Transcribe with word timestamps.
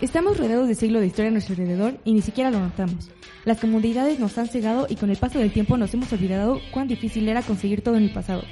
Estamos 0.00 0.38
rodeados 0.38 0.66
de 0.66 0.74
siglos 0.74 1.00
de 1.00 1.06
historia 1.06 1.28
a 1.28 1.32
nuestro 1.32 1.54
alrededor 1.54 1.94
y 2.04 2.12
ni 2.12 2.20
siquiera 2.20 2.50
lo 2.50 2.58
notamos. 2.58 3.10
Las 3.44 3.60
comodidades 3.60 4.18
nos 4.18 4.36
han 4.38 4.48
cegado 4.48 4.86
y 4.88 4.96
con 4.96 5.08
el 5.08 5.16
paso 5.16 5.38
del 5.38 5.52
tiempo 5.52 5.76
nos 5.76 5.94
hemos 5.94 6.12
olvidado 6.12 6.60
cuán 6.72 6.88
difícil 6.88 7.28
era 7.28 7.42
conseguir 7.42 7.82
todo 7.82 7.96
en 7.96 8.04
el 8.04 8.12
pasado. 8.12 8.42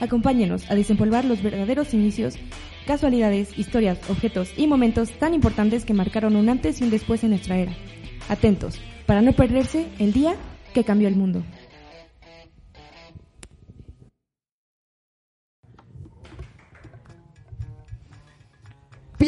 Acompáñenos 0.00 0.70
a 0.70 0.74
desempolvar 0.74 1.24
los 1.24 1.42
verdaderos 1.42 1.92
inicios, 1.92 2.36
casualidades, 2.86 3.58
historias, 3.58 3.98
objetos 4.08 4.50
y 4.56 4.68
momentos 4.68 5.10
tan 5.10 5.34
importantes 5.34 5.84
que 5.84 5.94
marcaron 5.94 6.36
un 6.36 6.48
antes 6.48 6.80
y 6.80 6.84
un 6.84 6.90
después 6.90 7.24
en 7.24 7.30
nuestra 7.30 7.58
era. 7.58 7.76
Atentos, 8.28 8.80
para 9.06 9.22
no 9.22 9.32
perderse 9.32 9.86
el 9.98 10.12
día 10.12 10.36
que 10.72 10.84
cambió 10.84 11.08
el 11.08 11.16
mundo. 11.16 11.42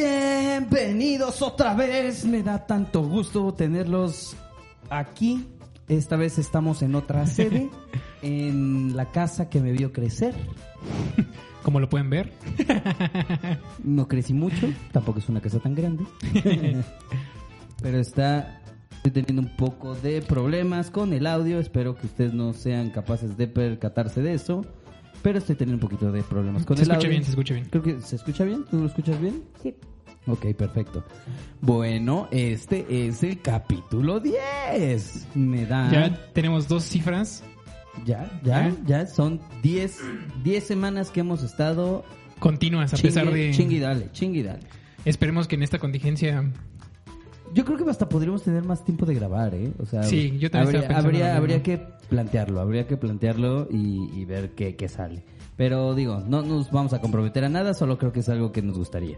Bienvenidos 0.01 1.43
otra 1.43 1.75
vez, 1.75 2.25
me 2.25 2.45
da 2.45 2.65
tanto 2.65 3.03
gusto 3.03 3.53
tenerlos 3.53 4.37
aquí. 4.91 5.45
Esta 5.89 6.15
vez 6.15 6.39
estamos 6.39 6.83
en 6.83 6.95
otra 6.95 7.27
sede, 7.27 7.69
en 8.23 8.95
la 8.95 9.07
casa 9.07 9.49
que 9.49 9.61
me 9.61 9.73
vio 9.73 9.93
crecer. 9.93 10.37
Como 11.65 11.81
lo 11.81 11.89
pueden 11.89 12.11
ver. 12.11 12.33
No 13.83 14.07
crecí 14.07 14.35
mucho, 14.35 14.69
tampoco 14.93 15.19
es 15.19 15.29
una 15.29 15.41
casa 15.41 15.59
tan 15.59 15.75
grande. 15.75 16.05
Pero 17.83 17.99
está 17.99 18.63
estoy 19.03 19.11
teniendo 19.11 19.51
un 19.51 19.57
poco 19.57 19.97
de 19.97 20.23
problemas 20.23 20.93
con 20.93 21.13
el 21.13 21.27
audio, 21.27 21.59
espero 21.59 21.97
que 21.97 22.07
ustedes 22.07 22.35
no 22.35 22.53
sean 22.53 22.91
capaces 22.91 23.37
de 23.37 23.49
percatarse 23.49 24.23
de 24.23 24.35
eso. 24.35 24.65
Pero 25.23 25.39
estoy 25.39 25.57
teniendo 25.57 25.85
un 25.85 25.91
poquito 25.91 26.13
de 26.13 26.23
problemas 26.23 26.65
con 26.65 26.77
Se 26.77 26.85
el 26.85 26.91
escucha 26.91 27.09
audio. 27.09 27.11
bien, 27.11 27.25
se 27.25 27.31
escucha 27.31 27.55
bien. 27.55 27.67
Creo 27.69 27.83
que 27.83 28.01
se 28.01 28.15
escucha 28.15 28.45
bien, 28.45 28.65
¿tú 28.71 28.79
lo 28.79 28.87
escuchas 28.87 29.21
bien? 29.21 29.43
Sí. 29.61 29.75
Ok, 30.29 30.55
perfecto. 30.55 31.05
Bueno, 31.61 32.29
este 32.31 32.87
es 33.09 33.23
el 33.23 33.41
capítulo 33.41 34.21
10. 34.21 35.29
Me 35.35 35.65
da... 35.67 35.91
Ya 35.91 36.33
tenemos 36.33 36.69
dos 36.69 36.85
cifras 36.85 37.43
ya, 38.05 38.31
ya, 38.43 38.69
¿Eh? 38.69 38.75
ya 38.87 39.07
son 39.07 39.41
10 39.63 39.99
10 40.45 40.65
semanas 40.65 41.11
que 41.11 41.21
hemos 41.21 41.43
estado... 41.43 42.05
continuas, 42.39 42.95
a 42.95 42.97
pesar 42.97 43.31
de... 43.31 43.51
Chingue 43.53 43.77
y 43.77 44.43
dale. 44.43 44.61
Esperemos 45.05 45.49
que 45.49 45.57
en 45.57 45.63
esta 45.63 45.79
contingencia... 45.79 46.45
Yo 47.55 47.65
creo 47.65 47.79
que 47.79 47.91
hasta 47.91 48.09
podríamos 48.11 48.43
tener 48.43 48.63
más 48.63 48.85
tiempo 48.85 49.07
de 49.07 49.15
grabar, 49.15 49.55
¿eh? 49.55 49.73
O 49.79 49.87
sea, 49.87 50.03
Sí, 50.03 50.37
yo 50.39 50.51
también 50.51 50.69
habría, 50.69 50.81
estaba 50.83 50.99
habría, 50.99 51.37
habría 51.37 51.63
que 51.63 51.79
plantearlo, 52.11 52.61
habría 52.61 52.87
que 52.87 52.99
plantearlo 52.99 53.69
y, 53.71 54.11
y 54.15 54.27
ver 54.27 54.51
qué, 54.51 54.77
qué 54.77 54.87
sale. 54.89 55.25
Pero 55.57 55.95
digo, 55.95 56.23
no 56.29 56.43
nos 56.43 56.71
vamos 56.71 56.93
a 56.93 57.01
comprometer 57.01 57.45
a 57.45 57.49
nada, 57.49 57.73
solo 57.73 57.97
creo 57.97 58.13
que 58.13 58.21
es 58.21 58.29
algo 58.29 58.53
que 58.53 58.61
nos 58.61 58.77
gustaría. 58.77 59.17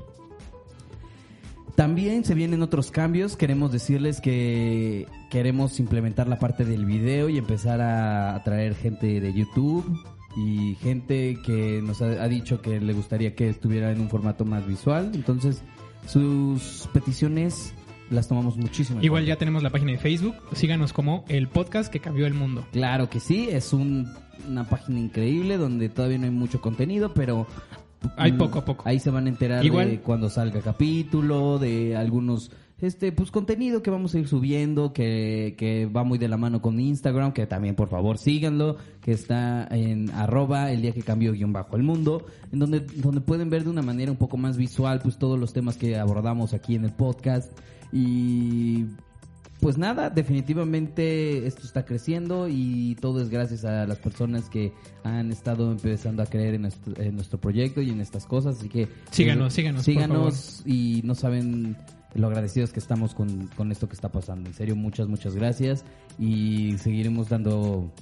También 1.81 2.27
se 2.27 2.35
vienen 2.35 2.61
otros 2.61 2.91
cambios. 2.91 3.39
Queremos 3.39 3.73
decirles 3.73 4.21
que 4.21 5.07
queremos 5.31 5.81
implementar 5.81 6.29
la 6.29 6.39
parte 6.39 6.67
del 6.67 6.85
video 6.85 7.31
y 7.31 7.39
empezar 7.39 7.81
a 7.81 8.35
atraer 8.35 8.75
gente 8.75 9.19
de 9.19 9.33
YouTube 9.33 9.99
y 10.37 10.75
gente 10.83 11.39
que 11.43 11.81
nos 11.83 12.03
ha, 12.03 12.23
ha 12.23 12.29
dicho 12.29 12.61
que 12.61 12.81
le 12.83 12.93
gustaría 12.93 13.35
que 13.35 13.49
estuviera 13.49 13.93
en 13.93 14.01
un 14.03 14.11
formato 14.11 14.45
más 14.45 14.67
visual. 14.67 15.11
Entonces, 15.15 15.63
sus 16.07 16.87
peticiones 16.93 17.73
las 18.11 18.29
tomamos 18.29 18.59
muchísimo. 18.59 19.01
Igual 19.01 19.25
ya 19.25 19.37
tenemos 19.37 19.63
la 19.63 19.71
página 19.71 19.93
de 19.93 19.99
Facebook. 19.99 20.35
Síganos 20.53 20.93
como 20.93 21.25
el 21.29 21.49
podcast 21.49 21.91
que 21.91 22.01
cambió 22.01 22.27
el 22.27 22.35
mundo. 22.35 22.63
Claro 22.73 23.09
que 23.09 23.21
sí, 23.21 23.49
es 23.51 23.73
un- 23.73 24.07
una 24.47 24.69
página 24.69 24.99
increíble 25.01 25.57
donde 25.57 25.89
todavía 25.89 26.19
no 26.19 26.25
hay 26.25 26.31
mucho 26.31 26.61
contenido, 26.61 27.15
pero 27.15 27.47
Hay 28.17 28.33
poco 28.33 28.59
a 28.61 28.65
poco. 28.65 28.83
Ahí 28.87 28.99
se 28.99 29.11
van 29.11 29.27
a 29.27 29.29
enterar 29.29 29.65
Igual- 29.65 29.89
de 29.91 30.01
cuando 30.01 30.29
salga 30.31 30.61
capítulo, 30.61 31.59
de 31.59 31.97
algunos 31.97 32.51
este 32.81 33.13
pues 33.13 33.31
contenido 33.31 33.83
que 33.83 33.91
vamos 33.91 34.15
a 34.15 34.19
ir 34.19 34.27
subiendo 34.27 34.95
que, 34.95 35.55
que 35.59 35.85
va 35.85 36.03
muy 36.03 36.17
de 36.17 36.29
la 36.29 36.39
mano 36.39 36.63
con 36.63 36.81
Instagram, 36.81 37.33
que 37.33 37.47
también 37.47 37.75
por 37.75 37.89
favor 37.91 38.17
síganlo, 38.17 38.77
que 39.03 39.13
está 39.13 39.69
en 39.71 40.11
arroba 40.13 40.73
el 40.73 40.81
día 40.81 40.93
que 40.93 41.03
cambió 41.03 41.33
guion 41.33 41.53
bajo 41.53 41.77
el 41.77 41.83
mundo, 41.83 42.25
en 42.51 42.59
donde, 42.59 42.81
donde 42.81 43.21
pueden 43.21 43.51
ver 43.51 43.65
de 43.65 43.71
una 43.71 43.83
manera 43.83 44.11
un 44.11 44.17
poco 44.17 44.39
más 44.39 44.57
visual 44.57 45.01
pues 45.03 45.19
todos 45.19 45.39
los 45.39 45.53
temas 45.53 45.77
que 45.77 45.99
abordamos 45.99 46.55
aquí 46.55 46.75
en 46.75 46.85
el 46.87 46.93
podcast 46.93 47.53
y 47.93 48.87
pues 49.61 49.79
nada, 49.79 50.11
definitivamente 50.11 51.47
esto 51.47 51.63
está 51.63 51.85
creciendo 51.85 52.49
y 52.49 52.97
todo 53.01 53.21
es 53.21 53.29
gracias 53.29 53.65
a 53.65 53.87
las 53.87 53.99
personas 53.99 54.49
que 54.49 54.73
han 55.05 55.31
estado 55.31 55.71
empezando 55.71 56.23
a 56.23 56.27
creer 56.27 56.55
en 56.55 56.63
nuestro, 56.63 57.01
en 57.01 57.15
nuestro 57.15 57.41
proyecto 57.41 57.83
y 57.83 57.91
en 57.91 58.01
estas 58.01 58.27
cosas. 58.27 58.59
Así 58.59 58.69
que 58.69 58.89
Síganos, 59.11 59.53
síganos, 59.53 59.85
por 59.85 59.95
síganos 59.95 60.63
y 60.67 61.03
no 61.05 61.15
saben 61.15 61.77
lo 62.15 62.27
agradecidos 62.27 62.73
que 62.73 62.81
estamos 62.81 63.15
con, 63.15 63.49
con 63.49 63.71
esto 63.71 63.89
que 63.89 63.95
está 63.95 64.11
pasando. 64.11 64.49
En 64.49 64.55
serio, 64.55 64.77
muchas, 64.77 65.09
muchas 65.09 65.35
gracias 65.35 65.85
y 66.19 66.77
seguiremos 66.79 67.29
dando 67.29 67.93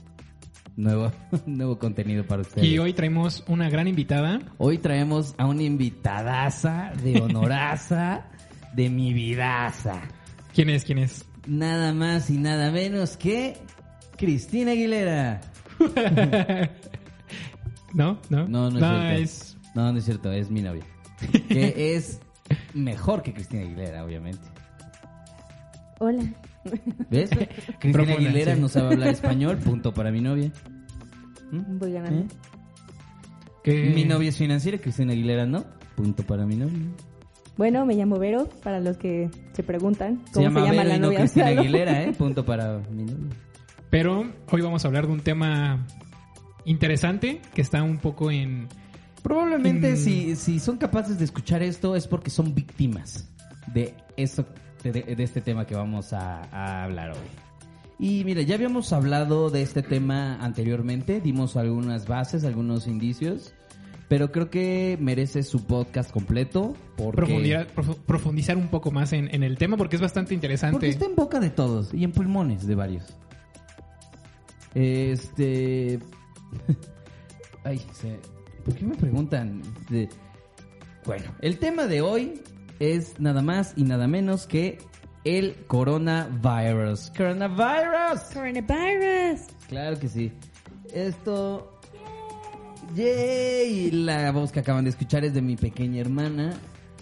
nuevo, 0.76 1.12
nuevo 1.46 1.78
contenido 1.78 2.24
para 2.24 2.42
ustedes. 2.42 2.66
Y 2.66 2.78
hoy 2.78 2.92
traemos 2.92 3.44
una 3.48 3.68
gran 3.68 3.88
invitada. 3.88 4.40
Hoy 4.58 4.78
traemos 4.78 5.34
a 5.38 5.46
una 5.46 5.62
invitadaza 5.62 6.92
de 7.02 7.20
honoraza 7.20 8.26
de 8.74 8.88
mi 8.88 9.12
vidaza. 9.12 10.00
¿Quién 10.54 10.70
es? 10.70 10.84
¿Quién 10.84 10.98
es? 10.98 11.24
Nada 11.46 11.92
más 11.92 12.30
y 12.30 12.38
nada 12.38 12.70
menos 12.70 13.16
que 13.16 13.56
Cristina 14.16 14.72
Aguilera. 14.72 15.40
¿No? 17.94 18.18
¿No? 18.28 18.48
No, 18.48 18.70
no 18.70 18.78
es 18.78 18.84
cierto. 18.84 19.22
es... 19.22 19.56
No, 19.74 19.92
no 19.92 19.98
es 19.98 20.04
cierto, 20.04 20.32
es 20.32 20.50
mi 20.50 20.62
novia. 20.62 20.84
Que 21.48 21.96
es 21.96 22.20
mejor 22.74 23.22
que 23.22 23.32
Cristina 23.32 23.62
Aguilera, 23.62 24.04
obviamente. 24.04 24.46
Hola. 25.98 26.22
¿Ves? 27.10 27.30
Cristina 27.80 28.12
Aguilera 28.12 28.54
sí. 28.54 28.60
no 28.60 28.68
sabe 28.68 28.94
hablar 28.94 29.08
español, 29.08 29.58
punto 29.58 29.92
para 29.92 30.10
mi 30.10 30.20
novia. 30.20 30.52
¿Mm? 31.50 31.78
Voy 31.78 31.92
ganando. 31.92 32.34
¿Eh? 33.64 33.92
Mi 33.94 34.04
novia 34.04 34.30
es 34.30 34.36
financiera, 34.36 34.78
Cristina 34.78 35.12
Aguilera 35.12 35.44
no, 35.44 35.64
punto 35.94 36.22
para 36.22 36.46
mi 36.46 36.56
novia. 36.56 36.78
Bueno, 37.58 37.84
me 37.84 37.94
llamo 37.94 38.18
Vero, 38.18 38.48
para 38.62 38.80
los 38.80 38.96
que 38.96 39.28
se 39.52 39.62
preguntan 39.62 40.22
Se 40.26 40.32
cómo 40.34 40.44
llama, 40.46 40.60
se 40.60 40.66
llama 40.68 40.82
Vero 40.84 40.88
la 40.88 40.96
y 40.96 41.00
no 41.00 41.06
novia. 41.08 41.18
Cristina. 41.18 41.46
Aguilera, 41.48 42.02
¿eh? 42.04 42.12
Punto 42.18 42.46
para 42.46 42.78
mi 42.90 43.04
novia. 43.04 43.36
Pero 43.90 44.24
hoy 44.50 44.60
vamos 44.62 44.84
a 44.84 44.88
hablar 44.88 45.06
de 45.06 45.12
un 45.12 45.20
tema 45.20 45.84
interesante 46.64 47.40
que 47.54 47.60
está 47.62 47.82
un 47.82 47.98
poco 47.98 48.30
en... 48.30 48.68
Probablemente 49.22 49.92
Mm. 49.92 49.96
si, 49.96 50.36
si 50.36 50.60
son 50.60 50.76
capaces 50.78 51.18
de 51.18 51.24
escuchar 51.24 51.62
esto 51.62 51.96
es 51.96 52.06
porque 52.06 52.30
son 52.30 52.54
víctimas 52.54 53.28
de 53.74 53.94
esto, 54.16 54.46
de, 54.84 54.92
de 54.92 55.22
este 55.24 55.40
tema 55.40 55.66
que 55.66 55.74
vamos 55.74 56.12
a, 56.12 56.42
a 56.52 56.84
hablar 56.84 57.10
hoy. 57.10 57.18
Y 57.98 58.22
mira, 58.24 58.42
ya 58.42 58.54
habíamos 58.54 58.92
hablado 58.92 59.50
de 59.50 59.62
este 59.62 59.82
tema 59.82 60.36
anteriormente, 60.44 61.20
dimos 61.20 61.56
algunas 61.56 62.06
bases, 62.06 62.44
algunos 62.44 62.86
indicios, 62.86 63.52
pero 64.08 64.32
creo 64.32 64.48
que 64.50 64.96
merece 65.00 65.42
su 65.42 65.64
podcast 65.66 66.10
completo 66.10 66.74
porque, 66.96 67.16
Profundizar, 67.16 67.68
profu- 67.74 67.96
profundizar 68.06 68.56
un 68.56 68.68
poco 68.68 68.90
más 68.90 69.12
en, 69.12 69.32
en 69.34 69.42
el 69.42 69.58
tema 69.58 69.76
porque 69.76 69.96
es 69.96 70.02
bastante 70.02 70.32
interesante. 70.34 70.72
porque 70.72 70.88
está 70.88 71.04
en 71.06 71.14
boca 71.14 71.40
de 71.40 71.50
todos 71.50 71.92
y 71.92 72.04
en 72.04 72.12
pulmones 72.12 72.66
de 72.66 72.74
varios. 72.74 73.04
Este... 74.74 75.98
Ay, 77.64 77.80
se- 77.92 78.18
¿por 78.64 78.74
qué 78.74 78.84
me 78.84 78.94
preguntan? 78.96 79.62
De- 79.90 80.08
Bueno, 81.04 81.24
el 81.40 81.58
tema 81.58 81.86
de 81.86 82.00
hoy 82.00 82.40
es 82.78 83.18
nada 83.20 83.42
más 83.42 83.72
y 83.76 83.82
nada 83.84 84.06
menos 84.06 84.46
que 84.46 84.78
el 85.24 85.54
coronavirus. 85.66 87.10
Coronavirus. 87.16 88.20
Coronavirus. 88.32 89.40
Claro 89.68 89.98
que 89.98 90.08
sí. 90.08 90.32
Esto... 90.94 91.77
Yay, 92.94 93.90
la 93.90 94.30
voz 94.32 94.52
que 94.52 94.60
acaban 94.60 94.84
de 94.84 94.90
escuchar 94.90 95.24
es 95.24 95.34
de 95.34 95.42
mi 95.42 95.56
pequeña 95.56 96.00
hermana, 96.00 96.54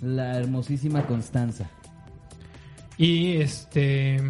la 0.03 0.37
hermosísima 0.39 1.07
Constanza. 1.07 1.71
Y 2.99 3.37
este... 3.37 4.21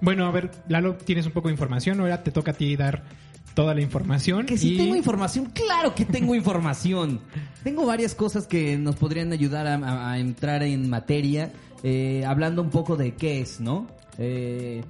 Bueno, 0.00 0.26
a 0.26 0.30
ver, 0.30 0.50
Lalo, 0.68 0.94
tienes 0.96 1.26
un 1.26 1.32
poco 1.32 1.48
de 1.48 1.52
información. 1.54 2.00
Ahora 2.00 2.22
te 2.22 2.30
toca 2.30 2.52
a 2.52 2.54
ti 2.54 2.74
dar 2.76 3.02
toda 3.54 3.74
la 3.74 3.82
información. 3.82 4.46
Que 4.46 4.56
si 4.56 4.74
y- 4.74 4.76
tengo 4.78 4.96
información, 4.96 5.46
claro 5.52 5.94
que 5.94 6.06
tengo 6.06 6.34
información. 6.34 7.20
tengo 7.64 7.84
varias 7.84 8.14
cosas 8.14 8.46
que 8.46 8.78
nos 8.78 8.96
podrían 8.96 9.32
ayudar 9.32 9.66
a, 9.66 9.74
a- 9.74 10.12
a 10.12 10.18
entrar 10.18 10.62
en 10.62 10.88
materia, 10.88 11.52
eh, 11.82 12.24
hablando 12.26 12.62
un 12.62 12.70
poco 12.70 12.96
de 12.96 13.14
qué 13.14 13.40
es, 13.42 13.60
¿no? 13.60 13.86
Eh, 14.16 14.82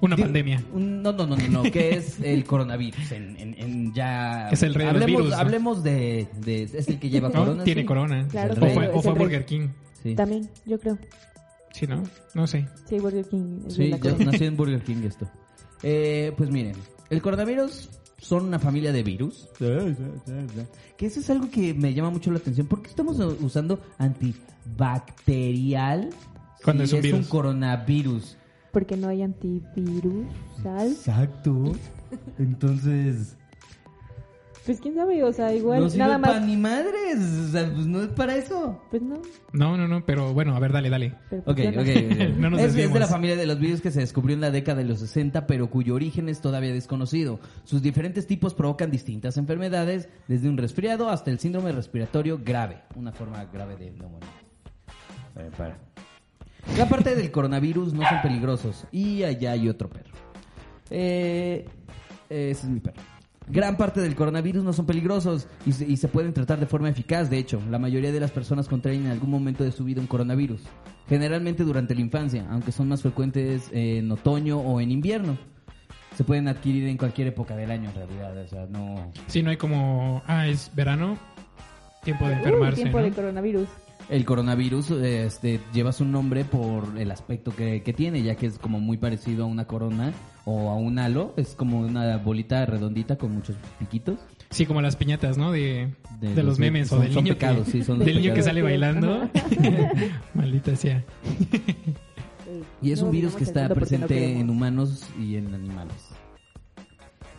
Una 0.00 0.14
di- 0.16 0.22
pandemia. 0.22 0.62
un- 0.72 1.02
no, 1.02 1.12
no, 1.12 1.26
no, 1.26 1.36
no, 1.36 1.48
no, 1.48 1.62
¿qué 1.64 1.96
es 1.96 2.20
el 2.20 2.44
coronavirus? 2.44 3.12
En, 3.12 3.36
en- 3.36 3.54
en 3.58 3.92
ya... 3.94 4.48
Es 4.52 4.62
el 4.62 4.74
rey 4.74 4.86
de 4.86 4.92
los 4.92 5.02
hablemos, 5.02 5.22
virus, 5.22 5.34
¿no? 5.34 5.40
Hablemos 5.42 5.82
de, 5.82 6.28
de- 6.44 6.62
Es 6.62 6.88
el 6.88 6.98
que 6.98 7.10
lleva 7.10 7.28
¿No? 7.28 7.34
corona. 7.40 7.64
Tiene 7.64 7.80
sí. 7.82 7.86
corona. 7.86 8.26
Claro, 8.30 8.54
o 8.54 8.56
fue, 8.56 8.84
es 8.84 8.90
o 8.94 9.02
fue. 9.02 9.12
Burger 9.14 9.44
King. 9.44 9.68
Sí, 10.02 10.14
También, 10.14 10.48
yo 10.66 10.78
creo. 10.78 10.98
Sí, 11.72 11.86
¿no? 11.86 12.02
No 12.34 12.46
sé. 12.46 12.66
Sí, 12.88 12.98
Burger 12.98 13.26
King. 13.28 13.60
es 13.66 13.74
sí 13.74 13.90
yo 14.02 14.16
nací 14.18 14.44
en 14.44 14.56
Burger 14.56 14.82
King 14.82 15.02
esto. 15.04 15.28
Eh, 15.82 16.32
pues 16.36 16.50
miren, 16.50 16.74
el 17.10 17.20
coronavirus 17.22 17.88
son 18.20 18.46
una 18.46 18.58
familia 18.58 18.92
de 18.92 19.02
virus. 19.02 19.48
Que 20.96 21.06
eso 21.06 21.20
es 21.20 21.30
algo 21.30 21.48
que 21.50 21.72
me 21.74 21.94
llama 21.94 22.10
mucho 22.10 22.30
la 22.32 22.38
atención. 22.38 22.66
¿Por 22.66 22.82
qué 22.82 22.88
estamos 22.90 23.18
usando 23.40 23.80
antibacterial 23.98 26.10
Cuando 26.64 26.84
Sí, 26.86 26.96
es 26.96 27.04
un 27.04 27.10
virus. 27.12 27.28
coronavirus. 27.28 28.36
Porque 28.72 28.96
no 28.96 29.08
hay 29.08 29.22
antivirus, 29.22 30.26
¿sal? 30.62 30.88
Exacto. 30.88 31.72
Entonces, 32.38 33.36
Pues 34.66 34.80
quién 34.80 34.94
sabe, 34.94 35.22
o 35.24 35.32
sea, 35.32 35.54
igual 35.54 35.80
no 35.80 35.88
sirve 35.88 36.04
nada 36.04 36.18
para 36.20 36.34
más. 36.40 36.46
ni 36.46 36.56
madres. 36.58 37.18
O 37.18 37.48
sea, 37.52 37.72
pues 37.72 37.86
no 37.86 38.02
es 38.02 38.08
para 38.08 38.36
eso. 38.36 38.78
Pues 38.90 39.00
no, 39.02 39.22
No, 39.52 39.76
no, 39.78 39.88
no, 39.88 40.04
pero 40.04 40.34
bueno, 40.34 40.54
a 40.54 40.60
ver, 40.60 40.72
dale, 40.72 40.90
dale. 40.90 41.14
pero 41.30 41.42
Ok, 41.46 41.56
funciona. 41.62 41.80
ok. 41.80 41.88
ok. 41.88 42.28
No 42.38 42.50
nos 42.50 42.60
es, 42.60 42.74
es 42.76 42.92
de 42.92 43.00
la 43.00 43.06
familia 43.06 43.36
de 43.36 43.46
los 43.46 43.58
virus 43.58 43.80
que 43.80 43.90
se 43.90 44.00
descubrió 44.00 44.34
en 44.34 44.42
la 44.42 44.50
década 44.50 44.78
de 44.78 44.84
los 44.84 44.98
60, 45.00 45.46
pero 45.46 45.70
cuyo 45.70 45.94
origen 45.94 46.28
es 46.28 46.42
todavía 46.42 46.72
desconocido. 46.72 47.40
Sus 47.64 47.80
diferentes 47.80 48.26
tipos 48.26 48.52
provocan 48.52 48.90
distintas 48.90 49.38
enfermedades, 49.38 50.10
desde 50.28 50.50
un 50.50 50.58
resfriado 50.58 51.08
hasta 51.08 51.30
el 51.30 51.38
síndrome 51.38 51.72
respiratorio 51.72 52.38
grave, 52.44 52.82
una 52.94 53.12
forma 53.12 53.44
grave 53.46 53.76
de 53.76 53.90
neumonía. 53.92 54.28
Eh, 55.36 55.50
para. 55.56 55.78
Gran 56.74 56.88
parte 56.88 57.14
del 57.14 57.30
coronavirus 57.30 57.92
no 57.94 58.02
son 58.08 58.22
peligrosos. 58.22 58.86
Y 58.92 59.22
allá 59.22 59.52
hay 59.52 59.68
otro 59.68 59.88
perro. 59.88 60.12
Eh, 60.90 61.66
ese 62.28 62.50
es 62.50 62.68
mi 62.68 62.80
perro. 62.80 63.00
Gran 63.50 63.78
parte 63.78 64.00
del 64.02 64.14
coronavirus 64.14 64.62
no 64.62 64.74
son 64.74 64.84
peligrosos 64.84 65.48
y 65.64 65.72
se, 65.72 65.86
y 65.86 65.96
se 65.96 66.08
pueden 66.08 66.34
tratar 66.34 66.60
de 66.60 66.66
forma 66.66 66.90
eficaz. 66.90 67.30
De 67.30 67.38
hecho, 67.38 67.62
la 67.70 67.78
mayoría 67.78 68.12
de 68.12 68.20
las 68.20 68.30
personas 68.30 68.68
contraen 68.68 69.06
en 69.06 69.10
algún 69.10 69.30
momento 69.30 69.64
de 69.64 69.72
su 69.72 69.84
vida 69.84 70.02
un 70.02 70.06
coronavirus. 70.06 70.60
Generalmente 71.08 71.64
durante 71.64 71.94
la 71.94 72.02
infancia, 72.02 72.46
aunque 72.50 72.72
son 72.72 72.88
más 72.88 73.00
frecuentes 73.00 73.70
en 73.72 74.12
otoño 74.12 74.58
o 74.58 74.80
en 74.82 74.90
invierno. 74.90 75.38
Se 76.14 76.24
pueden 76.24 76.48
adquirir 76.48 76.86
en 76.88 76.98
cualquier 76.98 77.28
época 77.28 77.56
del 77.56 77.70
año, 77.70 77.88
en 77.88 77.94
realidad. 77.94 78.36
O 78.36 78.48
sea, 78.48 78.66
no... 78.66 79.12
Sí, 79.28 79.42
no 79.42 79.50
hay 79.50 79.56
como, 79.56 80.22
ah, 80.26 80.46
es 80.46 80.70
verano, 80.74 81.16
tiempo 82.02 82.26
de 82.26 82.34
Uh, 82.34 82.38
enfermarse, 82.38 82.82
tiempo 82.82 82.98
¿no? 82.98 83.04
de 83.04 83.12
coronavirus. 83.12 83.68
El 84.08 84.24
coronavirus 84.24 84.90
este, 84.92 85.60
lleva 85.74 85.92
su 85.92 86.04
nombre 86.06 86.44
por 86.46 86.96
el 86.98 87.10
aspecto 87.10 87.54
que, 87.54 87.82
que 87.82 87.92
tiene, 87.92 88.22
ya 88.22 88.36
que 88.36 88.46
es 88.46 88.58
como 88.58 88.80
muy 88.80 88.96
parecido 88.96 89.44
a 89.44 89.46
una 89.46 89.66
corona 89.66 90.12
o 90.46 90.70
a 90.70 90.76
un 90.76 90.98
halo. 90.98 91.34
Es 91.36 91.48
como 91.54 91.80
una 91.80 92.16
bolita 92.16 92.64
redondita 92.64 93.16
con 93.18 93.32
muchos 93.34 93.54
piquitos. 93.78 94.18
Sí, 94.50 94.64
como 94.64 94.80
las 94.80 94.96
piñatas, 94.96 95.36
¿no? 95.36 95.52
De, 95.52 95.92
De 96.20 96.28
de, 96.28 96.34
los 96.36 96.44
los 96.44 96.58
memes 96.58 96.88
son- 96.88 97.00
o 97.00 97.02
del 97.02 97.12
son 97.12 97.24
niño 97.24 97.34
pecados, 97.34 97.66
que, 97.66 97.70
sí, 97.72 97.84
son 97.84 97.98
del 98.04 98.16
niño 98.16 98.32
que 98.32 98.42
sale 98.42 98.62
bailando. 98.62 99.28
Maldita 100.34 100.74
sea. 100.76 101.04
Y 102.80 102.92
es 102.92 103.00
no 103.00 103.06
un 103.06 103.12
virus 103.12 103.34
que 103.34 103.44
está 103.44 103.68
no 103.68 103.74
presente 103.74 104.38
en 104.38 104.48
humanos 104.48 105.04
y 105.20 105.36
en 105.36 105.52
animales. 105.54 106.08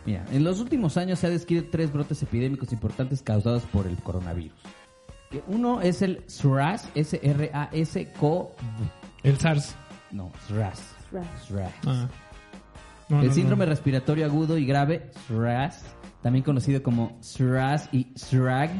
Mira, 0.06 0.24
en 0.32 0.44
los 0.44 0.60
últimos 0.60 0.96
años 0.96 1.18
se 1.18 1.26
han 1.26 1.32
descrito 1.32 1.66
tres 1.72 1.92
brotes 1.92 2.22
epidémicos 2.22 2.72
importantes 2.72 3.20
causados 3.22 3.64
por 3.64 3.86
el 3.88 3.96
coronavirus. 3.96 4.52
Que 5.30 5.42
Uno 5.46 5.80
es 5.80 6.02
el 6.02 6.24
SRAS, 6.26 6.88
S-R-A-S-CoV. 6.94 8.48
El 9.22 9.38
SARS. 9.38 9.76
No, 10.10 10.32
SRAS. 10.48 10.96
SRAS. 11.08 11.26
SRAS. 11.46 11.72
Ah. 11.86 12.08
No, 13.08 13.20
el 13.22 13.28
no, 13.28 13.32
síndrome 13.32 13.64
no. 13.64 13.70
respiratorio 13.70 14.24
agudo 14.26 14.58
y 14.58 14.66
grave, 14.66 15.10
SRAS, 15.28 15.84
también 16.20 16.42
conocido 16.44 16.82
como 16.82 17.16
SRAS 17.20 17.88
y 17.92 18.08
SRAG, 18.16 18.70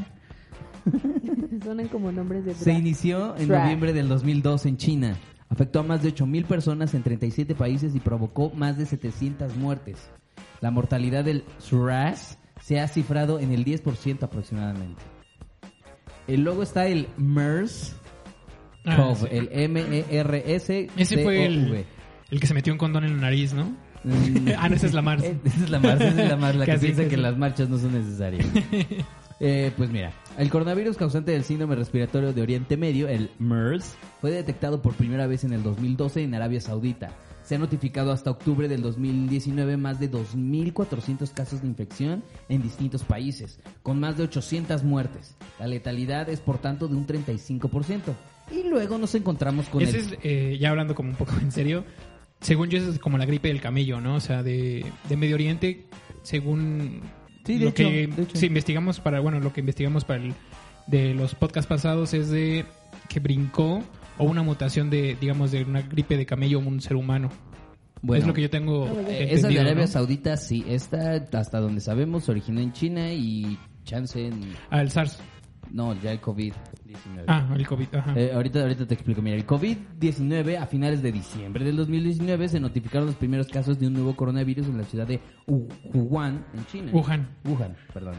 Suenan 1.63 1.89
como 1.89 2.11
nombres 2.11 2.45
de 2.45 2.55
se 2.55 2.73
inició 2.73 3.37
en 3.37 3.47
SRAG. 3.47 3.63
noviembre 3.63 3.93
del 3.93 4.09
2002 4.09 4.67
en 4.67 4.77
China. 4.77 5.17
Afectó 5.51 5.81
a 5.81 5.83
más 5.83 6.03
de 6.03 6.13
8.000 6.15 6.47
personas 6.47 6.95
en 6.95 7.03
37 7.03 7.55
países 7.55 7.95
y 7.95 8.01
provocó 8.01 8.51
más 8.55 8.77
de 8.79 8.87
700 8.87 9.57
muertes. 9.57 10.11
La 10.61 10.71
mortalidad 10.71 11.25
del 11.25 11.45
SRAS 11.59 12.39
se 12.61 12.81
ha 12.81 12.89
cifrado 12.89 13.39
en 13.39 13.53
el 13.53 13.65
10% 13.65 14.23
aproximadamente. 14.23 15.03
El 16.35 16.43
luego 16.45 16.63
está 16.63 16.87
el 16.87 17.09
MERS, 17.17 17.97
Ah, 18.85 18.97
CoV, 18.97 19.17
sí. 19.19 19.27
el 19.31 19.49
M-E-R-S. 19.53 20.89
Ese 20.97 21.23
fue 21.23 21.45
el, 21.45 21.85
el 22.31 22.41
que 22.41 22.47
se 22.47 22.55
metió 22.55 22.73
un 22.73 22.79
condón 22.79 23.05
en 23.05 23.17
la 23.17 23.23
nariz, 23.23 23.53
¿no? 23.53 23.75
ah, 24.59 24.69
no, 24.69 24.75
esa 24.77 24.87
es 24.87 24.95
la 24.95 25.03
Mars. 25.03 25.23
Esa 25.45 25.65
es 25.65 25.71
la 25.71 25.79
Mars, 25.79 26.01
esa 26.01 26.23
es 26.23 26.29
la 26.31 26.37
Mars, 26.37 26.57
la 26.57 26.65
que 26.65 26.73
piensa 26.79 27.03
que 27.03 27.11
casi. 27.11 27.21
las 27.21 27.37
marchas 27.37 27.69
no 27.69 27.79
son 27.79 27.93
necesarias. 27.93 28.47
Eh, 29.41 29.73
pues 29.77 29.91
mira, 29.91 30.13
el 30.39 30.49
coronavirus 30.51 30.97
causante 30.97 31.33
del 31.33 31.45
síndrome 31.45 31.75
respiratorio 31.75 32.33
de 32.33 32.41
Oriente 32.43 32.77
Medio, 32.79 33.09
el 33.09 33.31
MERS, 33.39 33.95
fue 34.21 34.31
detectado 34.31 34.81
por 34.81 34.95
primera 34.95 35.27
vez 35.27 35.45
en 35.45 35.53
el 35.53 35.63
2012 35.63 36.23
en 36.23 36.35
Arabia 36.35 36.61
Saudita. 36.61 37.11
Se 37.51 37.57
han 37.57 37.63
notificado 37.63 38.13
hasta 38.13 38.31
octubre 38.31 38.69
del 38.69 38.81
2019 38.81 39.77
más 39.77 39.99
de 39.99 40.09
2.400 40.09 41.33
casos 41.33 41.63
de 41.63 41.67
infección 41.67 42.23
en 42.49 42.63
distintos 42.63 43.03
países, 43.03 43.59
con 43.83 43.99
más 43.99 44.17
de 44.17 44.23
800 44.23 44.85
muertes. 44.85 45.35
La 45.59 45.67
letalidad 45.67 46.29
es 46.29 46.39
por 46.39 46.59
tanto 46.59 46.87
de 46.87 46.95
un 46.95 47.09
35%. 47.09 48.15
Y 48.53 48.69
luego 48.69 48.99
nos 48.99 49.17
encontramos 49.17 49.69
con 49.69 49.83
Ese 49.83 49.99
el... 49.99 50.05
es, 50.05 50.19
eh, 50.23 50.59
ya 50.61 50.71
hablando 50.71 50.95
como 50.95 51.09
un 51.11 51.17
poco 51.17 51.33
en 51.43 51.51
serio, 51.51 51.85
según 52.41 52.69
yo, 52.69 52.79
es 52.79 53.01
como 53.01 53.19
la 53.19 53.27
gripe 53.27 53.49
del 53.49 53.61
camello, 53.61 54.01
¿no? 54.01 54.15
O 54.15 54.21
sea, 54.21 54.45
de, 54.45 54.87
de 55.09 55.17
Medio 55.17 55.35
Oriente, 55.35 55.87
según 56.23 57.01
Sí, 57.45 57.55
de 57.55 57.65
lo 57.65 57.71
hecho, 57.71 57.83
que 57.83 58.07
de 58.07 58.23
hecho. 58.23 58.37
sí, 58.37 58.47
investigamos 58.47 59.01
para, 59.01 59.19
bueno, 59.19 59.41
lo 59.41 59.53
que 59.53 59.59
investigamos 59.59 60.05
para 60.05 60.23
el, 60.23 60.35
de 60.87 61.15
los 61.15 61.35
podcasts 61.35 61.69
pasados 61.69 62.15
es 62.15 62.31
de 62.31 62.65
que 63.09 63.19
brincó 63.19 63.83
o 64.21 64.25
una 64.25 64.43
mutación 64.43 64.91
de, 64.91 65.17
digamos, 65.21 65.51
de 65.51 65.65
una 65.65 65.81
gripe 65.83 66.17
de 66.17 66.27
camello 66.27 66.59
a 66.59 66.63
un 66.63 66.81
ser 66.81 66.97
humano. 66.97 67.31
Bueno, 68.03 68.23
es 68.23 68.27
lo 68.29 68.35
que 68.35 68.43
yo 68.43 68.51
tengo. 68.51 68.87
Eh, 69.09 69.29
Esa 69.31 69.49
de 69.49 69.61
Arabia 69.61 69.83
¿no? 69.83 69.87
Saudita, 69.89 70.37
sí. 70.37 70.65
Esta, 70.69 71.27
hasta 71.33 71.59
donde 71.59 71.81
sabemos, 71.81 72.25
se 72.25 72.31
originó 72.31 72.61
en 72.61 72.73
China 72.73 73.13
y 73.13 73.59
chance 73.85 74.27
en... 74.27 74.55
Ah, 74.71 74.83
el 74.83 74.91
SARS. 74.91 75.19
No, 75.73 75.95
ya 76.01 76.11
el 76.13 76.21
COVID-19. 76.21 76.55
Ah, 77.29 77.49
el 77.57 77.67
COVID, 77.67 77.87
ajá. 77.95 78.13
Eh, 78.19 78.33
ahorita, 78.35 78.61
ahorita 78.63 78.87
te 78.87 78.95
explico. 78.95 79.23
Mira, 79.23 79.37
el 79.37 79.47
COVID-19, 79.47 80.57
a 80.59 80.67
finales 80.67 81.01
de 81.03 81.13
diciembre 81.13 81.65
del 81.65 81.77
2019, 81.77 82.49
se 82.49 82.59
notificaron 82.61 83.07
los 83.07 83.15
primeros 83.15 83.47
casos 83.49 83.79
de 83.79 83.87
un 83.87 83.93
nuevo 83.93 84.17
coronavirus 84.17 84.67
en 84.67 84.79
la 84.79 84.85
ciudad 84.85 85.07
de 85.07 85.21
Wu- 85.47 85.69
Wuhan, 85.95 86.45
en 86.55 86.67
China. 86.67 86.91
Wuhan. 86.93 87.29
Wuhan, 87.45 87.77
perdón. 87.95 88.15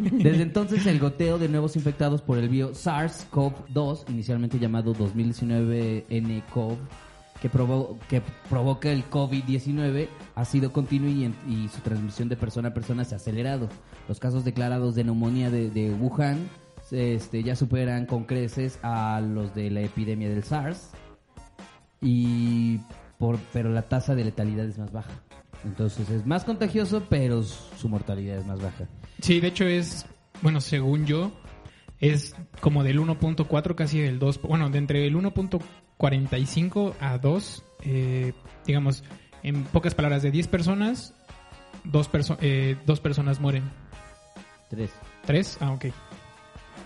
Desde 0.00 0.42
entonces, 0.42 0.84
el 0.86 0.98
goteo 0.98 1.38
de 1.38 1.48
nuevos 1.48 1.76
infectados 1.76 2.22
por 2.22 2.38
el 2.38 2.48
bio 2.48 2.72
SARS-CoV-2, 2.72 4.10
inicialmente 4.10 4.58
llamado 4.58 4.92
2019-nCoV, 4.94 6.76
que, 7.40 7.50
provo- 7.50 7.98
que 8.08 8.22
provoca 8.48 8.90
el 8.90 9.04
COVID-19, 9.10 10.08
ha 10.34 10.44
sido 10.44 10.72
continuo 10.72 11.08
y, 11.10 11.24
y 11.48 11.68
su 11.68 11.80
transmisión 11.82 12.28
de 12.28 12.36
persona 12.36 12.68
a 12.68 12.74
persona 12.74 13.04
se 13.04 13.14
ha 13.14 13.18
acelerado. 13.18 13.68
Los 14.08 14.18
casos 14.18 14.44
declarados 14.44 14.94
de 14.94 15.04
neumonía 15.04 15.50
de, 15.50 15.70
de 15.70 15.92
Wuhan 15.92 16.38
este, 16.92 17.42
ya 17.42 17.56
superan 17.56 18.06
con 18.06 18.24
creces 18.24 18.78
a 18.82 19.20
los 19.20 19.54
de 19.54 19.70
la 19.70 19.80
epidemia 19.80 20.28
del 20.28 20.44
SARS, 20.44 20.90
y 22.00 22.78
por, 23.18 23.38
pero 23.52 23.70
la 23.70 23.82
tasa 23.82 24.14
de 24.14 24.24
letalidad 24.24 24.66
es 24.66 24.78
más 24.78 24.92
baja. 24.92 25.22
Entonces 25.64 26.08
es 26.10 26.26
más 26.26 26.44
contagioso, 26.44 27.02
pero 27.08 27.42
su 27.42 27.88
mortalidad 27.88 28.38
es 28.38 28.46
más 28.46 28.60
baja. 28.60 28.88
Sí, 29.20 29.40
de 29.40 29.48
hecho 29.48 29.64
es, 29.66 30.06
bueno, 30.42 30.60
según 30.60 31.06
yo, 31.06 31.32
es 32.00 32.34
como 32.60 32.84
del 32.84 33.00
1.4 33.00 33.74
casi 33.74 34.00
del 34.00 34.18
2, 34.18 34.42
bueno, 34.42 34.70
de 34.70 34.78
entre 34.78 35.06
el 35.06 35.16
1.45 35.16 36.94
a 37.00 37.18
2, 37.18 37.64
eh, 37.82 38.32
digamos, 38.66 39.02
en 39.42 39.64
pocas 39.64 39.94
palabras, 39.94 40.22
de 40.22 40.30
10 40.30 40.48
personas, 40.48 41.14
dos, 41.84 42.08
perso 42.08 42.36
eh, 42.40 42.76
dos 42.86 43.00
personas 43.00 43.40
mueren. 43.40 43.64
Tres. 44.68 44.90
¿Tres? 45.24 45.58
Ah, 45.60 45.72
ok. 45.72 45.86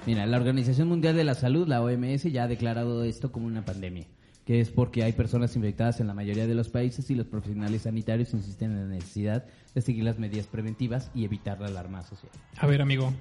Mira, 0.06 0.24
la 0.26 0.38
Organización 0.38 0.88
Mundial 0.88 1.14
de 1.14 1.24
la 1.24 1.34
Salud, 1.34 1.68
la 1.68 1.82
OMS, 1.82 2.24
ya 2.24 2.44
ha 2.44 2.48
declarado 2.48 3.04
esto 3.04 3.30
como 3.30 3.46
una 3.46 3.64
pandemia, 3.64 4.06
que 4.46 4.60
es 4.60 4.70
porque 4.70 5.04
hay 5.04 5.12
personas 5.12 5.54
infectadas 5.56 6.00
en 6.00 6.06
la 6.06 6.14
mayoría 6.14 6.46
de 6.46 6.54
los 6.54 6.70
países 6.70 7.10
y 7.10 7.14
los 7.14 7.26
profesionales 7.26 7.82
sanitarios 7.82 8.32
insisten 8.32 8.72
en 8.72 8.88
la 8.88 8.94
necesidad 8.94 9.44
de 9.74 9.80
seguir 9.82 10.04
las 10.04 10.18
medidas 10.18 10.46
preventivas 10.46 11.10
y 11.14 11.24
evitar 11.24 11.60
la 11.60 11.66
alarma 11.66 12.02
social. 12.02 12.32
A 12.56 12.66
ver, 12.66 12.80
amigo, 12.80 13.12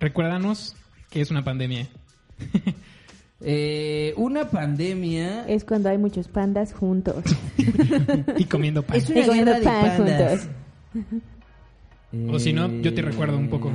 recuérdanos 0.00 0.76
que 1.10 1.20
es 1.20 1.30
una 1.30 1.44
pandemia. 1.44 1.86
Eh, 3.40 4.14
una 4.16 4.50
pandemia 4.50 5.46
Es 5.46 5.62
cuando 5.64 5.88
hay 5.88 5.96
muchos 5.96 6.26
pandas 6.26 6.72
juntos. 6.72 7.22
y 8.36 8.44
comiendo 8.46 8.82
pan. 8.82 8.96
es 8.96 9.08
una 9.08 9.20
Y 9.20 9.26
comiendo 9.26 9.52
guerra 9.52 9.60
de 9.60 9.64
pan 9.64 9.96
pandas. 9.96 10.48
O 12.32 12.38
si 12.40 12.52
no, 12.52 12.68
yo 12.80 12.92
te 12.92 13.00
recuerdo 13.00 13.38
un 13.38 13.48
poco. 13.48 13.70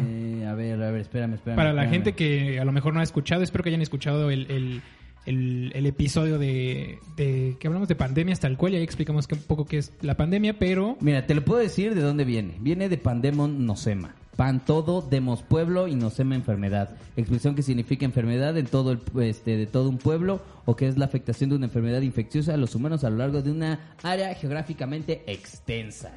Espérame, 1.04 1.36
espérame. 1.36 1.56
Para 1.56 1.72
la 1.74 1.84
espérame. 1.84 2.04
gente 2.06 2.14
que 2.14 2.60
a 2.60 2.66
lo 2.66 2.72
mejor 2.72 2.94
no 2.94 3.00
ha 3.00 3.04
escuchado, 3.04 3.44
espero 3.44 3.64
que 3.64 3.70
hayan 3.70 3.82
escuchado 3.82 4.32
el, 4.32 4.50
el, 4.50 4.82
el- 5.26 5.72
el 5.74 5.86
episodio 5.86 6.38
de, 6.40 6.98
de 7.16 7.56
que 7.60 7.68
hablamos 7.68 7.88
de 7.88 7.96
pandemias 7.96 8.40
tal 8.42 8.58
cual, 8.58 8.74
y 8.74 8.78
ahí 8.78 8.84
explicamos 8.84 9.26
que 9.28 9.36
un 9.36 9.42
poco 9.44 9.66
qué 9.66 9.78
es 9.78 9.94
la 10.02 10.16
pandemia, 10.18 10.58
pero 10.60 10.98
Mira, 11.00 11.26
te 11.26 11.34
lo 11.36 11.46
puedo 11.46 11.60
decir 11.62 11.96
de 11.96 12.02
dónde 12.02 12.26
viene. 12.26 12.56
Viene 12.60 12.90
de 12.90 12.98
Pandemon 12.98 13.66
Nosema. 13.66 14.16
Pan 14.36 14.66
todo, 14.66 15.02
demos 15.04 15.44
pueblo 15.44 15.88
y 15.88 15.94
nosema 15.96 16.34
enfermedad. 16.34 16.90
Expresión 17.16 17.54
que 17.54 17.62
significa 17.62 18.04
enfermedad 18.04 18.58
en 18.58 18.66
todo 18.66 18.92
el, 18.92 19.00
este, 19.22 19.56
de 19.58 19.68
todo 19.68 19.88
un 19.90 20.00
pueblo 20.00 20.42
o 20.66 20.76
que 20.76 20.88
es 20.88 20.98
la 20.98 21.06
afectación 21.06 21.52
de 21.52 21.56
una 21.58 21.68
enfermedad 21.68 22.02
infecciosa 22.02 22.56
a 22.56 22.58
los 22.58 22.74
humanos 22.74 23.04
a 23.04 23.12
lo 23.12 23.18
largo 23.18 23.44
de 23.44 23.52
una 23.52 23.94
área 24.02 24.34
geográficamente 24.34 25.22
extensa. 25.28 26.12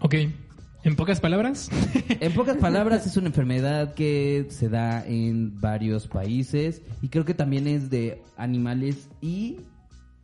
ok, 0.00 0.14
en 0.84 0.96
pocas 0.96 1.20
palabras, 1.20 1.70
En 2.20 2.32
pocas 2.32 2.56
palabras, 2.58 3.06
es 3.06 3.16
una 3.16 3.28
enfermedad 3.28 3.94
que 3.94 4.46
se 4.50 4.68
da 4.68 5.04
en 5.06 5.60
varios 5.60 6.06
países 6.08 6.82
y 7.02 7.08
creo 7.08 7.24
que 7.24 7.34
también 7.34 7.66
es 7.66 7.90
de 7.90 8.22
animales 8.36 9.08
y 9.20 9.58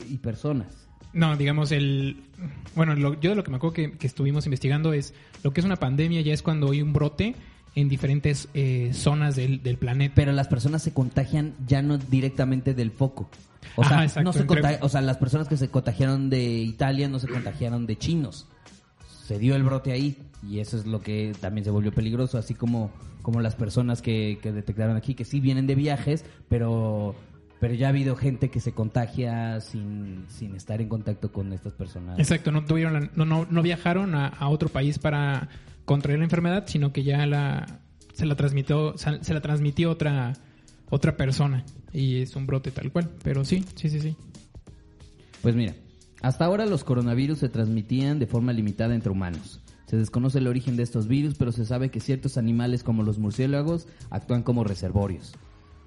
y 0.09 0.17
personas. 0.19 0.67
No, 1.13 1.37
digamos, 1.37 1.73
el. 1.73 2.23
Bueno, 2.75 2.95
lo- 2.95 3.21
yo 3.21 3.31
de 3.31 3.37
lo 3.37 3.45
que 3.45 3.51
me 3.51 3.57
acuerdo 3.59 3.75
que, 3.75 3.93
que 3.93 4.07
estuvimos 4.07 4.47
investigando 4.47 4.93
es 4.93 5.13
lo 5.43 5.53
que 5.53 5.61
es 5.61 5.67
una 5.67 5.77
pandemia, 5.77 6.21
ya 6.23 6.33
es 6.33 6.41
cuando 6.43 6.71
hay 6.71 6.81
un 6.83 6.93
brote 6.93 7.35
en 7.75 7.89
diferentes 7.89 8.49
eh, 8.55 8.91
zonas 8.95 9.37
del, 9.37 9.63
del 9.63 9.77
planeta. 9.77 10.15
Pero 10.15 10.33
las 10.33 10.49
personas 10.49 10.83
se 10.83 10.93
contagian 10.95 11.55
ya 11.67 11.83
no 11.83 11.99
directamente 11.99 12.73
del 12.75 12.91
foco. 12.93 13.29
O 13.77 13.83
sea, 13.85 13.97
Ajá, 13.97 14.05
exacto, 14.05 14.23
no 14.25 14.33
se 14.33 14.41
entre- 14.41 14.63
conta- 14.63 14.79
o 14.85 14.89
sea, 14.89 15.01
las 15.03 15.17
personas 15.19 15.49
que 15.49 15.57
se 15.57 15.69
contagiaron 15.69 16.31
de 16.31 16.43
Italia 16.45 17.09
no 17.09 17.19
se 17.19 17.29
contagiaron 17.29 17.87
de 17.87 17.99
chinos. 17.99 18.47
Se 19.27 19.39
dio 19.39 19.55
el 19.57 19.63
brote 19.65 19.93
ahí 19.93 20.17
y 20.49 20.59
eso 20.61 20.77
es 20.79 20.87
lo 20.87 21.01
que 21.01 21.33
también 21.41 21.65
se 21.65 21.71
volvió 21.71 21.93
peligroso, 21.93 22.39
así 22.39 22.55
como, 22.55 22.91
como 23.23 23.41
las 23.41 23.55
personas 23.57 24.01
que, 24.03 24.39
que 24.43 24.53
detectaron 24.53 24.97
aquí, 24.97 25.15
que 25.15 25.25
sí 25.25 25.41
vienen 25.41 25.67
de 25.67 25.75
viajes, 25.75 26.25
pero, 26.49 27.15
pero 27.61 27.75
ya 27.75 27.87
ha 27.87 27.91
habido 27.91 28.17
gente 28.17 28.49
que 28.51 28.61
se 28.61 28.73
contagia 28.73 29.61
sin, 29.61 30.25
sin 30.29 30.55
estar 30.57 30.81
en 30.81 30.89
contacto 30.89 31.31
con 31.33 31.53
estas 31.53 31.75
personas. 31.75 32.19
Exacto, 32.19 32.53
no 32.53 32.65
tuvieron 32.65 32.93
la- 32.95 33.11
no, 33.15 33.25
no, 33.27 33.47
no 33.51 33.63
viajaron 33.63 34.15
a, 34.15 34.29
a 34.29 34.49
otro 34.49 34.69
país 34.71 34.99
para 34.99 35.49
contraer 35.85 36.19
la 36.21 36.25
enfermedad, 36.25 36.65
sino 36.67 36.93
que 36.93 37.03
ya 37.03 37.27
la 37.27 37.81
se 38.15 38.27
la 38.27 38.35
transmitió 38.35 38.97
se, 38.99 39.23
se 39.25 39.33
la 39.35 39.41
transmitió 39.41 39.91
otra 39.91 40.35
otra 40.91 41.17
persona 41.17 41.65
y 41.93 42.17
es 42.23 42.35
un 42.37 42.47
brote 42.47 42.71
tal 42.71 42.91
cual, 42.93 43.09
pero 43.23 43.45
sí, 43.45 43.65
sí, 43.77 43.89
sí, 43.89 44.01
sí. 44.01 44.17
Pues 45.43 45.55
mira, 45.55 45.75
hasta 46.21 46.45
ahora 46.45 46.67
los 46.67 46.85
coronavirus 46.85 47.39
se 47.39 47.49
transmitían 47.49 48.19
de 48.19 48.27
forma 48.27 48.53
limitada 48.53 48.95
entre 48.95 49.11
humanos. 49.11 49.60
Se 49.91 49.97
desconoce 49.97 50.39
el 50.39 50.47
origen 50.47 50.77
de 50.77 50.85
estos 50.85 51.09
virus, 51.09 51.35
pero 51.35 51.51
se 51.51 51.65
sabe 51.67 51.89
que 51.91 51.99
ciertos 51.99 52.39
animales 52.39 52.85
como 52.85 53.03
los 53.03 53.19
murciélagos 53.19 53.89
actúan 54.11 54.45
como 54.45 54.63
reservorios. 54.63 55.33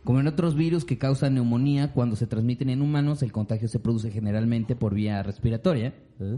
Como 0.03 0.19
en 0.19 0.27
otros 0.27 0.55
virus 0.55 0.83
que 0.83 0.97
causan 0.97 1.35
neumonía, 1.35 1.93
cuando 1.93 2.17
se 2.17 2.27
transmiten 2.27 2.69
en 2.69 2.81
humanos, 2.81 3.23
el 3.23 3.31
contagio 3.31 3.69
se 3.69 3.79
produce 3.79 4.11
generalmente 4.11 4.75
por 4.75 4.93
vía 4.93 5.23
respiratoria, 5.23 5.93
¿eh? 6.19 6.37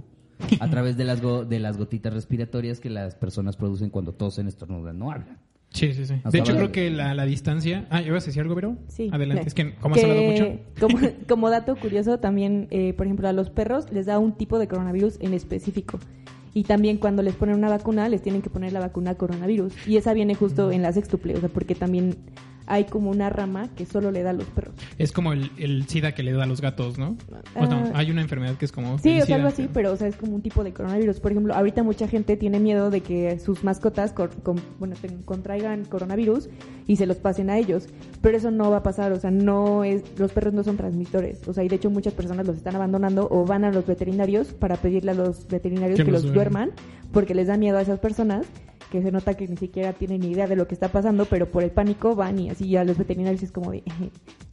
a 0.60 0.70
través 0.70 0.96
de 0.96 1.06
las, 1.06 1.22
go- 1.24 1.44
de 1.44 1.60
las 1.60 1.78
gotitas 1.80 2.14
respiratorias 2.14 2.80
que 2.80 2.92
las 2.92 3.16
personas 3.16 3.56
producen 3.58 3.90
cuando 3.90 4.14
tosen, 4.14 4.48
estornudan, 4.48 5.00
no 5.00 5.10
hablan. 5.12 5.40
Sí, 5.72 5.92
sí, 5.96 6.06
sí. 6.06 6.14
Hasta 6.14 6.30
De 6.30 6.38
hecho, 6.38 6.56
creo 6.56 6.72
que 6.72 6.92
la, 6.92 7.16
la 7.16 7.26
distancia... 7.26 7.88
Ah, 7.90 8.04
¿ibas 8.04 8.24
a 8.24 8.28
decir 8.28 8.44
algo, 8.44 8.54
Vero? 8.54 8.78
Sí. 8.90 9.10
Adelante. 9.12 9.44
Es 9.48 9.56
que 9.56 9.74
como 9.76 9.96
has 9.96 10.04
hablado 10.04 10.22
mucho... 10.22 10.60
Como, 10.80 10.98
como 11.28 11.50
dato 11.50 11.76
curioso, 11.78 12.20
también, 12.20 12.68
eh, 12.70 12.94
por 12.94 13.08
ejemplo, 13.08 13.28
a 13.28 13.34
los 13.34 13.50
perros 13.50 13.92
les 13.92 14.06
da 14.06 14.20
un 14.20 14.34
tipo 14.34 14.60
de 14.60 14.68
coronavirus 14.68 15.18
en 15.20 15.34
específico. 15.34 16.00
Y 16.56 16.64
también 16.64 16.98
cuando 16.98 17.22
les 17.22 17.36
ponen 17.36 17.56
una 17.58 17.68
vacuna, 17.68 18.08
les 18.08 18.22
tienen 18.22 18.42
que 18.42 18.50
poner 18.50 18.72
la 18.72 18.80
vacuna 18.80 19.16
coronavirus. 19.16 19.74
Y 19.86 19.98
esa 19.98 20.14
viene 20.14 20.36
justo 20.36 20.72
en 20.72 20.82
la 20.82 20.94
sextuple, 20.94 21.36
o 21.36 21.40
sea, 21.42 21.50
porque 21.50 21.76
también 21.76 22.16
hay 22.68 22.86
como 22.86 23.12
una 23.12 23.30
rama 23.30 23.70
que 23.76 23.86
solo 23.86 24.12
le 24.12 24.24
da 24.24 24.32
a 24.32 24.34
los 24.34 24.46
perros. 24.46 24.74
Es 24.98 25.12
como 25.12 25.34
el, 25.34 25.52
el 25.58 25.88
SIDA 25.88 26.14
que 26.14 26.24
le 26.24 26.32
da 26.34 26.44
a 26.44 26.48
los 26.48 26.62
gatos, 26.62 26.98
¿no? 26.98 27.18
No, 27.30 27.38
Ah. 27.56 27.92
hay 27.94 28.12
una 28.12 28.22
enfermedad 28.22 28.56
que 28.58 28.66
es 28.66 28.72
como... 28.72 28.98
Sí, 29.00 29.20
o 29.22 29.26
sea, 29.26 29.36
algo 29.36 29.48
así, 29.48 29.70
pero 29.72 29.92
o 29.92 29.96
sea, 29.96 30.08
es 30.08 30.16
como 30.16 30.36
un 30.36 30.42
tipo 30.42 30.64
de 30.64 30.74
coronavirus. 30.74 31.20
Por 31.20 31.32
ejemplo, 31.32 31.54
ahorita 31.54 31.84
mucha 31.84 32.08
gente 32.08 32.38
tiene 32.38 32.60
miedo 32.60 32.90
de 32.90 33.02
que 33.02 33.40
sus 33.40 33.64
mascotas 33.64 34.14
cor- 34.14 34.32
con- 34.44 34.60
bueno, 34.80 34.96
contraigan 35.26 35.86
coronavirus 35.86 36.50
y 36.88 36.96
se 36.96 37.06
los 37.06 37.18
pasen 37.18 37.50
a 37.50 37.58
ellos. 37.58 37.88
Pero 38.22 38.38
eso 38.38 38.52
no 38.52 38.72
va 38.72 38.78
a 38.78 38.84
pasar, 38.84 39.12
o 39.12 39.20
sea, 39.20 39.32
no 39.32 39.84
es 39.84 40.04
los 40.18 40.32
perros 40.32 40.54
no 40.54 40.64
son 40.64 40.78
transmisores. 40.78 41.48
O 41.48 41.54
sea, 41.54 41.64
y 41.64 41.68
de 41.68 41.76
hecho 41.76 41.90
muchas 41.90 42.14
personas 42.14 42.46
los 42.48 42.58
están 42.58 42.76
abandonando 42.76 43.28
o 43.30 43.46
van 43.46 43.64
a 43.64 43.72
los 43.72 43.86
veterinarios 43.86 44.54
para 44.54 44.76
pedirle 44.78 45.12
a 45.12 45.16
los 45.16 45.48
veterinarios 45.48 45.98
Que 45.98 46.04
los 46.04 46.24
los 46.24 46.34
duerman. 46.34 46.70
duerman 46.70 46.86
porque 47.12 47.36
les 47.36 47.48
da 47.48 47.58
miedo 47.58 47.78
a 47.78 47.82
esas 47.82 48.00
personas 48.00 48.46
que 48.92 49.02
se 49.02 49.12
nota 49.12 49.34
que 49.34 49.48
ni 49.48 49.58
siquiera 49.58 49.94
tienen 49.94 50.22
ni 50.22 50.32
idea 50.32 50.48
de 50.48 50.56
lo 50.56 50.68
que 50.68 50.74
está 50.76 50.90
pasando, 50.90 51.26
pero 51.26 51.50
por 51.50 51.64
el 51.64 51.72
pánico 51.72 52.16
van 52.16 52.38
y 52.40 52.50
así 52.56 52.70
ya 52.70 52.84
los 52.84 52.98
veterinarios 52.98 53.44
es 53.44 53.52
como 53.52 53.72
de, 53.72 53.84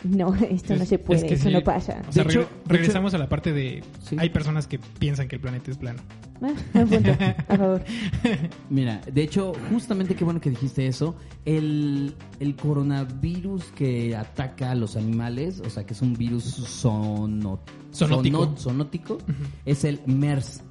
no, 0.05 0.35
esto 0.51 0.77
no 0.77 0.85
se 0.85 0.97
es 0.97 1.01
puede, 1.01 1.27
que 1.27 1.35
eso 1.35 1.49
sí. 1.49 1.55
no 1.55 1.63
pasa. 1.63 2.03
O 2.09 2.13
sea, 2.13 2.25
De 2.25 2.31
hecho- 2.31 2.41
regre- 2.43 2.49
de 2.65 2.69
regresamos 2.77 3.15
a 3.15 3.19
la 3.19 3.29
parte 3.29 3.53
de... 3.53 3.83
Sí. 4.03 4.17
Hay 4.19 4.31
personas 4.31 4.67
que 4.67 4.79
piensan 4.79 5.29
que 5.29 5.37
el 5.37 5.41
planeta 5.41 5.71
es 5.71 5.79
plano. 5.79 6.01
Ah, 6.45 6.53
buen 6.75 6.89
punto, 6.89 7.13
a 7.49 7.57
favor. 7.57 7.85
Mira, 8.71 9.01
de 9.13 9.23
hecho, 9.23 9.53
justamente 9.71 10.17
qué 10.17 10.25
bueno 10.25 10.41
que 10.41 10.51
dijiste 10.51 10.89
eso. 10.89 11.15
El, 11.45 12.15
el 12.41 12.57
coronavirus 12.57 13.65
que 13.77 14.17
ataca 14.17 14.73
a 14.73 14.75
los 14.75 14.97
animales, 14.97 15.61
o 15.65 15.71
sea, 15.71 15.85
que 15.87 15.93
es 15.95 16.03
un 16.03 16.15
virus 16.15 16.43
sono- 16.45 17.61
Sonótico. 17.93 18.45
sono- 18.45 18.57
sonótico, 18.57 19.19
es 19.65 19.85
el 19.85 20.01
MERS. 20.07 20.63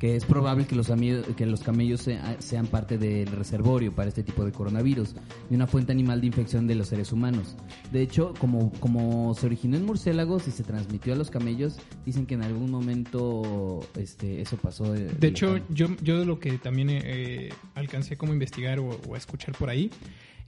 Que 0.00 0.16
es 0.16 0.24
probable 0.24 0.66
que 0.66 0.74
los, 0.74 0.88
que 1.36 1.44
los 1.46 1.60
camellos 1.60 2.00
sea- 2.00 2.36
sean 2.40 2.66
parte 2.66 2.96
del 2.96 3.26
reservorio 3.26 3.94
para 3.94 4.08
este 4.08 4.22
tipo 4.22 4.46
de 4.46 4.50
coronavirus 4.50 5.14
y 5.50 5.54
una 5.54 5.66
fuente 5.66 5.92
animal 5.92 6.22
de 6.22 6.26
infección 6.28 6.66
de 6.66 6.74
los 6.74 6.88
seres 6.88 7.12
humanos. 7.12 7.54
De 7.92 8.00
hecho, 8.00 8.32
como, 8.40 8.72
como 8.80 9.34
se 9.34 9.44
originó 9.44 9.76
en 9.76 9.84
murciélagos 9.84 10.48
y 10.48 10.52
se 10.52 10.64
transmitió 10.64 11.12
a 11.12 11.16
los 11.16 11.30
camellos, 11.30 11.76
dicen 12.06 12.24
que 12.24 12.32
en 12.34 12.42
algún 12.42 12.70
momento 12.70 13.80
este, 13.94 14.40
eso 14.40 14.56
pasó. 14.56 14.90
De 14.90 15.28
hecho, 15.28 15.58
yo, 15.68 15.88
yo 16.02 16.24
lo 16.24 16.40
que 16.40 16.52
también 16.56 16.88
eh, 16.90 17.50
alcancé 17.74 18.16
como 18.16 18.32
investigar 18.32 18.80
o, 18.80 18.98
escuchar 19.16 19.54
por 19.54 19.68
ahí 19.68 19.90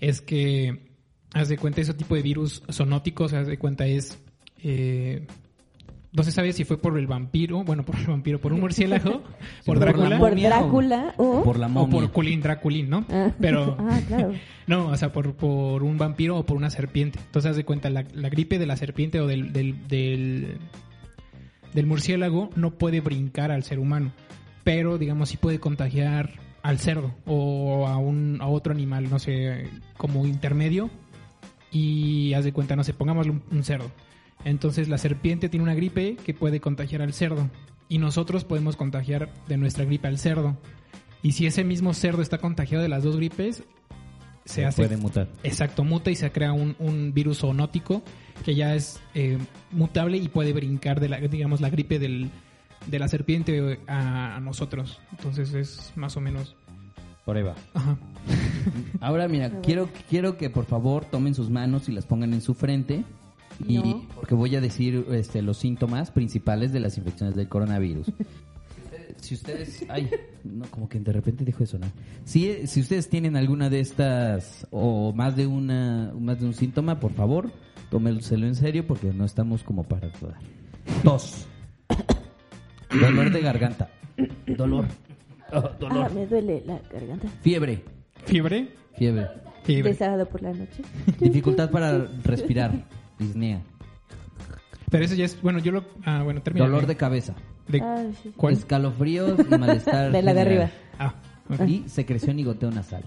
es 0.00 0.22
que, 0.22 0.94
haz 1.34 1.50
de 1.50 1.58
cuenta, 1.58 1.82
ese 1.82 1.92
tipo 1.92 2.14
de 2.14 2.22
virus 2.22 2.62
sonóticos, 2.70 3.34
haz 3.34 3.46
de 3.46 3.58
cuenta, 3.58 3.86
es... 3.86 4.18
eh, 4.62 5.26
no 6.12 6.22
se 6.22 6.30
sabe 6.32 6.52
si 6.52 6.64
fue 6.64 6.78
por 6.78 6.98
el 6.98 7.06
vampiro, 7.06 7.64
bueno, 7.64 7.84
por 7.84 7.96
el 7.96 8.06
vampiro, 8.06 8.38
por 8.40 8.52
un 8.52 8.60
murciélago, 8.60 9.22
por 9.64 9.78
por 9.78 9.78
la 9.78 9.84
Drácula, 9.86 10.18
Por 10.18 10.32
o- 10.32 10.34
Drácula 10.36 11.14
o... 11.16 11.42
por 11.42 11.58
la 11.58 11.66
o 11.66 11.70
momia. 11.70 11.90
por 12.00 12.12
Culín 12.12 12.40
Draculín, 12.42 12.90
¿no? 12.90 13.04
Ah. 13.10 13.30
Pero... 13.40 13.76
Ah, 13.80 14.00
claro. 14.06 14.32
No, 14.64 14.86
o 14.88 14.96
sea, 14.96 15.12
por, 15.12 15.34
por 15.34 15.82
un 15.82 15.98
vampiro 15.98 16.38
o 16.38 16.46
por 16.46 16.56
una 16.56 16.70
serpiente. 16.70 17.18
Entonces, 17.18 17.50
haz 17.50 17.56
de 17.56 17.64
cuenta, 17.64 17.90
la, 17.90 18.04
la 18.14 18.28
gripe 18.28 18.60
de 18.60 18.66
la 18.66 18.76
serpiente 18.76 19.20
o 19.20 19.26
del, 19.26 19.52
del, 19.52 19.88
del, 19.88 20.58
del 21.74 21.86
murciélago 21.86 22.50
no 22.54 22.70
puede 22.70 23.00
brincar 23.00 23.50
al 23.50 23.64
ser 23.64 23.80
humano, 23.80 24.12
pero, 24.62 24.98
digamos, 24.98 25.30
sí 25.30 25.36
puede 25.36 25.58
contagiar 25.58 26.30
al 26.62 26.78
cerdo 26.78 27.12
o 27.26 27.88
a, 27.88 27.96
un, 27.96 28.38
a 28.40 28.46
otro 28.46 28.72
animal, 28.72 29.10
no 29.10 29.18
sé, 29.18 29.66
como 29.96 30.24
intermedio. 30.26 30.90
Y 31.72 32.32
haz 32.34 32.44
de 32.44 32.52
cuenta, 32.52 32.76
no 32.76 32.84
sé, 32.84 32.94
pongámosle 32.94 33.32
un, 33.32 33.42
un 33.50 33.64
cerdo. 33.64 33.90
Entonces, 34.44 34.88
la 34.88 34.98
serpiente 34.98 35.48
tiene 35.48 35.64
una 35.64 35.74
gripe 35.74 36.16
que 36.16 36.34
puede 36.34 36.60
contagiar 36.60 37.02
al 37.02 37.12
cerdo. 37.12 37.48
Y 37.88 37.98
nosotros 37.98 38.44
podemos 38.44 38.76
contagiar 38.76 39.32
de 39.48 39.56
nuestra 39.56 39.84
gripe 39.84 40.08
al 40.08 40.18
cerdo. 40.18 40.56
Y 41.22 41.32
si 41.32 41.46
ese 41.46 41.62
mismo 41.64 41.94
cerdo 41.94 42.22
está 42.22 42.38
contagiado 42.38 42.82
de 42.82 42.88
las 42.88 43.04
dos 43.04 43.16
gripes, 43.16 43.62
se 44.44 44.64
hace 44.64 44.82
puede 44.82 44.96
mutar. 44.96 45.28
Exacto, 45.44 45.84
muta 45.84 46.10
y 46.10 46.16
se 46.16 46.30
crea 46.32 46.52
un, 46.52 46.74
un 46.78 47.14
virus 47.14 47.38
zoonótico 47.38 48.02
que 48.44 48.54
ya 48.54 48.74
es 48.74 49.00
eh, 49.14 49.38
mutable 49.70 50.16
y 50.16 50.28
puede 50.28 50.52
brincar 50.52 51.00
de 51.00 51.08
la, 51.08 51.20
digamos, 51.20 51.60
la 51.60 51.70
gripe 51.70 51.98
del, 51.98 52.30
de 52.86 52.98
la 52.98 53.08
serpiente 53.08 53.78
a, 53.86 54.36
a 54.36 54.40
nosotros. 54.40 55.00
Entonces 55.12 55.54
es 55.54 55.92
más 55.94 56.16
o 56.16 56.20
menos. 56.20 56.56
Por 57.24 57.36
ahí 57.36 57.44
va. 57.44 57.54
Ajá. 57.74 57.96
Ahora 59.00 59.28
mira, 59.28 59.60
quiero, 59.62 59.88
quiero 60.10 60.36
que 60.36 60.50
por 60.50 60.64
favor 60.64 61.04
tomen 61.04 61.34
sus 61.34 61.50
manos 61.50 61.88
y 61.88 61.92
las 61.92 62.06
pongan 62.06 62.32
en 62.32 62.40
su 62.40 62.54
frente. 62.54 63.04
Y 63.68 63.78
No. 63.78 64.06
porque 64.14 64.34
voy 64.34 64.54
a 64.56 64.60
decir 64.60 65.06
este, 65.12 65.42
los 65.42 65.58
síntomas 65.58 66.10
principales 66.10 66.72
de 66.72 66.80
las 66.80 66.96
infecciones 66.98 67.34
del 67.36 67.48
coronavirus. 67.48 68.10
Si 69.20 69.34
ustedes, 69.34 69.84
ay, 69.88 70.10
no, 70.42 70.64
como 70.70 70.88
que 70.88 70.98
de 70.98 71.12
repente 71.12 71.44
dijo 71.44 71.62
eso, 71.62 71.78
¿no? 71.78 71.86
Si, 72.24 72.66
si 72.66 72.80
ustedes 72.80 73.08
tienen 73.08 73.36
alguna 73.36 73.70
de 73.70 73.78
estas 73.78 74.66
o 74.72 75.12
más 75.12 75.36
de 75.36 75.46
una, 75.46 76.12
más 76.18 76.40
de 76.40 76.46
un 76.46 76.54
síntoma, 76.54 76.98
por 76.98 77.12
favor, 77.12 77.52
tómenselo 77.88 78.48
en 78.48 78.56
serio 78.56 78.84
porque 78.84 79.12
no 79.12 79.24
estamos 79.24 79.62
como 79.62 79.84
para 79.84 80.08
dudar. 80.08 80.38
Tos. 81.04 81.46
Dolor 83.00 83.30
de 83.30 83.40
garganta. 83.42 83.90
Dolor. 84.46 84.86
Oh, 85.52 85.56
Ah, 85.58 85.76
dolor. 85.78 86.12
me 86.14 86.26
duele 86.26 86.62
la 86.66 86.80
garganta. 86.92 87.28
Fiebre. 87.42 87.84
Fiebre. 88.24 88.70
Fiebre. 88.96 89.28
Fiebre. 89.62 89.94
Por 90.26 90.42
la 90.42 90.52
noche. 90.52 90.82
Dificultad 91.20 91.70
para 91.70 92.08
respirar. 92.24 92.72
Disnea. 93.22 93.62
Pero 94.90 95.04
eso 95.04 95.14
ya 95.14 95.24
es. 95.24 95.40
Bueno, 95.40 95.58
yo 95.58 95.72
lo. 95.72 95.84
Ah, 96.04 96.22
bueno, 96.22 96.42
termina. 96.42 96.66
Dolor 96.66 96.86
de 96.86 96.96
cabeza. 96.96 97.34
de- 97.68 97.80
Ah, 97.80 98.04
sí. 98.22 98.32
¿Cuál? 98.36 98.54
Escalofríos 98.54 99.38
y 99.40 99.58
malestar. 99.58 100.12
De 100.12 100.22
la 100.22 100.34
de 100.34 100.40
arriba. 100.40 100.70
Ah, 100.98 101.14
ok. 101.48 101.66
Y 101.66 101.84
secreción 101.88 102.38
y 102.38 102.44
goteo 102.44 102.70
nasal. 102.70 103.02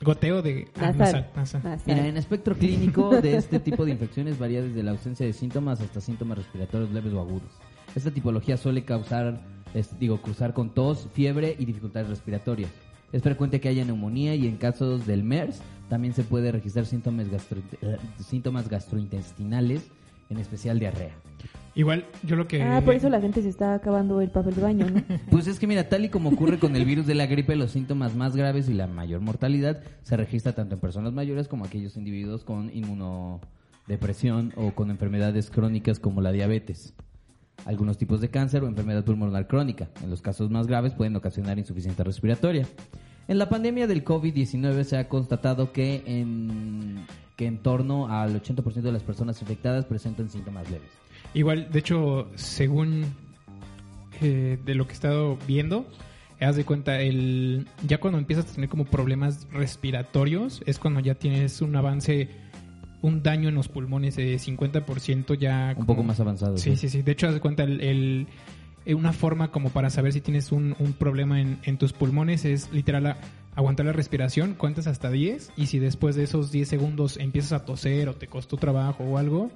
Goteo 0.00 0.42
de. 0.42 0.68
Ah, 0.76 0.92
Nasal. 0.92 0.96
nasal, 0.96 1.30
nasal. 1.34 1.62
Nasal. 1.64 1.94
Mira, 1.94 2.06
en 2.06 2.16
espectro 2.16 2.54
clínico 2.56 3.20
de 3.20 3.36
este 3.36 3.58
tipo 3.58 3.84
de 3.84 3.90
infecciones 3.92 4.38
varía 4.38 4.62
desde 4.62 4.82
la 4.84 4.92
ausencia 4.92 5.26
de 5.26 5.32
síntomas 5.32 5.80
hasta 5.80 6.00
síntomas 6.00 6.38
respiratorios 6.38 6.90
leves 6.92 7.12
o 7.12 7.20
agudos. 7.20 7.50
Esta 7.96 8.10
tipología 8.12 8.56
suele 8.56 8.84
causar, 8.84 9.40
es- 9.74 9.98
digo, 9.98 10.20
cruzar 10.22 10.54
con 10.54 10.70
tos, 10.70 11.08
fiebre 11.14 11.56
y 11.58 11.64
dificultades 11.64 12.08
respiratorias. 12.08 12.70
Es 13.12 13.22
frecuente 13.22 13.60
que 13.60 13.68
haya 13.68 13.84
neumonía 13.84 14.34
y 14.36 14.46
en 14.46 14.56
casos 14.56 15.04
del 15.06 15.24
MERS 15.24 15.62
también 15.88 16.14
se 16.14 16.22
puede 16.24 16.52
registrar 16.52 16.86
síntomas, 16.86 17.28
gastro- 17.30 17.62
eh, 17.82 17.96
síntomas 18.18 18.68
gastrointestinales, 18.68 19.82
en 20.30 20.38
especial 20.38 20.78
diarrea. 20.78 21.12
Igual, 21.74 22.04
yo 22.24 22.34
lo 22.36 22.48
que. 22.48 22.60
Ah, 22.62 22.82
por 22.84 22.94
eso 22.94 23.08
la 23.08 23.20
gente 23.20 23.40
se 23.40 23.48
está 23.48 23.74
acabando 23.74 24.20
el 24.20 24.30
papel 24.30 24.54
de 24.54 24.62
baño, 24.62 24.86
¿no? 24.90 25.00
Pues 25.30 25.46
es 25.46 25.58
que 25.60 25.66
mira, 25.66 25.88
tal 25.88 26.04
y 26.04 26.08
como 26.08 26.30
ocurre 26.30 26.58
con 26.58 26.74
el 26.74 26.84
virus 26.84 27.06
de 27.06 27.14
la 27.14 27.26
gripe, 27.26 27.54
los 27.56 27.70
síntomas 27.70 28.16
más 28.16 28.34
graves 28.36 28.68
y 28.68 28.74
la 28.74 28.86
mayor 28.88 29.20
mortalidad 29.20 29.80
se 30.02 30.16
registra 30.16 30.52
tanto 30.54 30.74
en 30.74 30.80
personas 30.80 31.12
mayores 31.12 31.46
como 31.46 31.64
aquellos 31.64 31.96
individuos 31.96 32.42
con 32.44 32.70
inmuno, 32.74 33.40
depresión 33.86 34.52
o 34.56 34.72
con 34.72 34.90
enfermedades 34.90 35.50
crónicas 35.50 36.00
como 36.00 36.20
la 36.20 36.32
diabetes. 36.32 36.94
Algunos 37.64 37.96
tipos 37.98 38.20
de 38.20 38.28
cáncer 38.30 38.62
o 38.64 38.66
enfermedad 38.68 39.04
pulmonar 39.04 39.46
crónica. 39.46 39.88
En 40.02 40.10
los 40.10 40.20
casos 40.22 40.50
más 40.50 40.66
graves 40.66 40.94
pueden 40.94 41.16
ocasionar 41.16 41.58
insuficiencia 41.58 42.04
respiratoria. 42.04 42.66
En 43.28 43.38
la 43.38 43.48
pandemia 43.48 43.86
del 43.86 44.04
COVID-19 44.04 44.84
se 44.84 44.96
ha 44.96 45.08
constatado 45.08 45.70
que 45.72 46.02
en, 46.06 46.96
que 47.36 47.46
en 47.46 47.58
torno 47.58 48.08
al 48.08 48.42
80% 48.42 48.72
de 48.80 48.92
las 48.92 49.02
personas 49.02 49.40
infectadas 49.42 49.84
presentan 49.84 50.28
síntomas 50.30 50.68
leves. 50.70 50.88
Igual, 51.34 51.70
de 51.70 51.78
hecho, 51.78 52.28
según 52.36 53.04
eh, 54.22 54.58
de 54.64 54.74
lo 54.74 54.86
que 54.86 54.92
he 54.92 54.94
estado 54.94 55.36
viendo, 55.46 55.86
haz 56.40 56.56
de 56.56 56.64
cuenta, 56.64 57.00
el 57.02 57.66
ya 57.86 57.98
cuando 58.00 58.18
empiezas 58.18 58.50
a 58.50 58.54
tener 58.54 58.70
como 58.70 58.86
problemas 58.86 59.46
respiratorios, 59.52 60.62
es 60.64 60.78
cuando 60.78 61.00
ya 61.00 61.14
tienes 61.14 61.60
un 61.60 61.76
avance, 61.76 62.30
un 63.02 63.22
daño 63.22 63.50
en 63.50 63.54
los 63.56 63.68
pulmones 63.68 64.16
de 64.16 64.36
50% 64.36 65.36
ya... 65.38 65.68
Un 65.70 65.74
como- 65.74 65.86
poco 65.86 66.02
más 66.02 66.18
avanzado. 66.18 66.56
Sí, 66.56 66.76
sí, 66.76 66.88
sí. 66.88 67.02
De 67.02 67.12
hecho, 67.12 67.28
haz 67.28 67.34
de 67.34 67.40
cuenta, 67.40 67.62
el, 67.64 67.80
el- 67.82 68.26
una 68.94 69.12
forma 69.12 69.50
como 69.50 69.70
para 69.70 69.90
saber 69.90 70.12
si 70.12 70.20
tienes 70.20 70.50
un, 70.52 70.74
un 70.78 70.92
problema 70.92 71.40
en, 71.40 71.58
en 71.64 71.76
tus 71.78 71.92
pulmones 71.92 72.44
es 72.44 72.72
literal 72.72 73.06
a- 73.06 73.16
aguantar 73.54 73.86
la 73.86 73.92
respiración, 73.92 74.54
cuentas 74.54 74.86
hasta 74.86 75.10
10 75.10 75.52
y 75.56 75.66
si 75.66 75.78
después 75.78 76.16
de 76.16 76.24
esos 76.24 76.50
10 76.52 76.68
segundos 76.68 77.16
empiezas 77.18 77.52
a 77.52 77.64
toser 77.64 78.08
o 78.08 78.14
te 78.14 78.26
costó 78.28 78.56
trabajo 78.56 79.04
o 79.04 79.18
algo, 79.18 79.50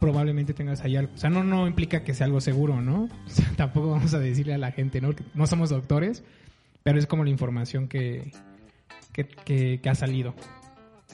probablemente 0.00 0.52
tengas 0.54 0.80
ahí 0.82 0.96
algo. 0.96 1.12
O 1.14 1.18
sea, 1.18 1.30
no, 1.30 1.44
no 1.44 1.66
implica 1.66 2.02
que 2.04 2.14
sea 2.14 2.26
algo 2.26 2.40
seguro, 2.40 2.80
¿no? 2.82 3.04
O 3.26 3.30
sea, 3.30 3.46
tampoco 3.56 3.90
vamos 3.90 4.14
a 4.14 4.18
decirle 4.18 4.54
a 4.54 4.58
la 4.58 4.72
gente, 4.72 5.00
¿no? 5.00 5.10
No 5.34 5.46
somos 5.46 5.70
doctores, 5.70 6.22
pero 6.82 6.98
es 6.98 7.06
como 7.06 7.24
la 7.24 7.30
información 7.30 7.88
que, 7.88 8.32
que, 9.12 9.26
que- 9.26 9.80
que 9.82 9.88
ha 9.90 9.94
salido. 9.94 10.34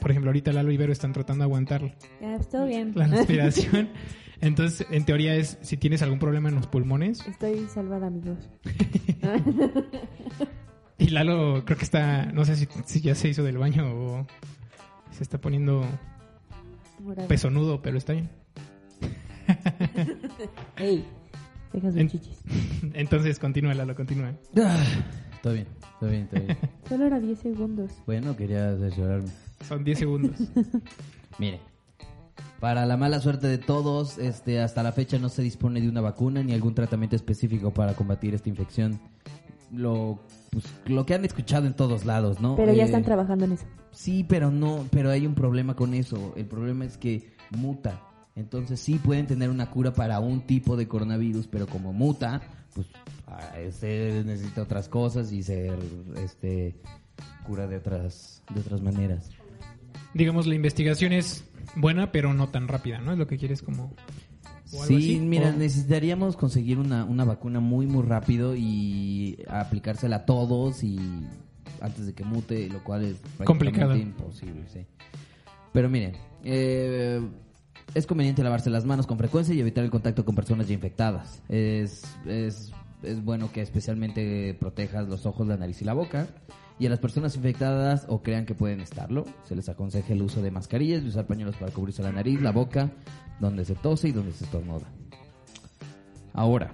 Por 0.00 0.10
ejemplo, 0.10 0.30
ahorita 0.30 0.52
Lalo 0.52 0.72
y 0.72 0.76
están 0.90 1.12
tratando 1.12 1.42
de 1.42 1.46
aguantar 1.46 1.94
Ya, 2.20 2.38
todo 2.50 2.66
bien. 2.66 2.92
la 2.94 3.06
respiración. 3.06 3.90
Entonces, 4.42 4.86
en 4.90 5.04
teoría 5.06 5.34
es 5.36 5.56
si 5.62 5.76
tienes 5.78 6.02
algún 6.02 6.18
problema 6.18 6.50
en 6.50 6.56
los 6.56 6.66
pulmones. 6.66 7.26
Estoy 7.26 7.66
salvada, 7.68 8.08
amigos. 8.08 8.38
Y 10.98 11.08
Lalo 11.08 11.64
creo 11.64 11.76
que 11.78 11.84
está, 11.84 12.26
no 12.26 12.44
sé 12.44 12.54
si, 12.54 12.68
si 12.84 13.00
ya 13.00 13.14
se 13.16 13.28
hizo 13.28 13.42
del 13.42 13.58
baño 13.58 13.92
o 13.92 14.26
se 15.10 15.24
está 15.24 15.40
poniendo 15.40 15.84
pesonudo, 17.26 17.82
pero 17.82 17.98
está 17.98 18.12
bien. 18.12 18.30
Ey, 20.76 21.04
dejas 21.72 21.94
de 21.94 22.00
En- 22.02 22.08
chichis. 22.08 22.40
Entonces, 22.94 23.40
continúa, 23.40 23.74
Lalo, 23.74 23.96
continúa. 23.96 24.32
Ah, 24.56 24.84
Todo 25.42 25.54
bien, 25.54 25.66
todo 25.98 26.10
bien, 26.10 26.28
todo 26.28 26.40
bien. 26.40 26.58
Solo 26.88 27.06
era 27.06 27.18
10 27.18 27.38
segundos. 27.40 27.90
bueno, 28.06 28.36
quería 28.36 28.70
asesorarme. 28.70 29.28
Son 29.66 29.82
10 29.82 29.98
segundos. 29.98 30.36
Mire, 31.38 31.58
para 32.60 32.86
la 32.86 32.96
mala 32.96 33.20
suerte 33.20 33.48
de 33.48 33.58
todos, 33.58 34.18
este, 34.18 34.60
hasta 34.60 34.82
la 34.82 34.92
fecha 34.92 35.18
no 35.18 35.28
se 35.28 35.42
dispone 35.42 35.80
de 35.80 35.88
una 35.88 36.00
vacuna 36.00 36.42
ni 36.42 36.52
algún 36.52 36.74
tratamiento 36.74 37.16
específico 37.16 37.72
para 37.72 37.94
combatir 37.94 38.34
esta 38.34 38.48
infección. 38.48 39.00
Lo, 39.72 40.20
pues, 40.50 40.64
lo 40.86 41.06
que 41.06 41.14
han 41.14 41.24
escuchado 41.24 41.66
en 41.66 41.74
todos 41.74 42.04
lados, 42.04 42.40
¿no? 42.40 42.56
Pero 42.56 42.72
ya 42.72 42.82
Eh, 42.82 42.86
están 42.86 43.04
trabajando 43.04 43.46
en 43.46 43.52
eso. 43.52 43.64
Sí, 43.90 44.24
pero 44.28 44.50
no, 44.50 44.86
pero 44.90 45.10
hay 45.10 45.26
un 45.26 45.34
problema 45.34 45.74
con 45.74 45.94
eso. 45.94 46.34
El 46.36 46.46
problema 46.46 46.84
es 46.84 46.96
que 46.98 47.32
muta. 47.50 48.00
Entonces 48.36 48.80
sí 48.80 48.94
pueden 49.02 49.26
tener 49.26 49.50
una 49.50 49.70
cura 49.70 49.92
para 49.92 50.20
un 50.20 50.42
tipo 50.46 50.76
de 50.76 50.88
coronavirus, 50.88 51.46
pero 51.48 51.66
como 51.66 51.92
muta, 51.92 52.40
pues 52.74 52.86
ah, 53.26 53.52
se 53.70 54.22
necesita 54.24 54.62
otras 54.62 54.88
cosas 54.88 55.32
y 55.32 55.42
se 55.42 55.70
este 56.16 56.76
cura 57.46 57.66
de 57.66 57.76
otras 57.76 58.42
de 58.54 58.60
otras 58.60 58.80
maneras. 58.80 59.30
Digamos, 60.14 60.46
la 60.46 60.54
investigación 60.54 61.12
es 61.12 61.44
buena, 61.76 62.12
pero 62.12 62.34
no 62.34 62.48
tan 62.48 62.68
rápida, 62.68 62.98
¿no? 63.00 63.12
Es 63.12 63.18
lo 63.18 63.26
que 63.26 63.38
quieres 63.38 63.62
como... 63.62 63.84
o 64.72 64.82
algo 64.82 64.84
Sí, 64.86 64.94
así, 64.96 65.20
mira, 65.20 65.48
o- 65.50 65.52
necesitaríamos 65.58 66.36
conseguir 66.36 66.78
una, 66.78 67.04
una 67.04 67.24
vacuna 67.24 67.60
muy 67.60 67.86
muy 67.86 68.02
rápido 68.02 68.54
y 68.56 69.38
aplicársela 69.48 70.16
a 70.16 70.24
todos 70.26 70.82
y 70.84 70.98
antes 71.80 72.06
de 72.06 72.12
que 72.12 72.24
mute, 72.24 72.68
lo 72.68 72.82
cual 72.84 73.04
es 73.04 73.16
prácticamente 73.38 73.44
Complicado. 73.46 73.96
imposible, 73.96 74.62
sí. 74.72 74.86
Pero 75.72 75.88
miren, 75.88 76.12
eh, 76.44 77.20
es 77.94 78.06
conveniente 78.06 78.42
lavarse 78.42 78.70
las 78.70 78.84
manos 78.84 79.06
con 79.06 79.18
frecuencia 79.18 79.54
y 79.54 79.60
evitar 79.60 79.82
el 79.82 79.90
contacto 79.90 80.24
con 80.24 80.34
personas 80.34 80.68
ya 80.68 80.74
infectadas. 80.74 81.42
Es, 81.48 82.02
es, 82.26 82.70
es 83.02 83.24
bueno 83.24 83.50
que 83.50 83.62
especialmente 83.62 84.54
protejas 84.60 85.08
los 85.08 85.24
ojos, 85.26 85.46
la 85.48 85.56
nariz 85.56 85.80
y 85.82 85.84
la 85.86 85.94
boca. 85.94 86.26
Y 86.78 86.86
a 86.86 86.90
las 86.90 86.98
personas 86.98 87.36
infectadas 87.36 88.06
o 88.08 88.22
crean 88.22 88.44
que 88.46 88.54
pueden 88.54 88.80
estarlo, 88.80 89.24
se 89.44 89.54
les 89.54 89.68
aconseja 89.68 90.12
el 90.12 90.22
uso 90.22 90.42
de 90.42 90.50
mascarillas 90.50 91.02
y 91.04 91.08
usar 91.08 91.26
pañuelos 91.26 91.56
para 91.56 91.70
cubrirse 91.72 92.02
la 92.02 92.12
nariz, 92.12 92.40
la 92.40 92.50
boca, 92.50 92.90
donde 93.40 93.64
se 93.64 93.74
tose 93.74 94.08
y 94.08 94.12
donde 94.12 94.32
se 94.32 94.44
estornuda. 94.44 94.86
Ahora, 96.32 96.72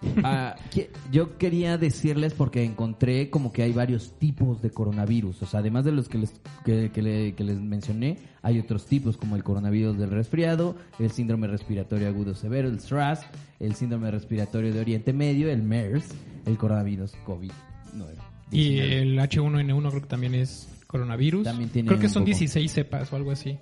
ah, 0.22 0.54
que- 0.70 0.90
yo 1.10 1.36
quería 1.38 1.78
decirles 1.78 2.32
porque 2.34 2.62
encontré 2.64 3.30
como 3.30 3.50
que 3.52 3.62
hay 3.64 3.72
varios 3.72 4.12
tipos 4.18 4.62
de 4.62 4.70
coronavirus. 4.70 5.42
O 5.42 5.46
sea, 5.46 5.60
además 5.60 5.84
de 5.84 5.92
los 5.92 6.08
que 6.08 6.18
les, 6.18 6.40
que, 6.64 6.92
que 6.92 7.02
le- 7.02 7.34
que 7.34 7.42
les 7.44 7.58
mencioné, 7.58 8.18
hay 8.42 8.60
otros 8.60 8.86
tipos 8.86 9.16
como 9.16 9.34
el 9.34 9.42
coronavirus 9.42 9.98
del 9.98 10.10
resfriado, 10.10 10.76
el 11.00 11.10
síndrome 11.10 11.48
respiratorio 11.48 12.06
agudo 12.08 12.34
severo, 12.34 12.68
el 12.68 12.78
SRAS, 12.78 13.22
el 13.58 13.74
síndrome 13.74 14.10
respiratorio 14.12 14.72
de 14.72 14.80
Oriente 14.80 15.12
Medio, 15.12 15.50
el 15.50 15.62
MERS, 15.62 16.10
el 16.46 16.56
coronavirus 16.56 17.14
COVID-19. 17.26 18.14
Y 18.50 18.78
el 18.78 19.18
H1N1 19.18 19.88
creo 19.90 20.02
que 20.02 20.08
también 20.08 20.34
es 20.34 20.68
coronavirus. 20.86 21.44
También 21.44 21.70
tiene 21.70 21.88
creo 21.88 22.00
que 22.00 22.08
son 22.08 22.22
poco. 22.22 22.26
16 22.26 22.72
cepas 22.72 23.12
o 23.12 23.16
algo 23.16 23.30
así. 23.30 23.58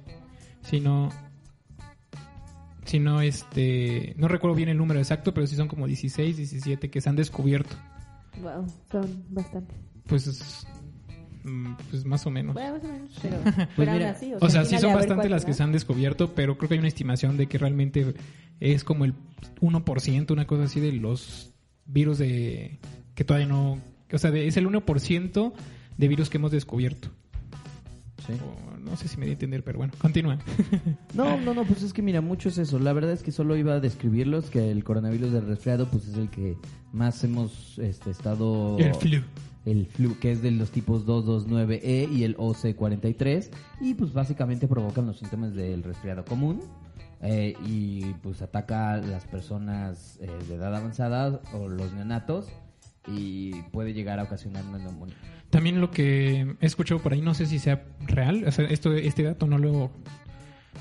Si 0.63 0.81
no... 0.81 1.11
Si 2.85 3.01
no, 3.01 3.21
este... 3.21 4.15
No 4.17 4.29
recuerdo 4.29 4.55
bien 4.57 4.69
el 4.69 4.79
número 4.79 5.01
exacto, 5.01 5.35
pero 5.35 5.47
sí 5.47 5.57
son 5.57 5.67
como 5.67 5.87
16, 5.89 6.37
17 6.37 6.89
que 6.89 7.01
se 7.01 7.09
han 7.09 7.17
descubierto. 7.17 7.75
Wow, 8.41 8.67
son 8.91 9.25
bastantes. 9.31 9.77
Pues... 10.07 10.27
es- 10.29 10.67
mm, 11.43 11.73
Pues 11.91 12.05
más 12.05 12.25
o 12.27 12.31
menos. 12.31 12.55
Bueno, 12.55 12.75
más 12.75 12.85
o 12.85 12.89
menos, 12.89 13.11
pero, 13.21 13.39
pero 13.77 13.91
aún 13.91 13.99
mira, 13.99 14.11
así, 14.13 14.33
O 14.41 14.49
sea, 14.49 14.61
al 14.61 14.67
sí 14.67 14.77
final 14.77 14.81
son 14.83 14.89
de 14.91 14.93
haber 14.93 14.95
bastante 14.97 15.23
cuál, 15.23 15.31
las 15.33 15.45
que 15.45 15.53
se 15.55 15.63
han 15.65 15.73
descubierto, 15.73 16.33
pero 16.35 16.57
creo 16.57 16.69
que 16.69 16.75
hay 16.75 16.79
una 16.79 16.89
estimación 16.89 17.37
de 17.37 17.49
que 17.49 17.59
realmente 17.59 18.15
es 18.61 18.85
como 18.85 19.05
el 19.05 19.15
1%, 19.61 20.31
una 20.33 20.47
cosa 20.47 20.65
así 20.65 20.79
de 20.79 20.93
los 20.93 21.53
virus 21.87 22.19
de 22.19 22.79
que 23.17 23.25
todavía 23.25 23.49
no, 23.49 23.81
o 24.13 24.19
sea, 24.19 24.31
de- 24.31 24.47
es 24.47 24.57
el 24.57 24.67
1% 24.67 25.53
de 25.99 26.09
virus 26.09 26.31
que 26.31 26.39
hemos 26.39 26.51
descubierto. 26.53 27.09
Sí. 28.27 28.33
O 28.35 28.77
no 28.79 28.97
sé 28.97 29.09
si 29.09 29.19
me 29.19 29.25
di 29.27 29.31
a 29.31 29.35
entender, 29.35 29.63
pero 29.65 29.79
bueno, 29.79 29.93
continúa. 29.99 30.39
No, 31.15 31.37
no, 31.41 31.55
no, 31.55 31.65
pues 31.65 31.83
es 31.83 31.93
que 31.93 32.03
mira, 32.03 32.21
mucho 32.21 32.49
es 32.49 32.59
eso. 32.59 32.79
La 32.79 32.93
verdad 32.93 33.13
es 33.13 33.23
que 33.23 33.31
solo 33.33 33.57
iba 33.57 33.75
a 33.75 33.81
describirlos, 33.81 34.51
que 34.51 34.71
el 34.71 34.85
coronavirus 34.85 35.33
del 35.33 35.47
resfriado 35.47 35.89
pues 35.89 36.07
es 36.09 36.17
el 36.17 36.29
que 36.31 36.57
más 36.93 37.23
hemos 37.25 37.79
este, 37.79 38.11
estado... 38.11 38.77
El 38.79 38.95
flu. 38.95 39.21
El 39.65 39.87
flu, 39.87 40.17
que 40.21 40.31
es 40.33 40.43
de 40.43 40.53
los 40.53 40.71
tipos 40.71 41.05
229E 41.07 42.09
y 42.13 42.23
el 42.25 42.37
OC43. 42.37 43.51
Y 43.81 43.95
pues 43.95 44.13
básicamente 44.13 44.69
provocan 44.69 45.07
los 45.07 45.19
síntomas 45.19 45.55
del 45.55 45.83
resfriado 45.83 46.25
común. 46.25 46.61
eh, 47.23 47.55
y 47.67 48.03
pues 48.23 48.43
ataca 48.43 48.93
a 48.95 48.97
las 48.99 49.25
personas 49.25 50.19
eh, 50.21 50.29
de 50.49 50.55
edad 50.55 50.75
avanzada 50.77 51.41
o 51.55 51.69
los 51.69 51.93
neonatos. 51.93 52.47
Y 53.09 53.63
puede 53.73 53.93
llegar 53.93 54.19
a 54.19 54.25
ocasionar 54.25 54.65
una 54.65 54.79
neumonía. 54.79 55.17
También 55.51 55.81
lo 55.81 55.91
que 55.91 56.57
he 56.61 56.67
escuchado 56.67 57.01
por 57.01 57.13
ahí, 57.13 57.21
no 57.21 57.35
sé 57.35 57.47
si 57.47 57.59
sea 57.59 57.85
real, 58.07 58.45
o 58.47 58.53
sea, 58.53 58.65
esto, 58.67 58.93
este 58.95 59.23
dato 59.23 59.47
no 59.47 59.59
lo, 59.59 59.93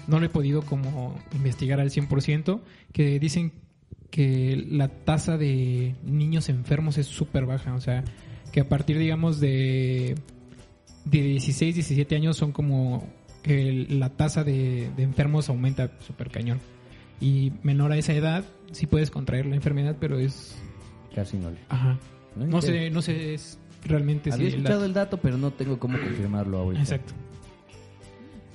no 0.07 0.19
lo 0.19 0.25
he 0.25 0.29
podido 0.29 0.63
como 0.63 1.15
investigar 1.33 1.79
al 1.79 1.91
100%, 1.91 2.61
que 2.91 3.19
dicen 3.19 3.53
que 4.09 4.65
la 4.69 4.88
tasa 4.88 5.38
de 5.38 5.95
niños 6.03 6.49
enfermos 6.49 6.97
es 6.97 7.05
súper 7.05 7.45
baja, 7.45 7.73
o 7.75 7.81
sea, 7.81 8.03
que 8.51 8.61
a 8.61 8.69
partir, 8.69 8.97
digamos, 8.97 9.39
de, 9.39 10.15
de 11.05 11.21
16, 11.21 11.75
17 11.75 12.15
años 12.15 12.38
son 12.38 12.51
como 12.51 13.07
que 13.43 13.85
la 13.89 14.09
tasa 14.09 14.43
de, 14.43 14.89
de 14.95 15.03
enfermos 15.03 15.49
aumenta 15.49 15.91
súper 15.99 16.31
cañón. 16.31 16.59
Y 17.21 17.53
menor 17.63 17.91
a 17.91 17.97
esa 17.97 18.13
edad, 18.13 18.43
sí 18.71 18.88
puedes 18.88 19.11
contraer 19.11 19.45
la 19.45 19.55
enfermedad, 19.55 19.97
pero 19.99 20.19
es... 20.19 20.57
Casi 21.13 21.38
no. 21.38 21.49
Ajá. 21.69 21.97
¿No? 22.36 22.45
No 22.45 22.62
sé, 22.62 22.89
no 22.89 23.02
sé 23.02 23.34
es 23.34 23.58
realmente 23.84 24.32
Había 24.32 24.48
si 24.50 24.54
el 24.56 24.60
escuchado 24.60 24.80
dato- 24.82 24.86
el 24.88 24.93
dato, 24.93 25.17
pero 25.17 25.38
no 25.38 25.52
tengo 25.52 25.78
cómo 25.80 25.98
confirmarlo 25.98 26.58
ahorita. 26.60 26.82
Exacto. 26.84 27.13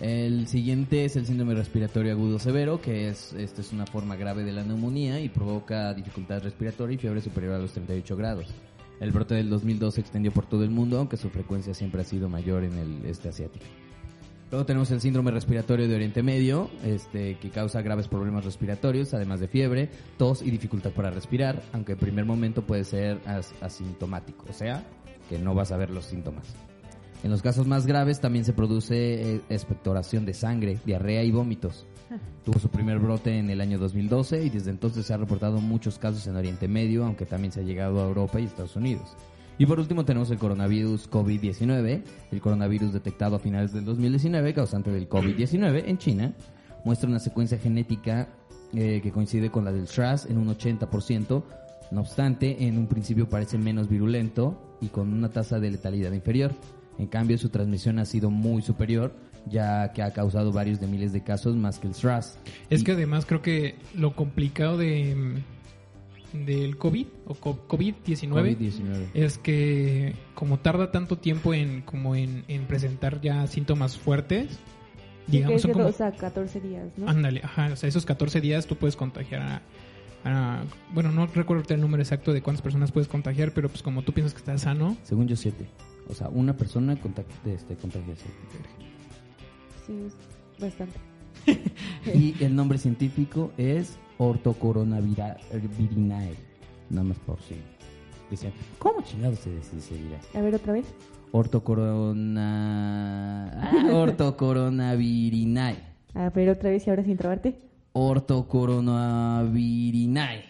El 0.00 0.46
siguiente 0.46 1.04
es 1.04 1.16
el 1.16 1.26
síndrome 1.26 1.54
respiratorio 1.54 2.12
agudo 2.12 2.38
severo, 2.38 2.80
que 2.80 3.08
es, 3.08 3.34
esta 3.34 3.60
es 3.60 3.72
una 3.72 3.84
forma 3.86 4.16
grave 4.16 4.44
de 4.44 4.52
la 4.52 4.64
neumonía 4.64 5.20
y 5.20 5.28
provoca 5.28 5.92
dificultad 5.92 6.42
respiratoria 6.42 6.94
y 6.94 6.98
fiebre 6.98 7.20
superior 7.20 7.54
a 7.54 7.58
los 7.58 7.72
38 7.72 8.16
grados. 8.16 8.46
El 8.98 9.12
brote 9.12 9.34
del 9.34 9.50
2002 9.50 9.94
se 9.94 10.00
extendió 10.00 10.32
por 10.32 10.46
todo 10.46 10.64
el 10.64 10.70
mundo, 10.70 10.98
aunque 10.98 11.16
su 11.18 11.28
frecuencia 11.28 11.74
siempre 11.74 12.00
ha 12.00 12.04
sido 12.04 12.28
mayor 12.30 12.64
en 12.64 12.78
el 12.78 13.04
este 13.04 13.28
asiático. 13.28 13.64
Luego 14.50 14.66
tenemos 14.66 14.90
el 14.90 15.00
síndrome 15.00 15.30
respiratorio 15.30 15.86
de 15.86 15.94
Oriente 15.94 16.24
Medio, 16.24 16.68
este, 16.84 17.36
que 17.38 17.50
causa 17.50 17.82
graves 17.82 18.08
problemas 18.08 18.44
respiratorios, 18.44 19.14
además 19.14 19.38
de 19.38 19.46
fiebre, 19.46 19.88
tos 20.18 20.42
y 20.42 20.50
dificultad 20.50 20.90
para 20.90 21.10
respirar, 21.10 21.62
aunque 21.72 21.92
en 21.92 21.98
primer 21.98 22.24
momento 22.24 22.62
puede 22.62 22.82
ser 22.82 23.20
as- 23.26 23.54
asintomático, 23.60 24.46
o 24.48 24.52
sea, 24.52 24.84
que 25.28 25.38
no 25.38 25.54
vas 25.54 25.70
a 25.70 25.76
ver 25.76 25.90
los 25.90 26.06
síntomas. 26.06 26.46
En 27.22 27.30
los 27.30 27.42
casos 27.42 27.68
más 27.68 27.86
graves 27.86 28.20
también 28.20 28.44
se 28.44 28.52
produce 28.52 29.34
eh, 29.36 29.40
expectoración 29.50 30.24
de 30.24 30.34
sangre, 30.34 30.78
diarrea 30.84 31.22
y 31.22 31.30
vómitos. 31.30 31.86
Tuvo 32.44 32.58
su 32.58 32.70
primer 32.70 32.98
brote 32.98 33.38
en 33.38 33.50
el 33.50 33.60
año 33.60 33.78
2012 33.78 34.42
y 34.46 34.50
desde 34.50 34.70
entonces 34.70 35.06
se 35.06 35.14
han 35.14 35.20
reportado 35.20 35.60
muchos 35.60 35.98
casos 35.98 36.26
en 36.26 36.34
Oriente 36.34 36.66
Medio, 36.66 37.04
aunque 37.04 37.24
también 37.26 37.52
se 37.52 37.60
ha 37.60 37.62
llegado 37.62 38.00
a 38.00 38.08
Europa 38.08 38.40
y 38.40 38.46
Estados 38.46 38.74
Unidos. 38.74 39.16
Y 39.60 39.66
por 39.66 39.78
último 39.78 40.06
tenemos 40.06 40.30
el 40.30 40.38
coronavirus 40.38 41.10
COVID-19, 41.10 42.02
el 42.32 42.40
coronavirus 42.40 42.94
detectado 42.94 43.36
a 43.36 43.38
finales 43.38 43.74
del 43.74 43.84
2019, 43.84 44.54
causante 44.54 44.90
del 44.90 45.06
COVID-19 45.06 45.82
en 45.86 45.98
China, 45.98 46.32
muestra 46.86 47.10
una 47.10 47.18
secuencia 47.18 47.58
genética 47.58 48.30
eh, 48.72 49.00
que 49.02 49.12
coincide 49.12 49.50
con 49.50 49.66
la 49.66 49.70
del 49.72 49.86
SRAS 49.86 50.24
en 50.24 50.38
un 50.38 50.48
80%, 50.48 51.42
no 51.90 52.00
obstante, 52.00 52.66
en 52.66 52.78
un 52.78 52.86
principio 52.86 53.28
parece 53.28 53.58
menos 53.58 53.90
virulento 53.90 54.78
y 54.80 54.86
con 54.88 55.12
una 55.12 55.28
tasa 55.28 55.60
de 55.60 55.70
letalidad 55.72 56.12
inferior. 56.12 56.54
En 56.98 57.08
cambio, 57.08 57.36
su 57.36 57.50
transmisión 57.50 57.98
ha 57.98 58.06
sido 58.06 58.30
muy 58.30 58.62
superior, 58.62 59.12
ya 59.46 59.92
que 59.92 60.02
ha 60.02 60.10
causado 60.14 60.52
varios 60.52 60.80
de 60.80 60.86
miles 60.86 61.12
de 61.12 61.22
casos 61.22 61.54
más 61.54 61.78
que 61.78 61.86
el 61.88 61.94
SRAS. 61.94 62.38
Es 62.70 62.80
Y- 62.80 62.84
que 62.84 62.92
además 62.92 63.26
creo 63.26 63.42
que 63.42 63.74
lo 63.94 64.16
complicado 64.16 64.78
de 64.78 65.42
del 66.32 66.76
COVID 66.76 67.06
o 67.26 67.34
co- 67.34 67.66
COVID-19 67.68 68.30
COVID-19. 68.56 69.06
es 69.14 69.38
que 69.38 70.14
como 70.34 70.58
tarda 70.60 70.90
tanto 70.90 71.18
tiempo 71.18 71.54
en 71.54 71.82
como 71.82 72.14
en, 72.14 72.44
en 72.48 72.64
presentar 72.66 73.20
ya 73.20 73.46
síntomas 73.46 73.96
fuertes, 73.98 74.58
Sí, 75.26 75.36
digamos 75.36 75.62
son 75.62 75.68
de 75.70 75.72
como 75.74 75.84
2 75.86 76.00
a 76.00 76.12
14 76.12 76.60
días, 76.60 76.88
¿no? 76.96 77.08
ándale, 77.08 77.40
ajá, 77.44 77.70
o 77.72 77.76
sea, 77.76 77.88
esos 77.88 78.04
14 78.06 78.40
días 78.40 78.66
tú 78.66 78.76
puedes 78.76 78.96
contagiar 78.96 79.42
a, 79.42 79.62
a- 80.24 80.64
bueno, 80.92 81.12
no 81.12 81.26
recuerdo 81.26 81.62
el 81.74 81.80
número 81.80 82.02
exacto 82.02 82.32
de 82.32 82.42
cuántas 82.42 82.62
personas 82.62 82.90
puedes 82.92 83.08
contagiar, 83.08 83.52
pero 83.52 83.68
pues 83.68 83.82
como 83.82 84.02
tú 84.02 84.12
piensas 84.12 84.32
que 84.34 84.38
estás 84.38 84.62
sano, 84.62 84.96
Según 85.04 85.28
yo, 85.28 85.36
siete. 85.36 85.66
O 86.08 86.14
sea, 86.14 86.28
una 86.28 86.56
persona 86.56 86.96
contact 86.96 87.30
este, 87.46 87.76
contagia 87.76 88.14
siete. 88.16 88.68
Sí, 89.86 89.92
es 90.06 90.60
bastante. 90.60 90.98
Y 92.14 92.34
el 92.42 92.54
nombre 92.56 92.78
científico 92.78 93.52
es 93.56 93.96
Ortocoronavirinae. 94.20 96.36
Nada 96.90 97.04
más 97.04 97.18
por 97.20 97.38
si. 97.40 97.54
¿cómo 98.78 99.00
chingados 99.02 99.38
se 99.38 99.50
dirá? 99.50 100.20
A 100.34 100.42
ver, 100.42 100.54
otra 100.54 100.74
vez. 100.74 100.84
Ortocorona... 101.32 103.50
Ah, 103.54 103.88
ortocoronavirinae. 103.92 105.76
A 106.14 106.28
ver, 106.28 106.50
otra 106.50 106.70
vez 106.70 106.86
y 106.86 106.90
ahora 106.90 107.02
sin 107.02 107.16
trabarte. 107.16 107.58
Ortocoronavirinae. 107.92 110.36
Eh, 110.36 110.44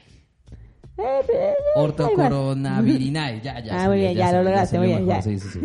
eh, 0.98 1.20
eh, 1.32 1.54
Ortocoronavirinae. 1.76 3.40
Ya, 3.40 3.60
ya. 3.60 3.84
Ah, 3.84 3.88
muy 3.88 3.98
bien, 3.98 4.14
ya 4.14 4.32
lo 4.32 4.42
lograste, 4.42 4.78
muy 4.78 4.88
bien, 4.88 5.06
ya. 5.06 5.22
sí, 5.22 5.38
sí, 5.38 5.48
sí. 5.48 5.60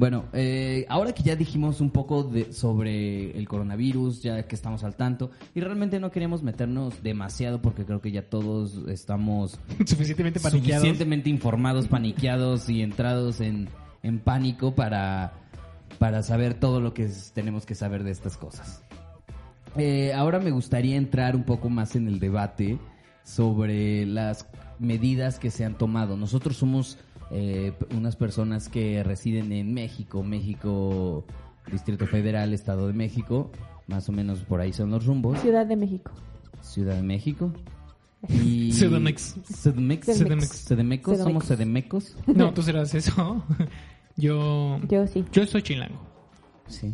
Bueno, 0.00 0.24
eh, 0.32 0.86
ahora 0.88 1.12
que 1.12 1.22
ya 1.22 1.36
dijimos 1.36 1.82
un 1.82 1.90
poco 1.90 2.22
de, 2.22 2.54
sobre 2.54 3.36
el 3.38 3.46
coronavirus, 3.46 4.22
ya 4.22 4.42
que 4.46 4.54
estamos 4.54 4.82
al 4.82 4.96
tanto, 4.96 5.30
y 5.54 5.60
realmente 5.60 6.00
no 6.00 6.10
queremos 6.10 6.42
meternos 6.42 7.02
demasiado 7.02 7.60
porque 7.60 7.84
creo 7.84 8.00
que 8.00 8.10
ya 8.10 8.22
todos 8.22 8.78
estamos 8.88 9.60
suficientemente 9.84 10.40
paniqueados. 10.40 10.80
suficientemente 10.84 11.28
informados, 11.28 11.86
paniqueados 11.86 12.70
y 12.70 12.80
entrados 12.80 13.42
en, 13.42 13.68
en 14.02 14.20
pánico 14.20 14.74
para, 14.74 15.34
para 15.98 16.22
saber 16.22 16.54
todo 16.54 16.80
lo 16.80 16.94
que 16.94 17.04
es- 17.04 17.32
tenemos 17.34 17.66
que 17.66 17.74
saber 17.74 18.02
de 18.02 18.12
estas 18.12 18.38
cosas. 18.38 18.82
Eh, 19.76 20.14
ahora 20.14 20.40
me 20.40 20.50
gustaría 20.50 20.96
entrar 20.96 21.36
un 21.36 21.44
poco 21.44 21.68
más 21.68 21.94
en 21.94 22.08
el 22.08 22.20
debate 22.20 22.78
sobre 23.22 24.06
las 24.06 24.48
medidas 24.78 25.38
que 25.38 25.50
se 25.50 25.66
han 25.66 25.76
tomado. 25.76 26.16
Nosotros 26.16 26.56
somos 26.56 26.96
eh, 27.30 27.72
unas 27.96 28.16
personas 28.16 28.68
que 28.68 29.02
residen 29.04 29.52
en 29.52 29.72
México, 29.72 30.22
México, 30.22 31.24
Distrito 31.70 32.06
Federal, 32.06 32.52
Estado 32.52 32.86
de 32.88 32.92
México, 32.92 33.50
más 33.86 34.08
o 34.08 34.12
menos 34.12 34.40
por 34.40 34.60
ahí 34.60 34.72
son 34.72 34.90
los 34.90 35.06
rumbos. 35.06 35.38
Ciudad 35.40 35.66
de 35.66 35.76
México. 35.76 36.10
Ciudad 36.62 36.96
de 36.96 37.02
México. 37.02 37.52
Y... 38.28 38.70
CDMX. 38.72 39.36
CDMX. 39.62 40.06
CDMX. 40.18 40.64
CDMecos. 40.68 41.18
Somos 41.18 41.44
CDMecos. 41.46 42.16
No, 42.26 42.52
tú 42.52 42.62
serás 42.62 42.94
eso. 42.94 43.42
Yo 44.16 44.78
Yo 44.88 45.06
sí. 45.06 45.24
yo 45.32 45.46
soy 45.46 45.62
chilango. 45.62 45.98
Sí. 46.68 46.92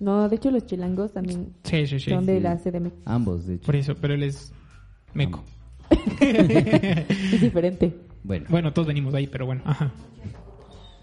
No, 0.00 0.26
de 0.28 0.36
hecho 0.36 0.50
los 0.50 0.64
chilangos 0.64 1.12
también 1.12 1.52
Sí, 1.64 1.86
sí, 1.86 2.00
sí. 2.00 2.10
son 2.10 2.24
de 2.24 2.40
la 2.40 2.56
CDMX. 2.56 2.94
Ambos, 3.04 3.46
de 3.46 3.54
hecho. 3.56 3.66
Por 3.66 3.76
eso, 3.76 3.94
pero 3.94 4.14
él 4.14 4.22
es 4.22 4.52
meco. 5.12 5.44
Es 6.20 7.40
diferente. 7.40 7.94
Bueno. 8.24 8.46
Bueno, 8.48 8.72
todos 8.72 8.88
venimos 8.88 9.12
de 9.12 9.20
ahí, 9.20 9.26
pero 9.28 9.46
bueno, 9.46 9.62
ajá. 9.64 9.92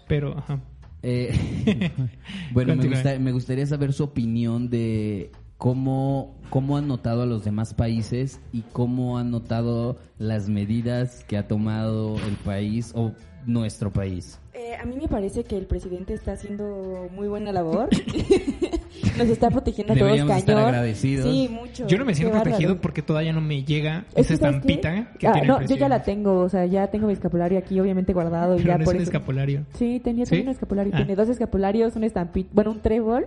Pero, 0.08 0.36
ajá. 0.36 0.60
Eh, 1.02 1.90
bueno, 2.52 2.76
me, 2.76 2.88
gusta- 2.88 3.18
me 3.18 3.32
gustaría 3.32 3.66
saber 3.66 3.92
su 3.92 4.04
opinión 4.04 4.68
de 4.68 5.30
cómo, 5.56 6.36
cómo 6.50 6.76
han 6.76 6.88
notado 6.88 7.22
a 7.22 7.26
los 7.26 7.44
demás 7.44 7.74
países 7.74 8.40
y 8.52 8.62
cómo 8.72 9.18
han 9.18 9.30
notado 9.30 9.96
las 10.18 10.48
medidas 10.48 11.24
que 11.24 11.36
ha 11.38 11.48
tomado 11.48 12.16
el 12.26 12.34
país 12.44 12.92
o 12.94 13.12
nuestro 13.46 13.92
país. 13.92 14.38
Eh, 14.54 14.74
a 14.78 14.84
mí 14.84 14.96
me 15.00 15.08
parece 15.08 15.44
que 15.44 15.56
el 15.56 15.64
presidente 15.66 16.12
está 16.12 16.32
haciendo 16.32 17.08
muy 17.14 17.26
buena 17.26 17.52
labor. 17.52 17.88
Nos 19.18 19.28
está 19.28 19.50
protegiendo 19.50 19.94
a 19.94 19.96
todos 19.96 20.08
Deberíamos 20.08 20.30
cañón. 20.30 20.48
estar 20.58 20.58
agradecidos. 20.68 21.24
Sí, 21.26 21.48
mucho. 21.50 21.86
Yo 21.86 21.96
no 21.98 22.04
me 22.04 22.14
siento 22.14 22.34
Qué 22.34 22.40
protegido 22.42 22.68
bárbaro. 22.70 22.82
porque 22.82 23.02
todavía 23.02 23.32
no 23.32 23.40
me 23.40 23.64
llega 23.64 24.04
Es 24.14 24.26
esa 24.26 24.28
que, 24.28 24.34
estampita 24.34 25.12
que 25.18 25.26
Ah, 25.26 25.32
tiene 25.32 25.48
no, 25.48 25.58
el 25.60 25.68
yo 25.68 25.76
ya 25.76 25.88
la 25.88 26.02
tengo, 26.02 26.40
o 26.40 26.48
sea, 26.50 26.66
ya 26.66 26.86
tengo 26.88 27.06
mi 27.06 27.14
escapulario 27.14 27.58
aquí, 27.58 27.80
obviamente 27.80 28.12
guardado. 28.12 28.54
y 28.54 28.58
Pero 28.58 28.68
ya 28.68 28.76
no 28.78 28.82
es 28.82 28.84
por 28.86 28.94
un 28.96 29.00
eso- 29.02 29.10
escapulario. 29.10 29.64
Sí, 29.74 30.00
tenía 30.04 30.26
¿Sí? 30.26 30.40
un 30.40 30.48
escapulario. 30.48 30.92
Ah. 30.94 30.98
Tiene 30.98 31.16
dos 31.16 31.28
escapularios, 31.30 31.96
un 31.96 32.04
estampita, 32.04 32.50
bueno, 32.52 32.72
un 32.72 32.80
trébol 32.80 33.26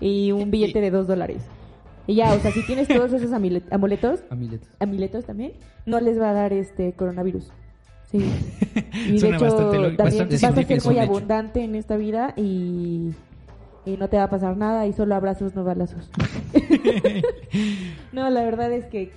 y 0.00 0.32
un 0.32 0.50
billete 0.50 0.80
de 0.82 0.90
dos 0.90 1.06
dólares. 1.06 1.42
Y 2.06 2.14
ya, 2.16 2.32
o 2.34 2.40
sea, 2.40 2.50
si 2.52 2.64
tienes 2.66 2.88
todos 2.88 3.12
esos 3.12 3.32
amuletos, 3.32 4.20
Amiletos. 4.30 4.68
amiletos 4.80 5.24
también, 5.24 5.52
no 5.86 5.98
les 6.00 6.20
va 6.20 6.30
a 6.30 6.34
dar 6.34 6.52
este 6.52 6.92
coronavirus. 6.92 7.50
Sí. 8.10 8.18
Y 9.08 9.18
de 9.20 9.28
hecho, 9.28 9.40
bastante 9.40 9.76
también 9.76 9.96
bastante 9.96 10.34
vas 10.34 10.44
a 10.44 10.80
ser 10.80 10.84
muy 10.84 10.98
abundante 10.98 11.62
en 11.62 11.74
esta 11.74 11.96
vida 11.96 12.34
y, 12.36 13.12
y 13.86 13.96
no 13.98 14.08
te 14.08 14.16
va 14.16 14.24
a 14.24 14.30
pasar 14.30 14.56
nada 14.56 14.86
y 14.86 14.92
solo 14.92 15.14
abrazos, 15.14 15.54
no 15.54 15.64
balazos. 15.64 16.10
no, 18.12 18.28
la 18.28 18.42
verdad 18.42 18.72
es 18.72 18.86
que 18.86 19.12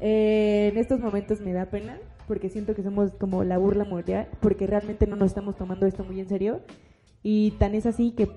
eh, 0.00 0.70
en 0.72 0.78
estos 0.78 1.00
momentos 1.00 1.40
me 1.40 1.52
da 1.52 1.66
pena 1.66 1.96
porque 2.26 2.50
siento 2.50 2.74
que 2.74 2.82
somos 2.82 3.12
como 3.12 3.42
la 3.42 3.58
burla 3.58 3.84
mundial 3.84 4.28
porque 4.40 4.66
realmente 4.66 5.06
no 5.06 5.16
nos 5.16 5.28
estamos 5.28 5.56
tomando 5.56 5.86
esto 5.86 6.04
muy 6.04 6.20
en 6.20 6.28
serio 6.28 6.60
y 7.22 7.52
tan 7.52 7.74
es 7.74 7.86
así 7.86 8.12
que 8.12 8.28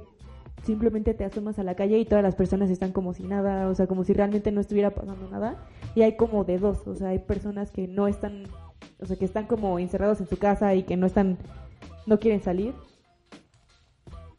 simplemente 0.64 1.14
te 1.14 1.26
asomas 1.26 1.60
a 1.60 1.64
la 1.64 1.76
calle 1.76 1.98
y 1.98 2.06
todas 2.06 2.24
las 2.24 2.36
personas 2.36 2.70
están 2.70 2.92
como 2.92 3.14
si 3.14 3.24
nada, 3.24 3.68
o 3.68 3.76
sea, 3.76 3.88
como 3.88 4.04
si 4.04 4.14
realmente 4.14 4.52
no 4.52 4.62
estuviera 4.62 4.92
pasando 4.92 5.30
nada. 5.30 5.58
Y 5.96 6.02
hay 6.04 6.16
como 6.16 6.44
de 6.44 6.58
dos, 6.58 6.88
o 6.88 6.96
sea, 6.96 7.10
hay 7.10 7.20
personas 7.20 7.72
que 7.72 7.88
no 7.88 8.08
están, 8.08 8.44
o 9.02 9.06
sea, 9.06 9.18
que 9.18 9.26
están 9.26 9.46
como 9.48 9.80
encerrados 9.80 10.20
en 10.22 10.28
su 10.28 10.38
casa 10.38 10.74
y 10.76 10.84
que 10.84 10.96
no 10.98 11.08
están, 11.08 11.38
no 12.06 12.20
quieren 12.20 12.42
salir. 12.42 12.74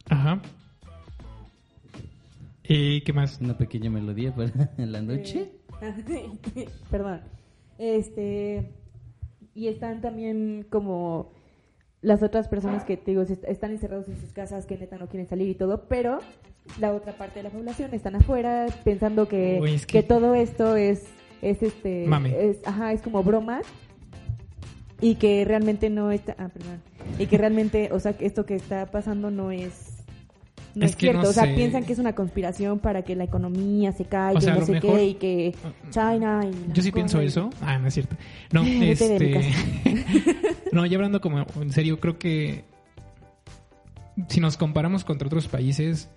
Ajá. 0.09 0.41
¿Y 2.67 3.01
qué 3.01 3.13
más? 3.13 3.39
Una 3.41 3.57
pequeña 3.57 3.89
melodía 3.89 4.33
para 4.33 4.51
la 4.77 5.01
noche. 5.01 5.51
Eh, 5.81 6.29
Perdón. 6.89 7.21
Este, 7.77 8.71
y 9.53 9.67
están 9.67 10.01
también 10.01 10.65
como 10.69 11.31
las 12.01 12.21
otras 12.23 12.47
personas 12.47 12.83
que 12.83 12.97
te 12.97 13.11
digo, 13.11 13.23
están 13.23 13.71
encerrados 13.71 14.07
en 14.09 14.19
sus 14.19 14.31
casas, 14.33 14.65
que 14.65 14.77
neta 14.77 14.97
no 14.97 15.07
quieren 15.07 15.27
salir 15.27 15.47
y 15.49 15.55
todo, 15.55 15.87
pero 15.87 16.19
la 16.79 16.93
otra 16.93 17.13
parte 17.13 17.39
de 17.39 17.43
la 17.43 17.49
población 17.49 17.93
están 17.93 18.15
afuera 18.15 18.65
pensando 18.83 19.27
que, 19.27 19.59
Uy, 19.61 19.73
es 19.75 19.85
que... 19.85 20.01
que- 20.01 20.07
todo 20.07 20.35
esto 20.35 20.75
es, 20.75 21.05
es 21.41 21.63
este, 21.63 22.05
Mame. 22.07 22.49
es, 22.49 22.59
ajá, 22.65 22.91
es 22.93 23.01
como 23.01 23.23
broma 23.23 23.61
y 25.03 25.15
que 25.15 25.43
realmente 25.45 25.89
no 25.89 26.11
está, 26.11 26.35
ah, 26.39 26.49
perdón, 26.49 26.81
y 27.19 27.25
que 27.27 27.37
realmente, 27.37 27.89
o 27.91 27.99
sea, 27.99 28.13
que 28.17 28.25
esto 28.25 28.45
que 28.45 28.55
está 28.55 28.85
pasando 28.87 29.29
no 29.31 29.51
es 29.51 29.89
no 30.75 30.85
Es 30.87 30.95
cierto, 30.97 31.21
no 31.21 31.29
o 31.29 31.33
sea, 31.33 31.43
sé. 31.43 31.53
piensan 31.53 31.83
que 31.85 31.93
es 31.93 31.99
una 31.99 32.13
conspiración 32.15 32.79
para 32.79 33.03
que 33.03 33.15
la 33.15 33.25
economía 33.25 33.91
se 33.91 34.05
caiga 34.05 34.39
O 34.39 34.41
sea, 34.41 34.55
no 34.55 34.65
sé 34.65 34.71
mejor- 34.71 34.95
qué, 34.97 35.05
y 35.05 35.13
que 35.15 35.55
China 35.91 36.41
y 36.43 36.67
la 36.69 36.73
Yo 36.73 36.81
sí 36.81 36.91
pienso 36.91 37.21
y- 37.21 37.27
eso. 37.27 37.51
Ah, 37.61 37.77
no 37.77 37.87
es 37.89 37.93
cierto. 37.93 38.15
No, 38.51 38.63
este. 38.63 39.51
no, 40.71 40.83
ya 40.87 40.95
hablando 40.97 41.21
como 41.21 41.45
en 41.61 41.71
serio, 41.71 41.99
creo 41.99 42.17
que 42.17 42.63
si 44.29 44.39
nos 44.39 44.57
comparamos 44.57 45.03
contra 45.03 45.27
otros 45.27 45.47
países. 45.47 46.09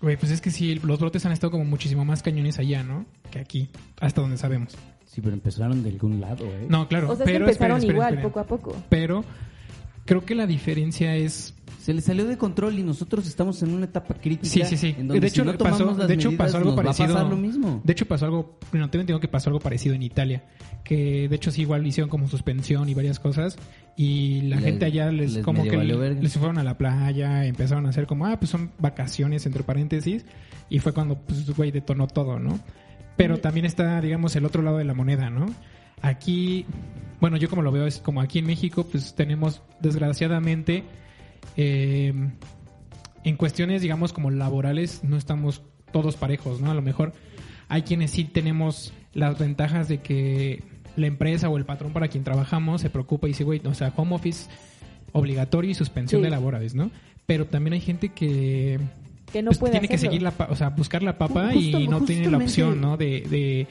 Güey, 0.00 0.16
pues 0.16 0.30
es 0.32 0.40
que 0.40 0.50
sí, 0.50 0.76
los 0.76 1.00
brotes 1.00 1.26
han 1.26 1.32
estado 1.32 1.50
como 1.50 1.64
muchísimo 1.64 2.04
más 2.06 2.22
cañones 2.22 2.58
allá, 2.58 2.82
¿no? 2.84 3.04
Que 3.30 3.40
aquí, 3.40 3.68
hasta 4.00 4.20
donde 4.22 4.38
sabemos. 4.38 4.76
Sí, 5.18 5.22
pero 5.22 5.34
empezaron 5.34 5.82
de 5.82 5.90
algún 5.90 6.20
lado, 6.20 6.44
¿eh? 6.44 6.66
No, 6.68 6.86
claro, 6.86 7.10
O 7.10 7.16
sea, 7.16 7.26
pero 7.26 7.44
empezaron 7.44 7.78
esperen, 7.78 7.96
igual, 7.96 8.14
esperen. 8.14 8.30
poco 8.30 8.38
a 8.38 8.44
poco. 8.46 8.76
Pero 8.88 9.24
creo 10.04 10.24
que 10.24 10.36
la 10.36 10.46
diferencia 10.46 11.16
es 11.16 11.56
Se 11.80 11.92
le 11.92 12.02
salió 12.02 12.24
de 12.24 12.38
control 12.38 12.78
y 12.78 12.84
nosotros 12.84 13.26
estamos 13.26 13.60
en 13.64 13.74
una 13.74 13.86
etapa 13.86 14.14
crítica. 14.14 14.48
Sí, 14.48 14.62
sí, 14.64 14.76
sí. 14.76 14.94
en 14.96 15.08
donde 15.08 15.18
De 15.18 15.26
hecho, 15.26 15.42
si 15.42 15.50
no 15.50 15.58
pasó, 15.58 15.86
las 15.86 16.06
de 16.06 16.14
hecho 16.14 16.28
medidas, 16.28 16.46
pasó 16.46 16.58
algo 16.58 16.76
parecido. 16.76 17.08
Va 17.08 17.14
a 17.14 17.24
pasar 17.24 17.30
lo 17.30 17.36
mismo. 17.36 17.80
De 17.82 17.92
hecho 17.92 18.06
pasó 18.06 18.26
algo, 18.26 18.58
bueno, 18.70 18.90
tengo 18.90 19.00
entendido 19.00 19.18
que 19.18 19.26
pasó 19.26 19.50
algo 19.50 19.58
parecido 19.58 19.96
en 19.96 20.04
Italia, 20.04 20.44
que 20.84 21.28
de 21.28 21.34
hecho 21.34 21.50
sí 21.50 21.62
igual 21.62 21.84
hicieron 21.84 22.08
como 22.08 22.28
suspensión 22.28 22.88
y 22.88 22.94
varias 22.94 23.18
cosas 23.18 23.58
y 23.96 24.42
la 24.42 24.58
gente 24.58 24.84
allá 24.84 25.10
les, 25.10 25.34
les 25.34 25.44
como 25.44 25.64
que 25.64 25.76
les 25.78 26.32
fueron 26.34 26.58
a 26.58 26.62
la 26.62 26.78
playa, 26.78 27.44
empezaron 27.44 27.86
a 27.86 27.88
hacer 27.88 28.06
como, 28.06 28.24
ah, 28.26 28.38
pues 28.38 28.52
son 28.52 28.70
vacaciones 28.78 29.46
entre 29.46 29.64
paréntesis 29.64 30.24
y 30.70 30.78
fue 30.78 30.92
cuando 30.92 31.18
pues 31.18 31.50
güey 31.56 31.72
detonó 31.72 32.06
todo, 32.06 32.38
¿no? 32.38 32.60
Pero 33.18 33.38
también 33.38 33.66
está, 33.66 34.00
digamos, 34.00 34.34
el 34.36 34.46
otro 34.46 34.62
lado 34.62 34.78
de 34.78 34.84
la 34.84 34.94
moneda, 34.94 35.28
¿no? 35.28 35.46
Aquí, 36.00 36.64
bueno, 37.20 37.36
yo 37.36 37.50
como 37.50 37.60
lo 37.62 37.70
veo 37.72 37.86
es 37.86 37.98
como 37.98 38.22
aquí 38.22 38.38
en 38.38 38.46
México, 38.46 38.86
pues 38.90 39.14
tenemos 39.14 39.60
desgraciadamente 39.80 40.84
eh, 41.56 42.14
en 43.24 43.36
cuestiones, 43.36 43.82
digamos, 43.82 44.12
como 44.14 44.30
laborales, 44.30 45.02
no 45.04 45.16
estamos 45.16 45.62
todos 45.92 46.16
parejos, 46.16 46.60
¿no? 46.60 46.70
A 46.70 46.74
lo 46.74 46.82
mejor 46.82 47.12
hay 47.68 47.82
quienes 47.82 48.12
sí 48.12 48.24
tenemos 48.24 48.92
las 49.12 49.38
ventajas 49.38 49.88
de 49.88 49.98
que 49.98 50.62
la 50.96 51.06
empresa 51.06 51.48
o 51.48 51.56
el 51.58 51.64
patrón 51.64 51.92
para 51.92 52.08
quien 52.08 52.24
trabajamos 52.24 52.80
se 52.80 52.90
preocupa 52.90 53.26
y 53.26 53.30
dice, 53.30 53.44
güey, 53.44 53.60
o 53.64 53.74
sea, 53.74 53.92
home 53.96 54.14
office 54.14 54.48
obligatorio 55.12 55.70
y 55.70 55.74
suspensión 55.74 56.20
Sí. 56.20 56.24
de 56.24 56.30
labores, 56.30 56.74
¿no? 56.74 56.90
Pero 57.26 57.46
también 57.46 57.74
hay 57.74 57.80
gente 57.80 58.10
que 58.10 58.78
Que 59.32 59.42
no 59.42 59.50
pues, 59.50 59.58
puede 59.58 59.72
tiene 59.72 59.88
que 59.88 59.98
seguir 59.98 60.22
la, 60.22 60.32
o 60.48 60.56
sea, 60.56 60.70
buscar 60.70 61.02
la 61.02 61.18
papa 61.18 61.50
Justo- 61.52 61.78
y 61.78 61.88
no 61.88 62.00
tiene 62.02 62.30
la 62.30 62.38
opción, 62.38 62.80
¿no? 62.80 62.96
De, 62.96 63.20
de, 63.28 63.66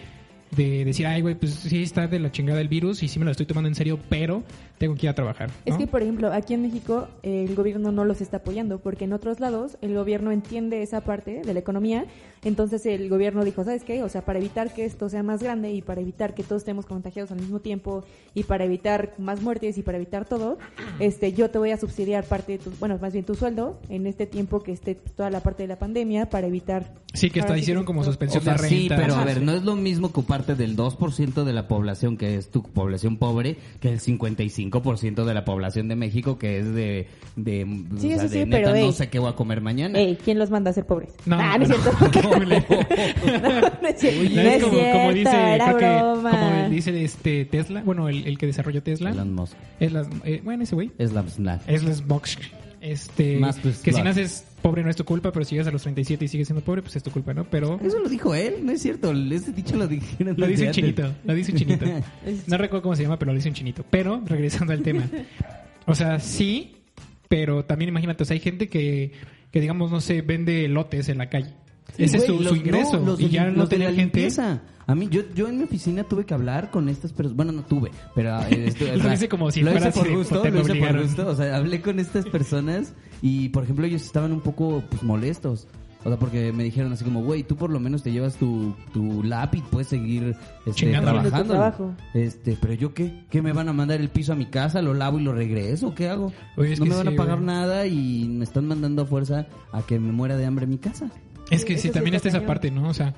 de 0.52 0.86
decir, 0.86 1.06
ay, 1.08 1.22
güey, 1.22 1.36
pues 1.36 1.54
sí 1.54 1.84
está 1.84 2.08
de 2.08 2.20
la 2.20 2.32
chingada 2.32 2.62
el 2.62 2.68
virus 2.68 3.04
y 3.04 3.08
sí 3.08 3.20
me 3.20 3.26
lo 3.26 3.32
estoy 3.32 3.46
tomando 3.46 3.68
en 3.68 3.76
serio, 3.76 4.00
pero 4.10 4.44
tengo 4.78 4.96
que 4.96 5.08
ir 5.08 5.10
a 5.10 5.16
trabajar. 5.16 5.50
Es 5.66 5.76
que, 5.76 5.88
por 5.88 6.02
ejemplo, 6.02 6.32
aquí 6.32 6.54
en 6.54 6.62
México 6.62 7.08
eh, 7.24 7.46
el 7.48 7.56
gobierno 7.56 7.92
no 7.92 8.06
los 8.06 8.22
está 8.22 8.38
apoyando 8.38 8.80
porque 8.80 9.06
en 9.06 9.14
otros 9.14 9.40
lados 9.40 9.78
el 9.82 9.94
gobierno 9.96 10.32
entiende 10.32 10.82
esa 10.84 11.02
parte 11.02 11.42
de 11.44 11.54
la 11.54 11.60
economía. 11.60 12.06
Entonces 12.44 12.86
el 12.86 13.10
gobierno 13.10 13.44
dijo, 13.44 13.64
¿sabes 13.64 13.84
qué? 13.84 14.04
O 14.04 14.10
sea, 14.10 14.22
para 14.22 14.40
evitar 14.40 14.74
que 14.74 14.86
esto 14.86 15.10
sea 15.10 15.24
más 15.24 15.42
grande 15.42 15.72
y 15.74 15.82
para 15.82 16.02
evitar 16.02 16.36
que 16.36 16.44
todos 16.44 16.62
estemos 16.62 16.86
contagiados 16.86 17.32
al 17.32 17.40
mismo 17.40 17.60
tiempo 17.60 18.04
y 18.36 18.44
para 18.44 18.66
evitar 18.66 19.14
más 19.18 19.42
muertes 19.42 19.78
y 19.78 19.82
para 19.82 19.98
evitar 19.98 20.26
todo, 20.26 20.60
este, 21.00 21.34
yo 21.34 21.50
te 21.50 21.58
voy 21.58 21.72
a 21.72 21.78
subsidiar 21.78 22.24
parte 22.24 22.54
de 22.54 22.58
tu, 22.60 22.72
bueno, 22.80 22.98
más 23.02 23.14
bien 23.14 23.26
tu 23.26 23.36
sueldo 23.36 23.80
en 23.90 24.06
este 24.06 24.28
tiempo 24.28 24.62
que 24.62 24.72
esté 24.72 24.96
toda 24.96 25.30
la 25.30 25.42
parte 25.42 25.64
de 25.64 25.68
la 25.68 25.80
pandemia 25.80 26.30
para 26.30 26.48
evitar... 26.48 26.94
Sí, 27.14 27.32
que 27.32 27.40
hasta 27.40 27.58
hicieron 27.58 27.84
como 27.84 28.04
suspensión 28.04 28.42
O 28.42 28.44
sea, 28.44 28.54
de 28.54 28.60
renta. 28.60 28.76
sí, 28.76 28.88
pero 28.90 29.16
a 29.16 29.26
ver, 29.26 29.42
no 29.42 29.54
es 29.54 29.64
lo 29.64 29.76
mismo 29.76 30.12
ocuparte 30.38 30.56
del 30.56 30.76
2% 30.78 31.44
de 31.44 31.54
la 31.54 31.68
población, 31.68 32.18
que 32.18 32.36
es 32.36 32.50
tu 32.50 32.64
población 32.64 33.18
pobre, 33.18 33.58
que 33.80 33.90
el 33.90 34.00
55% 34.00 35.26
de 35.26 35.34
la 35.34 35.46
población 35.46 35.88
de 35.88 35.96
México, 35.96 36.38
que 36.38 36.60
es 36.60 36.74
de, 36.74 37.08
de, 37.36 37.64
o 37.64 38.00
Sí, 38.00 38.08
sea, 38.08 38.16
eso 38.18 38.28
sí, 38.30 38.40
de 38.40 38.46
neta, 38.46 38.58
pero, 38.58 38.70
no 38.72 38.76
ey. 38.76 38.94
sé 38.94 39.10
qué 39.10 39.20
voy 39.20 39.30
a 39.30 39.34
comer 39.36 39.62
mañana. 39.62 39.98
Ey, 40.00 40.18
¿quién 40.24 40.40
los 40.40 40.50
manda 40.50 40.72
a 40.72 40.74
ser 40.74 40.86
pobres? 40.86 41.10
No, 41.26 41.38
ah, 41.40 41.58
no, 41.58 41.64
es 41.64 41.70
no. 41.70 41.76
cierto. 41.76 41.98
No 42.00 42.08
es 42.58 42.66
cierto. 42.66 42.76
No, 43.42 43.50
No 43.82 43.88
es 43.88 44.04
es 44.04 44.64
como, 44.64 44.74
cierto, 44.76 44.98
como 44.98 45.14
dice, 45.14 45.54
era 45.56 45.66
creo 45.76 45.78
que, 45.78 45.86
broma. 46.14 46.32
como 46.32 46.70
dice 46.70 47.04
este 47.04 47.46
Tesla, 47.46 47.82
bueno, 47.84 48.10
el, 48.10 48.26
el 48.28 48.38
que 48.38 48.46
desarrolló 48.46 48.82
Tesla, 48.84 49.12
Elon 49.12 49.34
Musk. 49.34 49.54
es 49.80 49.92
las, 49.92 50.08
eh, 50.24 50.42
bueno, 50.44 50.64
ese 50.64 50.76
güey, 50.76 50.92
Es 50.98 51.14
la 51.14 51.22
snack. 51.24 51.62
es 51.68 51.84
las 51.84 52.06
Box, 52.06 52.38
este, 52.82 53.38
Más 53.38 53.60
pues, 53.60 53.80
que 53.80 53.94
si 53.94 54.02
naces 54.02 54.46
pobre 54.62 54.84
no 54.84 54.90
es 54.90 54.96
tu 54.96 55.06
culpa, 55.06 55.32
pero 55.32 55.46
si 55.46 55.56
llegas 55.56 55.68
a 55.68 55.72
los 55.72 55.82
37 55.84 56.26
y 56.26 56.28
sigues 56.28 56.48
siendo 56.48 56.64
pobre, 56.64 56.82
pues 56.82 56.96
es 56.96 57.04
tu 57.04 57.12
culpa, 57.12 57.34
¿no? 57.34 57.46
Pero 57.50 57.80
Eso 57.84 58.00
lo 58.00 58.10
dijo 58.10 58.34
él, 58.36 58.56
no 58.64 58.72
es 58.72 58.82
cierto. 58.82 59.12
Ese 59.12 59.52
dicho 59.54 59.76
lo 59.76 59.88
dijeron. 59.88 60.36
lo 60.38 60.48
dice 60.48 60.66
desde 60.66 60.82
un 60.82 60.88
antes. 60.90 61.04
chinito, 61.04 61.16
lo 61.24 61.34
dice 61.34 61.52
un 61.52 61.58
chinito. 61.58 61.86
No 62.48 62.58
recuerdo 62.58 62.84
cómo 62.84 62.96
se 62.96 63.04
llama, 63.04 63.18
pero 63.20 63.32
lo 63.32 63.36
dice 63.36 63.50
un 63.50 63.56
chinito. 63.56 63.86
Pero, 63.90 64.22
regresando 64.26 64.74
al 64.74 64.82
tema. 64.82 65.08
O 65.86 65.96
sea, 65.96 66.20
sí, 66.20 66.76
pero 67.30 67.66
también 67.66 67.90
imagínate, 67.90 68.24
o 68.24 68.26
sea, 68.26 68.34
hay 68.36 68.42
gente 68.42 68.68
que, 68.68 69.14
que 69.52 69.62
digamos, 69.62 69.92
no 69.92 70.02
sé, 70.02 70.22
vende 70.22 70.68
lotes 70.68 71.10
en 71.10 71.18
la 71.18 71.30
calle. 71.30 71.54
Ese 71.98 72.18
es 72.18 72.26
su, 72.26 72.34
los- 72.40 72.48
su 72.50 72.56
ingreso. 72.56 73.00
no, 73.00 73.06
los 73.06 73.20
y 73.20 73.24
de- 73.26 73.30
ya 73.30 73.46
los 73.48 73.58
no 73.58 73.68
tener 73.68 73.90
la 73.92 73.96
gente... 73.96 74.20
limpieza. 74.20 74.62
A 74.86 74.96
mí, 74.96 75.10
yo, 75.12 75.22
yo 75.36 75.50
en 75.50 75.58
mi 75.58 75.64
oficina 75.64 76.04
tuve 76.06 76.26
que 76.26 76.34
hablar 76.34 76.72
con 76.72 76.88
estas 76.88 77.12
personas. 77.12 77.36
Bueno, 77.36 77.52
no 77.52 77.64
tuve, 77.64 77.92
pero. 78.16 78.40
eh, 78.44 78.66
esto- 78.68 78.86
Lo 78.96 79.04
sea, 79.04 79.14
hice 79.14 79.28
como 79.30 79.52
si 79.52 79.62
lo 79.62 79.72
fuera 79.72 79.90
hice 79.90 80.00
por 80.00 80.10
gusto, 80.16 80.44
lo 80.50 80.62
hice 80.62 80.76
por 80.76 81.02
gusto. 81.02 81.28
O 81.28 81.36
sea, 81.36 81.56
hablé 81.58 81.82
con 81.82 82.00
estas 82.00 82.26
personas 82.26 82.94
y, 83.22 83.50
por 83.50 83.64
ejemplo, 83.64 83.86
ellos 83.86 84.04
estaban 84.04 84.32
un 84.32 84.42
poco 84.42 84.84
pues, 84.90 85.04
molestos. 85.04 85.68
O 86.06 86.10
sea, 86.10 86.18
porque 86.18 86.54
me 86.54 86.64
dijeron 86.64 86.94
así 86.94 87.04
como, 87.04 87.22
güey, 87.24 87.44
tú 87.44 87.58
por 87.58 87.70
lo 87.70 87.82
menos 87.82 88.02
te 88.02 88.14
llevas 88.14 88.38
tu, 88.38 88.74
tu 88.94 89.24
lap 89.24 89.56
y 89.56 89.62
puedes 89.62 89.88
seguir 89.90 90.36
este, 90.66 90.92
trabajando. 90.92 91.96
Este, 92.14 92.58
pero 92.62 92.74
yo 92.76 92.94
qué, 92.94 93.26
¿qué 93.30 93.42
me 93.42 93.52
van 93.52 93.68
a 93.68 93.74
mandar 93.74 94.00
el 94.00 94.08
piso 94.08 94.32
a 94.32 94.36
mi 94.36 94.46
casa? 94.46 94.82
¿Lo 94.82 94.94
lavo 94.94 95.20
y 95.20 95.24
lo 95.24 95.34
regreso? 95.34 95.94
¿Qué 95.94 96.08
hago? 96.08 96.32
Oye, 96.56 96.74
es 96.74 96.80
no 96.80 96.86
me 96.86 96.96
van 96.96 97.08
sí, 97.08 97.14
a 97.14 97.18
pagar 97.18 97.38
güey. 97.38 97.48
nada 97.48 97.88
y 97.88 98.26
me 98.30 98.46
están 98.46 98.68
mandando 98.68 99.02
a 99.02 99.06
fuerza 99.06 99.48
a 99.74 99.82
que 99.82 100.00
me 100.00 100.14
muera 100.14 100.38
de 100.38 100.46
hambre 100.46 100.64
en 100.64 100.70
mi 100.70 100.78
casa. 100.78 101.10
Es 101.50 101.66
que 101.66 101.76
sí, 101.76 101.88
sí 101.88 101.90
también 101.92 102.16
está 102.16 102.30
esa 102.30 102.46
parte, 102.46 102.72
¿no? 102.72 102.90
O 102.90 102.94
sea, 102.94 103.14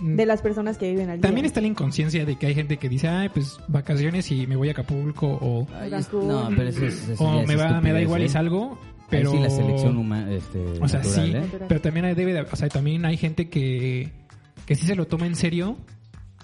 De 0.00 0.26
las 0.26 0.42
personas 0.42 0.76
que 0.78 0.90
viven 0.90 1.08
al 1.10 1.16
día. 1.18 1.22
también 1.22 1.46
está 1.46 1.60
la 1.60 1.68
inconsciencia 1.68 2.24
de 2.26 2.36
que 2.36 2.46
hay 2.46 2.54
gente 2.54 2.76
que 2.76 2.88
dice, 2.88 3.08
ay, 3.08 3.28
pues 3.30 3.58
vacaciones 3.68 4.30
y 4.30 4.46
me 4.46 4.56
voy 4.56 4.68
a 4.68 4.72
Acapulco 4.72 5.26
o, 5.40 5.66
Ay, 5.80 5.90
Cancún. 5.90 6.20
es- 6.22 6.26
no, 6.28 6.48
pero 6.56 6.68
eso 6.68 6.86
es, 6.86 7.08
eso 7.08 7.24
o 7.24 7.46
me, 7.46 7.56
va, 7.56 7.80
me 7.80 7.92
da 7.92 8.00
igual 8.02 8.22
y 8.22 8.26
¿eh? 8.26 8.28
salgo, 8.28 8.72
Ahí 8.72 9.06
pero... 9.10 9.30
sí 9.32 9.38
la 9.38 9.50
selección 9.50 9.96
humana, 9.96 10.30
este, 10.32 10.58
O 10.82 10.88
sea, 10.88 10.98
natural, 11.00 11.26
sí, 11.26 11.36
¿eh? 11.36 11.64
Pero 11.68 11.80
también 11.80 12.04
hay- 12.06 12.14
debe 12.14 12.32
de- 12.34 12.40
o 12.42 12.56
sea, 12.56 12.68
también 12.68 13.04
hay 13.06 13.16
gente 13.16 13.48
que, 13.48 14.10
que 14.66 14.74
sí 14.74 14.84
se 14.86 14.96
lo 14.96 15.06
toma 15.06 15.26
en 15.26 15.36
serio 15.36 15.76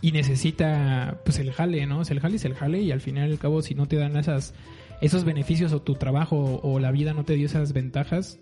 y 0.01 0.13
necesita 0.13 1.19
pues 1.25 1.39
el 1.39 1.53
jale, 1.53 1.85
¿no? 1.87 1.99
O 2.01 2.05
sea, 2.05 2.15
el 2.15 2.21
jale 2.21 2.37
es 2.37 2.45
el 2.45 2.55
jale 2.55 2.81
y 2.81 2.91
al 2.91 3.01
final 3.01 3.29
y 3.29 3.33
al 3.33 3.39
cabo 3.39 3.61
si 3.63 3.75
no 3.75 3.87
te 3.87 3.97
dan 3.97 4.17
esas 4.17 4.55
esos 5.01 5.25
beneficios 5.25 5.73
o 5.73 5.83
tu 5.83 5.95
trabajo 5.97 6.61
o 6.63 6.79
la 6.79 6.91
vida 6.93 7.13
no 7.13 7.25
te 7.25 7.35
dio 7.35 7.47
esas 7.47 7.73
ventajas, 7.73 8.39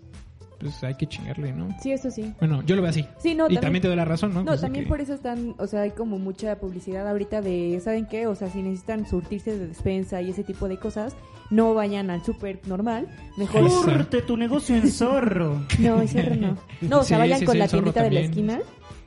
pues 0.61 0.83
hay 0.83 0.95
que 0.95 1.07
chingarle, 1.07 1.51
¿no? 1.51 1.67
Sí, 1.81 1.91
eso 1.91 2.09
sí. 2.11 2.33
Bueno, 2.39 2.61
yo 2.63 2.75
lo 2.75 2.81
veo 2.81 2.91
así. 2.91 3.05
Sí, 3.19 3.35
no, 3.35 3.49
y 3.49 3.57
también, 3.57 3.81
te 3.81 3.87
doy 3.87 3.97
la 3.97 4.05
razón, 4.05 4.33
¿no? 4.33 4.39
No, 4.41 4.45
Pues, 4.47 4.61
también 4.61 4.85
que- 4.85 4.89
por 4.89 5.01
eso 5.01 5.13
están, 5.13 5.55
o 5.57 5.67
sea, 5.67 5.81
hay 5.81 5.91
como 5.91 6.17
mucha 6.19 6.55
publicidad 6.59 7.07
ahorita 7.09 7.41
de, 7.41 7.79
¿saben 7.83 8.05
qué? 8.07 8.27
O 8.27 8.35
sea, 8.35 8.49
si 8.49 8.61
necesitan 8.61 9.05
surtirse 9.07 9.57
de 9.57 9.67
despensa 9.67 10.21
y 10.21 10.29
ese 10.29 10.43
tipo 10.43 10.67
de 10.69 10.77
cosas, 10.77 11.15
no 11.49 11.73
vayan 11.73 12.09
al 12.09 12.23
súper 12.23 12.59
normal, 12.67 13.07
mejor... 13.37 13.69
Surte 13.69 14.21
tu 14.21 14.37
negocio 14.37 14.75
en 14.75 14.89
zorro. 14.89 15.61
No, 15.79 16.01
ese 16.01 16.23
zorro 16.23 16.35
no. 16.35 16.57
No, 16.81 16.99
o 16.99 17.03
sea, 17.03 17.17
Sí, 17.17 17.21
vayan 17.21 17.39
sí, 17.39 17.45
con 17.45 17.53
sí, 17.53 17.59
la 17.59 17.67
tiendita 17.67 18.03
de 18.03 18.11
la 18.11 18.19
esquina 18.21 18.59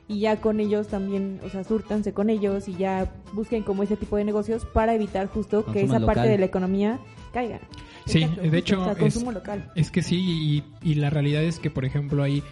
y 0.07 0.19
ya 0.19 0.35
con 0.39 0.59
ellos 0.59 0.87
también, 0.87 1.39
o 1.43 1.49
sea, 1.49 1.63
surtanse 1.63 2.13
con 2.13 2.29
ellos 2.29 2.67
y 2.67 2.75
ya 2.75 3.11
busquen 3.33 3.63
como 3.63 3.81
ese 3.81 3.97
tipo 3.97 4.17
de 4.17 4.23
negocios 4.23 4.63
para 4.65 4.93
evitar 4.93 5.25
justo 5.27 5.65
que 5.65 5.81
esa 5.81 5.99
parte 6.05 6.27
de 6.27 6.37
la 6.37 6.45
economía 6.45 6.99
caiga. 7.33 7.59
Sí, 8.05 8.19
Exacto, 8.23 8.49
de 8.49 8.57
hecho, 8.57 8.81
O 8.81 8.93
sea, 8.95 9.05
es- 9.07 9.23
local. 9.23 9.71
Es 9.75 9.91
que 9.91 10.01
sí, 10.03 10.63
y, 10.83 10.89
y 10.91 10.95
la 10.95 11.09
realidad 11.09 11.43
es 11.43 11.59
que, 11.59 11.69
por 11.71 11.85
ejemplo, 11.85 12.21
hay 12.23 12.43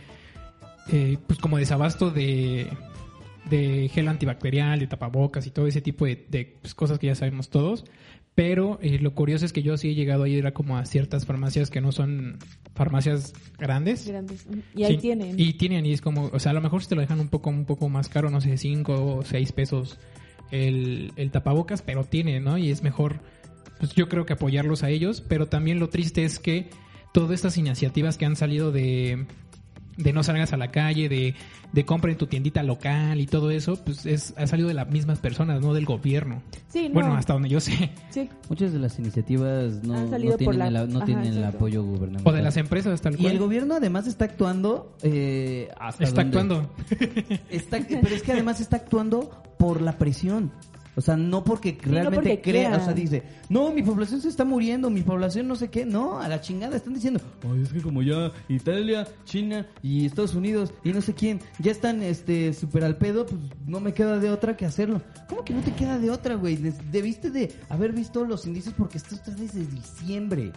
eh, 0.92 1.18
pues 1.28 1.40
como 1.40 1.58
desabasto 1.58 2.10
de, 2.12 2.68
de 3.50 3.90
gel 3.94 4.08
antibacterial, 4.08 4.80
de 4.80 4.88
tapabocas 4.88 5.46
y 5.48 5.52
todo 5.52 5.68
ese 5.68 5.82
tipo 5.82 6.06
de, 6.06 6.26
de, 6.30 6.58
pues, 6.62 6.74
cosas 6.74 7.00
que 7.00 7.08
ya 7.08 7.16
sabemos 7.16 7.50
todos. 7.50 7.86
Pero 8.36 8.80
eh, 8.82 8.98
lo 9.00 9.14
curioso 9.14 9.46
es 9.46 9.54
que 9.54 9.62
yo 9.62 9.78
sí 9.78 9.90
he 9.90 9.94
llegado 9.96 10.24
a 10.24 10.28
ir 10.28 10.48
a 10.48 10.54
como 10.56 10.76
a 10.78 10.86
ciertas 10.88 11.28
farmacias 11.28 11.70
que 11.70 11.82
no 11.82 11.92
son 11.92 12.40
farmacias 12.74 13.32
grandes. 13.60 14.08
Grandes. 14.08 14.48
Y 14.76 14.84
ahí 14.86 14.96
Sí, 14.96 15.02
tienen. 15.02 15.40
Y 15.40 15.54
tienen, 15.54 15.86
y 15.86 15.94
es 15.94 16.02
como, 16.02 16.32
o 16.34 16.40
sea, 16.40 16.50
a 16.50 16.56
lo 16.56 16.62
mejor 16.62 16.82
si 16.82 16.90
te 16.90 16.96
lo 16.96 17.02
dejan 17.02 17.20
un 17.20 17.28
poco, 17.30 17.52
un 17.52 17.66
poco 17.66 17.90
más 17.90 18.10
caro, 18.10 18.32
no 18.32 18.42
sé, 18.42 18.58
5 18.58 19.18
o 19.18 19.24
6 19.24 19.52
pesos 19.52 20.00
el, 20.50 21.14
el 21.16 21.30
tapabocas, 21.30 21.84
pero 21.84 22.06
tienen, 22.06 22.44
¿no? 22.44 22.58
Y 22.58 22.72
es 22.72 22.82
mejor, 22.82 23.20
pues 23.84 23.96
yo 23.96 24.08
creo 24.08 24.26
que 24.26 24.32
apoyarlos 24.32 24.82
a 24.84 24.90
ellos, 24.90 25.20
pero 25.28 25.48
también 25.50 25.78
lo 25.78 25.90
triste 25.90 26.24
es 26.24 26.40
que 26.40 26.70
todas 27.12 27.32
estas 27.32 27.58
iniciativas 27.58 28.18
que 28.18 28.26
han 28.26 28.38
salido 28.38 28.72
de, 28.72 29.26
de 29.98 30.14
no 30.14 30.24
salgas 30.24 30.54
a 30.54 30.58
la 30.58 30.72
calle, 30.72 31.10
de, 31.10 31.36
de 31.74 31.86
compra 31.86 32.10
en 32.10 32.18
tu 32.18 32.28
tiendita 32.28 32.64
local 32.64 33.20
y 33.20 33.26
todo 33.26 33.52
eso, 33.52 33.76
pues 33.84 34.06
es, 34.06 34.34
ha 34.38 34.48
salido 34.48 34.70
de 34.70 34.74
las 34.74 34.90
mismas 34.90 35.20
personas, 35.20 35.60
no 35.60 35.74
del 35.74 35.84
gobierno. 35.84 36.42
Sí, 36.70 36.88
no. 36.88 36.94
Bueno, 36.94 37.14
hasta 37.18 37.34
donde 37.34 37.50
yo 37.50 37.60
sé. 37.60 37.92
Sí. 38.10 38.30
Muchas 38.48 38.72
de 38.72 38.80
las 38.80 38.98
iniciativas 39.00 39.84
no, 39.84 39.96
Han 39.96 40.06
no 40.06 40.10
salido 40.12 40.38
por 40.38 40.56
tienen, 40.56 40.74
la- 40.74 40.82
el, 40.84 40.90
no 40.94 40.98
Ajá, 41.00 41.06
tienen 41.08 41.34
el 41.34 41.44
apoyo 41.44 41.84
gubernamental. 41.84 42.34
O 42.34 42.38
de 42.38 42.42
las 42.42 42.56
empresas, 42.56 43.02
tal 43.02 43.16
Y 43.16 43.18
cual. 43.18 43.34
el 43.34 43.40
gobierno 43.40 43.76
además 43.76 44.08
está 44.08 44.24
actuando 44.24 44.96
eh, 45.04 45.68
hasta 45.78 46.06
Está 46.06 46.24
donde- 46.24 46.38
actuando. 46.40 46.74
Está- 47.50 47.80
pero 47.86 48.16
es 48.16 48.24
que 48.24 48.32
además 48.32 48.62
está 48.62 48.78
actuando 48.78 49.44
por 49.60 49.82
la 49.82 49.98
presión. 49.98 50.54
O 50.96 51.02
sea, 51.02 51.18
no 51.18 51.44
porque 51.44 51.78
realmente 51.82 52.16
porque 52.16 52.42
crea, 52.42 52.70
quiera. 52.70 52.82
o 52.82 52.86
sea, 52.86 52.94
dice, 52.94 53.24
no, 53.50 53.72
mi 53.72 53.82
población 53.82 54.22
se 54.22 54.30
está 54.30 54.46
muriendo, 54.46 54.90
mi 54.90 55.02
población 55.02 55.48
no 55.48 55.56
sé 55.56 55.70
qué, 55.70 55.86
no, 55.86 56.20
a 56.20 56.28
la 56.28 56.42
chingada, 56.42 56.78
están 56.78 56.94
diciendo, 56.94 57.20
ay, 57.44 57.64
es 57.64 57.74
que 57.74 57.82
como 57.82 58.02
ya 58.04 58.32
Italia, 58.48 59.08
China 59.26 59.66
y 59.82 60.06
Estados 60.06 60.36
Unidos 60.36 60.74
y 60.84 60.92
no 60.92 61.02
sé 61.02 61.14
quién, 61.14 61.40
ya 61.60 61.72
están, 61.72 62.04
este, 62.04 62.54
súper 62.54 62.84
al 62.84 62.98
pedo, 62.98 63.26
pues 63.26 63.42
no 63.66 63.80
me 63.80 63.94
queda 63.94 64.20
de 64.20 64.30
otra 64.30 64.56
que 64.56 64.66
hacerlo. 64.66 65.02
¿Cómo 65.28 65.44
que 65.44 65.54
no 65.54 65.62
te 65.62 65.74
queda 65.74 65.98
de 65.98 66.12
otra, 66.12 66.36
güey? 66.36 66.58
Debiste 66.92 67.32
de 67.32 67.54
haber 67.70 67.92
visto 67.92 68.24
los 68.26 68.46
índices 68.46 68.74
porque 68.78 68.98
esto 68.98 69.16
está 69.16 69.32
desde 69.32 69.66
diciembre. 69.66 70.52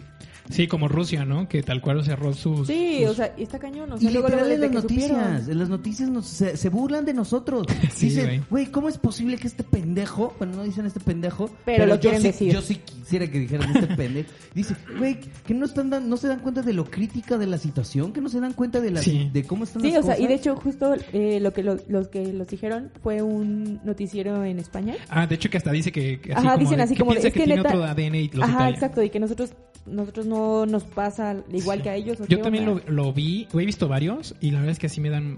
Sí, 0.49 0.67
como 0.67 0.87
Rusia, 0.87 1.25
¿no? 1.25 1.47
Que 1.49 1.61
tal 1.63 1.81
cual 1.81 2.03
cerró 2.05 2.33
sus... 2.33 2.67
Sí, 2.67 2.99
sus- 3.01 3.09
o 3.11 3.13
sea, 3.15 3.33
y 3.37 3.43
está 3.43 3.59
cañón. 3.59 3.91
O 3.91 3.97
sea, 3.97 4.09
Y 4.09 4.13
luego, 4.13 4.29
luego 4.29 4.45
en 4.45 4.61
las 4.61 4.71
noticias, 4.71 5.09
supieron. 5.11 5.51
en 5.51 5.59
las 5.59 5.69
noticias 5.69 6.09
nos- 6.09 6.25
se, 6.27 6.55
se 6.57 6.69
burlan 6.69 7.05
de 7.05 7.13
nosotros. 7.13 7.65
Sí, 7.93 8.07
Dicen, 8.09 8.45
güey. 8.49 8.67
¿cómo 8.67 8.89
es 8.89 8.97
posible 8.97 9.37
que 9.37 9.47
este 9.47 9.63
pendejo 9.63 10.33
bueno, 10.37 10.55
no 10.57 10.63
dicen 10.63 10.85
este 10.85 10.99
pendejo, 10.99 11.49
Pero 11.65 11.85
lo 11.85 11.95
yo 11.95 12.01
quieren 12.01 12.21
sí, 12.21 12.27
decir. 12.27 12.53
Yo 12.53 12.61
sí 12.61 12.75
quisiera 12.75 13.27
que 13.29 13.39
dijeran 13.39 13.75
este 13.75 13.87
pendejo. 13.95 14.29
Dice, 14.53 14.75
güey, 14.97 15.19
que 15.45 15.53
no 15.53 15.65
están 15.65 15.89
dan- 15.89 16.09
no 16.09 16.17
se 16.17 16.27
dan 16.27 16.39
cuenta 16.39 16.61
de 16.61 16.73
lo 16.73 16.85
crítica 16.85 17.37
de 17.37 17.47
la 17.47 17.57
situación, 17.57 18.13
que 18.13 18.21
no 18.21 18.29
se 18.29 18.39
dan 18.39 18.53
cuenta 18.53 18.79
de 18.81 18.91
la 18.91 19.01
Sí. 19.01 19.29
de 19.33 19.43
cómo 19.43 19.63
están 19.63 19.81
Sí, 19.81 19.89
las 19.91 19.99
o 19.99 20.03
sea, 20.03 20.13
cosas. 20.15 20.19
y 20.25 20.27
de 20.27 20.33
hecho 20.35 20.55
justo 20.55 20.95
eh, 21.13 21.39
lo 21.41 21.53
que 21.53 21.63
lo- 21.63 21.77
los 21.87 22.07
que 22.09 22.31
los 22.33 22.47
dijeron 22.47 22.91
fue 23.03 23.21
un 23.21 23.79
noticiero 23.83 24.43
en 24.43 24.59
España. 24.59 24.95
Ah, 25.09 25.27
de 25.27 25.35
hecho 25.35 25.49
que 25.49 25.57
hasta 25.57 25.71
dice 25.71 25.91
que, 25.91 26.19
que 26.19 26.33
así 26.33 26.39
Ajá, 26.45 26.53
como 26.53 26.59
dicen 26.63 26.77
de- 26.77 26.83
así 26.83 26.93
que 26.93 26.99
como 26.99 27.11
de, 27.13 27.17
es 27.19 27.25
que, 27.25 27.31
que 27.31 27.39
tiene 27.45 27.55
neta- 27.61 27.69
otro 27.69 27.83
ADN 27.83 28.15
y 28.15 28.27
lo 28.29 28.43
Ajá, 28.43 28.69
exacto, 28.69 29.01
y 29.03 29.09
que 29.09 29.19
nosotros 29.19 29.51
nosotros 29.85 30.25
no 30.25 30.36
nos 30.67 30.83
pasa 30.83 31.35
igual 31.51 31.81
que 31.81 31.89
a 31.89 31.95
ellos. 31.95 32.19
¿o 32.21 32.25
Yo 32.27 32.39
también 32.41 32.65
lo, 32.65 32.81
lo 32.87 33.13
vi, 33.13 33.47
he 33.53 33.65
visto 33.65 33.87
varios 33.87 34.35
y 34.41 34.51
la 34.51 34.59
verdad 34.59 34.71
es 34.73 34.79
que 34.79 34.87
así 34.87 35.01
me 35.01 35.09
dan 35.09 35.35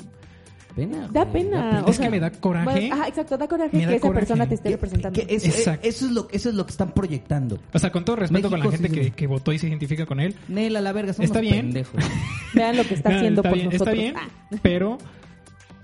Pena, 0.76 1.10
Da 1.12 1.26
güey, 1.26 1.44
pena. 1.44 1.84
Es 1.88 2.00
que 2.00 2.10
me 2.12 2.20
da 2.20 2.30
coraje. 2.32 2.66
bueno, 2.66 2.96
ajá, 2.96 3.08
exacto, 3.08 3.38
da 3.38 3.48
coraje 3.48 3.76
Me 3.76 3.84
da 3.86 3.90
que 3.90 3.96
esa 3.96 4.02
coraje. 4.08 4.20
persona 4.20 4.48
te 4.48 4.54
esté 4.56 4.70
representando. 4.70 5.20
que 5.20 5.36
eso, 5.36 5.48
Exacto. 5.48 5.88
eso 5.88 6.06
es 6.06 6.12
lo 6.12 6.28
eso 6.32 6.50
es 6.50 6.56
lo 6.56 6.66
que 6.66 6.72
están 6.72 6.92
proyectando. 6.94 7.60
O 7.74 7.80
sea, 7.80 7.92
con 7.92 8.06
todo 8.06 8.18
respeto 8.18 8.50
con 8.52 8.60
la 8.60 8.70
gente 8.72 8.88
sí 9.06 9.12
que, 9.12 9.28
votó 9.28 9.52
y 9.52 9.58
se 9.58 9.68
identifica 9.68 10.06
con 10.06 10.20
él. 10.20 10.36
Nel, 10.48 10.76
a 10.76 10.82
la 10.82 10.92
verga, 10.94 11.12
son 11.14 11.26
Está 11.26 11.40
unos 11.40 11.52
bien. 11.52 11.66
pendejos. 11.66 12.02
Vean 12.54 12.78
lo 12.78 12.84
que 12.84 12.94
está 12.94 13.10
No, 13.10 13.16
haciendo 13.18 13.42
está 13.42 13.50
por 13.50 13.58
bien, 13.58 13.70
nosotros. 13.72 13.88
Está 13.98 14.02
bien, 14.02 14.16
Ah. 14.18 14.58
pero 14.62 14.98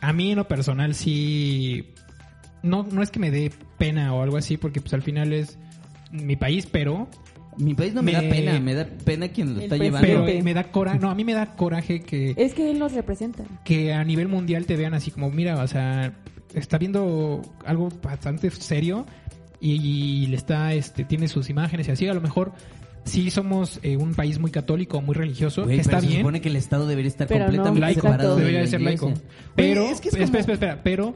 a 0.01 0.13
mí 0.13 0.31
en 0.31 0.37
lo 0.37 0.47
personal 0.47 0.93
sí... 0.93 1.91
No, 2.61 2.83
no 2.89 3.01
es 3.03 3.09
que 3.09 3.19
me 3.19 3.31
dé 3.31 3.51
pena 3.77 4.13
o 4.13 4.21
algo 4.21 4.37
así, 4.37 4.55
porque 4.57 4.81
pues 4.81 4.93
al 4.93 5.01
final 5.01 5.33
es 5.33 5.57
mi 6.11 6.35
país, 6.35 6.67
pero... 6.71 7.07
Mi 7.57 7.73
país 7.73 7.93
no 7.93 8.01
me, 8.03 8.11
Me- 8.11 8.21
da 8.21 8.29
pena, 8.29 8.59
me 8.59 8.73
da 8.73 8.85
pena 8.85 9.27
quien 9.29 9.53
lo 9.55 9.61
está 9.61 9.75
presidente. 9.77 10.07
llevando. 10.07 10.25
Pero 10.25 10.43
me 10.43 10.53
da 10.53 10.63
coraje... 10.71 10.99
No, 10.99 11.09
a 11.09 11.15
mí 11.15 11.23
me 11.23 11.33
da 11.33 11.55
coraje 11.55 12.01
que... 12.01 12.33
Es 12.37 12.53
que 12.53 12.69
él 12.71 12.79
nos 12.79 12.93
representa. 12.93 13.43
que 13.63 13.93
a 13.93 14.03
nivel 14.03 14.27
mundial 14.27 14.65
te 14.65 14.75
vean 14.75 14.93
así 14.93 15.11
como, 15.11 15.29
mira, 15.31 15.61
o 15.63 15.67
sea, 15.67 16.13
está 16.53 16.77
viendo 16.77 17.41
algo 17.65 17.89
bastante 18.03 18.49
serio 18.51 19.05
y, 19.61 19.73
y 20.23 20.27
le 20.27 20.35
está, 20.35 20.73
este, 20.73 21.05
tiene 21.05 21.27
sus 21.27 21.49
imágenes 21.49 21.87
y 21.87 21.91
así, 21.91 22.07
a 22.07 22.13
lo 22.13 22.21
mejor 22.21 22.51
sí 23.05 23.29
somos 23.29 23.79
eh, 23.83 23.95
un 23.97 24.13
país 24.15 24.39
muy 24.39 24.51
católico, 24.51 25.01
muy 25.01 25.15
religioso, 25.15 25.65
que 25.65 25.75
está 25.75 25.91
pero 25.91 26.01
se 26.01 26.07
bien, 26.07 26.19
supone 26.21 26.41
que 26.41 26.49
el 26.49 26.55
Estado 26.57 26.87
debería 26.87 27.07
estar 27.09 27.27
Pero 27.27 27.39
no, 27.41 27.45
completamente 27.45 27.79
laico, 27.81 28.01
separado 28.01 28.35
debería 28.35 28.59
la 28.59 28.65
de 28.65 28.71
ser 28.71 28.81
laico, 28.81 29.13
pero, 29.55 29.83
es 29.85 30.01
que 30.01 30.09
es 30.09 30.13
espera, 30.15 30.25
como- 30.27 30.39
espera, 30.39 30.53
espera, 30.53 30.81
pero 30.83 31.05
aun- 31.07 31.15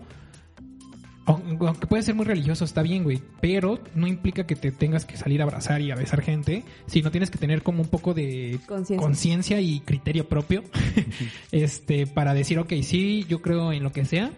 aunque 1.29 1.87
puede 1.87 2.03
ser 2.03 2.15
muy 2.15 2.25
religioso, 2.25 2.65
está 2.65 2.81
bien, 2.81 3.03
güey, 3.03 3.21
pero 3.41 3.79
no 3.93 4.07
implica 4.07 4.45
que 4.45 4.55
te 4.55 4.71
tengas 4.71 5.05
que 5.05 5.17
salir 5.17 5.41
a 5.41 5.43
abrazar 5.43 5.81
y 5.81 5.91
a 5.91 5.95
besar 5.95 6.21
gente, 6.21 6.63
sino 6.87 7.11
tienes 7.11 7.29
que 7.29 7.37
tener 7.37 7.61
como 7.61 7.81
un 7.81 7.89
poco 7.89 8.13
de 8.13 8.59
Conciencia. 8.65 9.61
y 9.61 9.81
criterio 9.81 10.27
propio, 10.27 10.63
este, 11.51 12.07
para 12.07 12.33
decir, 12.33 12.59
ok, 12.59 12.73
sí, 12.81 13.25
yo 13.29 13.41
creo 13.41 13.71
en 13.71 13.83
lo 13.83 13.91
que 13.91 14.05
sea, 14.05 14.31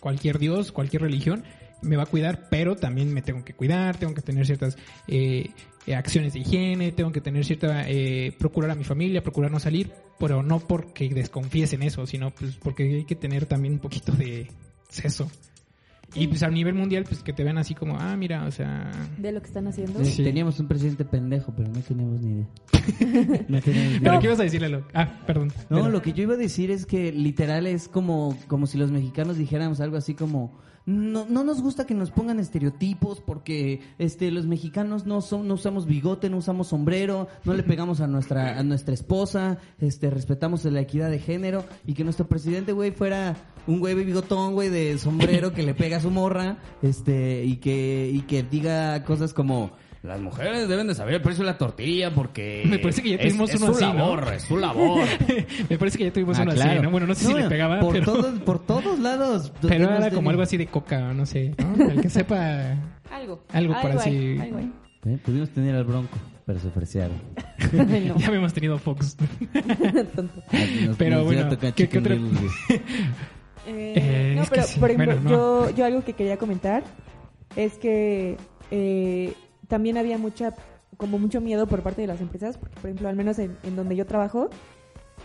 cualquier 0.00 0.38
dios, 0.38 0.72
cualquier 0.72 1.02
religión, 1.02 1.44
me 1.80 1.96
va 1.96 2.04
a 2.04 2.06
cuidar, 2.06 2.48
pero 2.50 2.76
también 2.76 3.12
me 3.12 3.22
tengo 3.22 3.44
que 3.44 3.54
cuidar, 3.54 3.96
tengo 3.96 4.14
que 4.14 4.22
tener 4.22 4.46
ciertas 4.46 4.76
eh, 5.06 5.50
eh, 5.86 5.94
acciones 5.94 6.32
de 6.32 6.40
higiene, 6.40 6.92
tengo 6.92 7.12
que 7.12 7.20
tener 7.20 7.44
cierta, 7.44 7.88
eh, 7.88 8.34
procurar 8.38 8.70
a 8.70 8.74
mi 8.74 8.84
familia, 8.84 9.22
procurar 9.22 9.50
no 9.50 9.60
salir, 9.60 9.92
pero 10.18 10.42
no 10.42 10.60
porque 10.60 11.08
desconfíes 11.08 11.72
en 11.72 11.82
eso, 11.82 12.06
sino 12.06 12.30
pues 12.30 12.56
porque 12.56 12.82
hay 12.82 13.04
que 13.04 13.16
tener 13.16 13.46
también 13.46 13.74
un 13.74 13.80
poquito 13.80 14.12
de 14.12 14.48
seso. 14.88 15.30
Y 16.14 16.26
pues 16.26 16.42
a 16.42 16.48
nivel 16.48 16.74
mundial, 16.74 17.04
pues 17.04 17.22
que 17.22 17.32
te 17.34 17.44
vean 17.44 17.58
así 17.58 17.74
como, 17.74 17.96
ah, 17.98 18.16
mira, 18.16 18.44
o 18.46 18.50
sea... 18.50 18.90
De 19.18 19.30
lo 19.30 19.40
que 19.40 19.46
están 19.48 19.68
haciendo. 19.68 20.02
Sí. 20.04 20.24
Teníamos 20.24 20.58
un 20.58 20.66
presidente 20.66 21.04
pendejo, 21.04 21.52
pero 21.54 21.68
no 21.70 21.80
teníamos 21.80 22.20
ni 22.22 22.32
idea. 22.32 22.46
no 23.48 23.60
teníamos 23.60 23.92
ni 23.92 23.98
¿Pero 23.98 24.12
idea. 24.12 24.18
qué 24.20 24.26
ibas 24.26 24.40
a 24.40 24.44
decirle, 24.44 24.68
Lo? 24.70 24.84
Ah, 24.94 25.20
perdón. 25.26 25.48
No, 25.68 25.78
Pero- 25.82 25.90
lo 25.90 26.00
que 26.02 26.12
yo 26.14 26.22
iba 26.22 26.34
a 26.34 26.38
decir 26.38 26.70
es 26.70 26.86
que 26.86 27.12
literal 27.12 27.66
es 27.66 27.88
como, 27.88 28.36
como 28.48 28.66
si 28.66 28.78
los 28.78 28.90
mexicanos 28.90 29.36
dijéramos 29.36 29.80
algo 29.80 29.96
así 29.98 30.14
como 30.14 30.58
no, 30.88 31.26
no 31.28 31.44
nos 31.44 31.60
gusta 31.60 31.84
que 31.84 31.92
nos 31.92 32.10
pongan 32.10 32.40
estereotipos 32.40 33.20
porque 33.20 33.82
este 33.98 34.30
los 34.30 34.46
mexicanos 34.46 35.04
no 35.04 35.20
son 35.20 35.46
no 35.46 35.54
usamos 35.54 35.84
bigote, 35.84 36.30
no 36.30 36.38
usamos 36.38 36.68
sombrero, 36.68 37.28
no 37.44 37.52
le 37.52 37.62
pegamos 37.62 38.00
a 38.00 38.06
nuestra 38.06 38.58
a 38.58 38.62
nuestra 38.62 38.94
esposa, 38.94 39.58
este 39.80 40.08
respetamos 40.08 40.64
la 40.64 40.80
equidad 40.80 41.10
de 41.10 41.18
género 41.18 41.66
y 41.86 41.92
que 41.92 42.04
nuestro 42.04 42.26
presidente 42.26 42.72
güey 42.72 42.90
fuera 42.90 43.36
un 43.66 43.80
güey 43.80 43.94
bigotón, 43.96 44.54
güey 44.54 44.70
de 44.70 44.96
sombrero 44.96 45.52
que 45.52 45.62
le 45.62 45.74
pega 45.74 46.00
su 46.00 46.10
morra, 46.10 46.56
este 46.80 47.44
y 47.44 47.56
que 47.56 48.10
y 48.10 48.22
que 48.22 48.42
diga 48.42 49.04
cosas 49.04 49.34
como 49.34 49.72
las 50.02 50.20
mujeres 50.20 50.68
deben 50.68 50.86
de 50.86 50.94
saber 50.94 51.14
el 51.14 51.20
precio 51.22 51.44
de 51.44 51.50
la 51.50 51.58
tortilla 51.58 52.12
porque 52.14 52.62
Me 52.66 52.78
parece 52.78 53.02
que 53.02 53.10
ya 53.10 53.18
tuvimos 53.18 53.50
es 53.50 53.56
uno 53.60 53.66
su 53.66 53.72
así, 53.84 53.84
¿no? 53.86 53.94
labor, 53.94 54.32
es 54.34 54.42
su 54.42 54.56
labor. 54.56 55.04
Me 55.68 55.76
parece 55.78 55.98
que 55.98 56.04
ya 56.04 56.12
tuvimos 56.12 56.38
Ah, 56.38 56.42
uno 56.42 56.52
claro. 56.52 56.70
así, 56.72 56.80
¿no? 56.82 56.90
Bueno, 56.90 57.06
no 57.08 57.14
sé 57.14 57.26
si 57.26 57.34
le 57.34 57.48
pegaba, 57.48 57.80
por 57.80 57.92
pero... 57.94 58.04
todos 58.04 58.38
por 58.40 58.64
todos 58.64 58.98
lados 59.00 59.52
Pero 59.62 59.90
era 59.94 60.10
como 60.10 60.30
algo 60.30 60.42
así 60.42 60.56
de 60.56 60.66
coca, 60.66 61.12
no 61.12 61.26
sé, 61.26 61.52
¿no? 61.58 61.90
El 61.90 62.00
que 62.00 62.08
sepa... 62.10 62.76
Algo. 63.10 63.44
Algo 63.52 63.74
por 63.80 63.90
así. 63.92 64.38
algo. 64.40 64.60
Eh, 65.06 65.18
pudimos 65.24 65.50
tener 65.50 65.74
al 65.74 65.84
bronco 65.84 66.16
pero 66.46 66.58
se 66.60 66.68
ofrecieron. 66.68 67.12
Ya 68.18 68.26
habíamos 68.28 68.54
tenido 68.54 68.78
Fox. 68.78 69.16
Tonto. 70.16 70.42
Pero 70.96 71.22
bueno, 71.24 71.50
¿qué- 71.74 71.86
qué 71.88 71.98
otra- 71.98 72.14
Eh, 72.14 72.80
Eh, 73.66 74.34
no, 74.34 74.44
pero 74.48 74.62
sí, 74.62 74.80
por 74.80 74.90
ejemplo, 74.90 75.14
bueno, 75.16 75.30
no. 75.30 75.68
yo, 75.68 75.76
yo 75.76 75.84
algo 75.84 76.02
que 76.04 76.14
quería 76.14 76.38
comentar 76.38 76.84
es 77.56 77.74
que 77.74 78.38
eh, 78.70 79.34
también 79.68 79.96
había 79.98 80.18
mucha, 80.18 80.54
como 80.96 81.18
mucho 81.18 81.40
miedo 81.40 81.66
por 81.66 81.82
parte 81.82 82.00
de 82.00 82.06
las 82.08 82.20
empresas, 82.20 82.58
porque 82.58 82.74
por 82.80 82.86
ejemplo, 82.90 83.08
al 83.08 83.16
menos 83.16 83.38
en, 83.38 83.56
en 83.62 83.76
donde 83.76 83.94
yo 83.96 84.06
trabajo, 84.06 84.50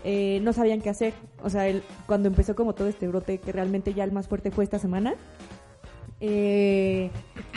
eh, 0.04 0.40
no 0.44 0.54
sabían 0.54 0.82
qué 0.82 0.90
hacer. 0.90 1.14
O 1.44 1.50
sea, 1.50 1.68
el- 1.68 1.82
cuando 2.06 2.28
empezó 2.28 2.56
como 2.56 2.74
todo 2.76 2.88
este 2.88 3.08
brote, 3.08 3.38
que 3.40 3.52
realmente 3.52 3.94
ya 3.94 4.04
el 4.04 4.12
más 4.12 4.28
fuerte 4.28 4.52
fue 4.52 4.64
esta 4.64 4.80
semana, 4.80 5.16
eh, 6.20 7.10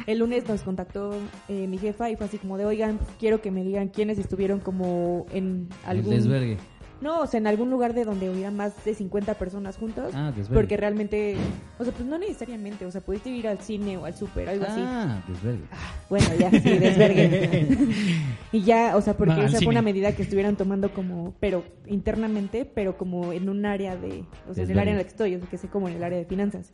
el 0.06 0.18
lunes 0.18 0.48
nos 0.48 0.62
contactó 0.62 1.12
eh, 1.48 1.66
mi 1.68 1.78
jefa 1.78 2.10
y 2.10 2.16
fue 2.16 2.26
así 2.26 2.38
como 2.38 2.58
de, 2.58 2.64
oigan, 2.66 2.98
quiero 3.18 3.40
que 3.40 3.50
me 3.50 3.62
digan 3.62 3.88
quiénes 3.88 4.18
estuvieron 4.18 4.60
como 4.60 5.26
en 5.32 5.68
algún... 5.84 6.10
desvergue 6.14 6.58
No, 7.00 7.20
o 7.20 7.26
sea, 7.26 7.38
en 7.38 7.46
algún 7.46 7.70
lugar 7.70 7.92
de 7.92 8.04
donde 8.04 8.30
hubiera 8.30 8.50
más 8.50 8.72
de 8.84 8.94
50 8.94 9.34
personas 9.34 9.76
juntos. 9.76 10.12
Ah, 10.14 10.32
desvergue. 10.34 10.54
porque 10.54 10.76
realmente, 10.78 11.36
o 11.78 11.84
sea, 11.84 11.92
pues 11.92 12.08
no 12.08 12.16
necesariamente, 12.18 12.86
o 12.86 12.90
sea, 12.90 13.02
pudiste 13.02 13.28
ir 13.28 13.46
al 13.48 13.58
cine 13.60 13.98
o 13.98 14.06
al 14.06 14.14
súper, 14.16 14.48
algo 14.48 14.64
así. 14.64 14.80
ah 14.82 15.22
desvergue 15.28 15.64
Bueno, 16.08 16.26
ya, 16.38 16.50
sí, 16.50 16.78
desvergue. 16.78 17.68
y 18.52 18.62
ya, 18.62 18.96
o 18.96 19.00
sea, 19.02 19.14
porque 19.14 19.34
No, 19.34 19.40
esa 19.42 19.58
cine. 19.58 19.64
fue 19.64 19.72
una 19.72 19.82
medida 19.82 20.12
que 20.16 20.22
estuvieran 20.22 20.56
tomando 20.56 20.90
como, 20.92 21.34
pero 21.38 21.64
internamente, 21.86 22.64
pero 22.64 22.96
como 22.96 23.32
en 23.32 23.48
un 23.48 23.66
área 23.66 23.96
de, 23.96 24.24
o 24.48 24.54
sea, 24.54 24.64
en 24.64 24.70
el 24.70 24.78
área 24.78 24.92
en 24.92 24.98
la 24.98 25.04
que 25.04 25.10
estoy, 25.10 25.34
o 25.34 25.38
sea, 25.38 25.48
que 25.48 25.58
sé 25.58 25.68
como 25.68 25.88
en 25.88 25.96
el 25.96 26.04
área 26.04 26.18
de 26.18 26.24
finanzas. 26.24 26.70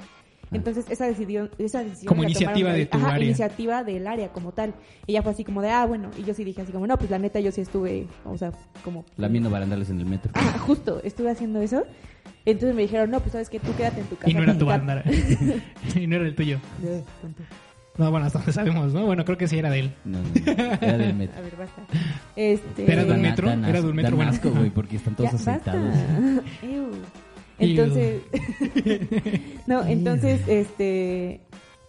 Entonces, 0.53 0.85
esa 0.91 1.07
decisión, 1.07 1.51
esa 1.59 1.83
decisión 1.83 2.09
Como 2.09 2.23
la 2.23 2.29
iniciativa 2.31 2.55
tomaron 2.71 2.79
de 2.79 2.87
tu 2.87 2.99
Ajá, 2.99 3.15
área. 3.15 3.25
iniciativa 3.25 3.85
del 3.85 4.07
área 4.07 4.29
como 4.29 4.53
tal. 4.53 4.75
Y 5.07 5.13
ya 5.15 5.23
fue 5.23 5.33
así 5.33 5.45
como 5.45 5.63
de, 5.63 5.71
ah, 5.71 5.87
bueno, 5.87 6.11
y 6.19 6.25
yo 6.25 6.35
sí 6.35 6.45
dije 6.45 6.63
así 6.63 6.73
como, 6.73 6.87
no, 6.87 6.97
pues 6.99 7.11
la 7.11 7.19
neta 7.19 7.41
yo 7.41 7.51
sí 7.53 7.61
estuve, 7.61 8.07
o 8.25 8.37
sea, 8.39 8.53
como... 8.85 9.05
lamiendo 9.17 9.51
barandales 9.51 9.91
en 9.91 9.99
el 10.01 10.07
metro 10.07 10.31
Ah, 10.35 10.57
justo, 10.59 11.01
estuve 11.05 11.31
haciendo 11.31 11.61
eso. 11.63 11.85
Entonces 12.45 12.75
me 12.75 12.83
dijeron, 12.83 13.11
no, 13.11 13.21
pues 13.21 13.33
sabes 13.33 13.49
que 13.49 13.61
tú 13.61 13.75
quédate 13.77 14.01
en 14.01 14.07
tu 14.07 14.17
casa. 14.17 14.31
Y 14.31 14.35
no 14.35 14.43
era 14.43 14.59
tu 14.59 14.67
banda. 14.67 15.03
y 15.95 16.07
no 16.07 16.17
era 16.17 16.25
el 16.27 16.35
tuyo. 16.35 16.59
No, 17.99 18.11
bueno, 18.11 18.25
hasta 18.25 18.39
donde 18.39 18.55
sabemos, 18.55 18.95
¿no? 18.95 19.05
Bueno, 19.05 19.23
creo 19.27 19.37
que 19.37 19.47
sí 19.47 19.59
era 19.59 19.69
de 19.69 19.81
él. 19.81 19.93
no, 20.07 20.19
no, 20.19 20.25
no, 20.25 20.63
era 20.81 20.97
del 20.97 21.15
metro 21.15 21.37
A 21.39 21.43
ver, 21.43 21.57
basta. 21.59 21.83
Este... 22.37 22.85
Pero 22.87 23.03
de 23.03 23.09
Dan- 23.11 23.21
metro, 23.21 23.49
dan 23.49 23.65
era 23.67 23.73
de 23.75 23.79
asco- 23.87 23.91
un 23.91 23.97
metro, 23.97 24.11
dan 24.11 24.17
bueno. 24.17 24.31
asco, 24.33 24.51
güey 24.51 24.71
porque 24.71 24.97
están 24.97 25.15
todos 25.15 25.31
Ya, 25.31 25.37
basta. 25.37 25.53
aceitados 25.73 25.95
Ew. 26.63 26.91
Entonces, 27.63 28.23
no, 29.67 29.83
entonces, 29.87 30.41
este, 30.49 31.41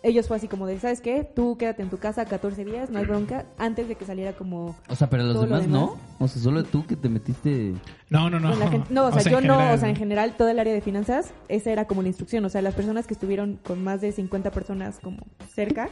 ellos 0.04 0.28
fue 0.28 0.38
así 0.38 0.48
como 0.48 0.68
de, 0.68 0.80
¿sabes 0.80 1.02
qué? 1.02 1.24
Tú 1.24 1.58
quédate 1.58 1.82
en 1.82 1.90
tu 1.90 1.98
casa 1.98 2.26
14 2.26 2.66
días, 2.66 2.90
no 2.90 3.00
hay 3.00 3.06
bronca, 3.06 3.46
antes 3.58 3.88
de 3.88 3.96
que 3.96 4.06
saliera 4.06 4.34
como... 4.34 4.76
o 4.90 4.96
sea 4.96 5.10
pero 5.10 5.24
los 5.24 5.40
demás, 5.42 5.62
demás. 5.64 5.68
no 5.70 5.98
o 6.20 6.28
sea 6.28 6.42
solo 6.42 6.64
tú 6.64 6.86
que 6.86 6.96
te 6.96 7.08
metiste 7.10 7.74
No, 8.10 8.30
no, 8.30 8.40
no. 8.40 8.50
con 8.52 8.60
la 8.60 8.70
gente- 8.70 8.88
no, 8.94 9.08
o 9.08 9.12
sea, 9.12 9.32
yo 9.32 9.42
no, 9.42 9.74
o 9.74 9.78
sea, 9.78 9.90
en 9.90 9.96
general, 9.96 10.36
todo 10.38 10.50
el 10.50 10.60
área 10.60 10.74
de 10.74 10.82
finanzas, 10.82 11.34
esa 11.48 11.72
era 11.72 11.86
como 11.86 12.02
la 12.02 12.10
instrucción, 12.10 12.44
o 12.46 12.50
sea, 12.50 12.62
las 12.62 12.74
personas 12.76 13.08
que 13.08 13.14
estuvieron 13.14 13.60
con 13.66 13.84
más 13.84 14.02
de 14.02 14.12
50 14.12 14.52
personas 14.52 15.00
como 15.02 15.18
cerca, 15.54 15.90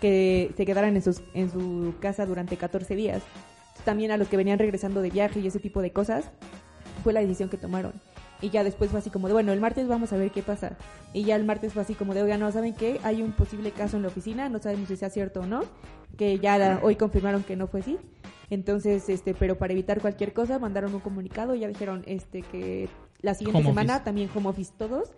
que 0.00 0.52
se 0.56 0.64
quedaran 0.64 0.96
en, 0.96 1.02
sus, 1.02 1.20
en 1.34 1.50
su 1.50 1.92
casa 2.00 2.24
durante 2.24 2.56
14 2.56 2.96
días. 2.96 3.22
También 3.84 4.10
a 4.10 4.16
los 4.16 4.28
que 4.28 4.36
venían 4.38 4.58
regresando 4.58 5.02
de 5.02 5.10
viaje 5.10 5.40
y 5.40 5.46
ese 5.46 5.58
tipo 5.58 5.82
de 5.82 5.90
cosas, 5.92 6.30
fue 7.04 7.12
la 7.12 7.20
decisión 7.20 7.48
que 7.50 7.58
tomaron. 7.58 7.92
Y 8.42 8.50
ya 8.50 8.64
después 8.64 8.90
fue 8.90 9.00
así 9.00 9.10
como 9.10 9.26
de, 9.28 9.34
bueno, 9.34 9.52
el 9.52 9.60
martes 9.60 9.86
vamos 9.86 10.12
a 10.12 10.16
ver 10.16 10.30
qué 10.30 10.42
pasa. 10.42 10.76
Y 11.12 11.24
ya 11.24 11.36
el 11.36 11.44
martes 11.44 11.72
fue 11.74 11.82
así 11.82 11.94
como 11.94 12.14
de, 12.14 12.22
oigan, 12.22 12.40
no, 12.40 12.50
¿saben 12.52 12.74
qué? 12.74 13.00
Hay 13.02 13.20
un 13.22 13.32
posible 13.32 13.70
caso 13.70 13.96
en 13.96 14.02
la 14.02 14.08
oficina, 14.08 14.48
no 14.48 14.58
sabemos 14.60 14.88
si 14.88 14.96
sea 14.96 15.10
cierto 15.10 15.40
o 15.40 15.46
no, 15.46 15.62
que 16.16 16.38
ya 16.38 16.56
la- 16.58 16.80
hoy 16.82 16.96
confirmaron 16.96 17.42
que 17.42 17.56
no 17.56 17.66
fue 17.66 17.80
así. 17.80 17.98
Entonces, 18.48 19.08
este, 19.08 19.34
pero 19.34 19.58
para 19.58 19.72
evitar 19.74 20.00
cualquier 20.00 20.32
cosa, 20.32 20.58
mandaron 20.58 20.94
un 20.94 21.00
comunicado 21.00 21.54
y 21.54 21.60
ya 21.60 21.68
dijeron, 21.68 22.02
este, 22.06 22.42
que 22.42 22.88
la 23.20 23.34
siguiente 23.34 23.58
Home 23.60 23.68
semana 23.70 23.92
office. 23.94 24.04
también 24.04 24.30
home 24.34 24.48
office 24.48 24.72
todos. 24.76 25.10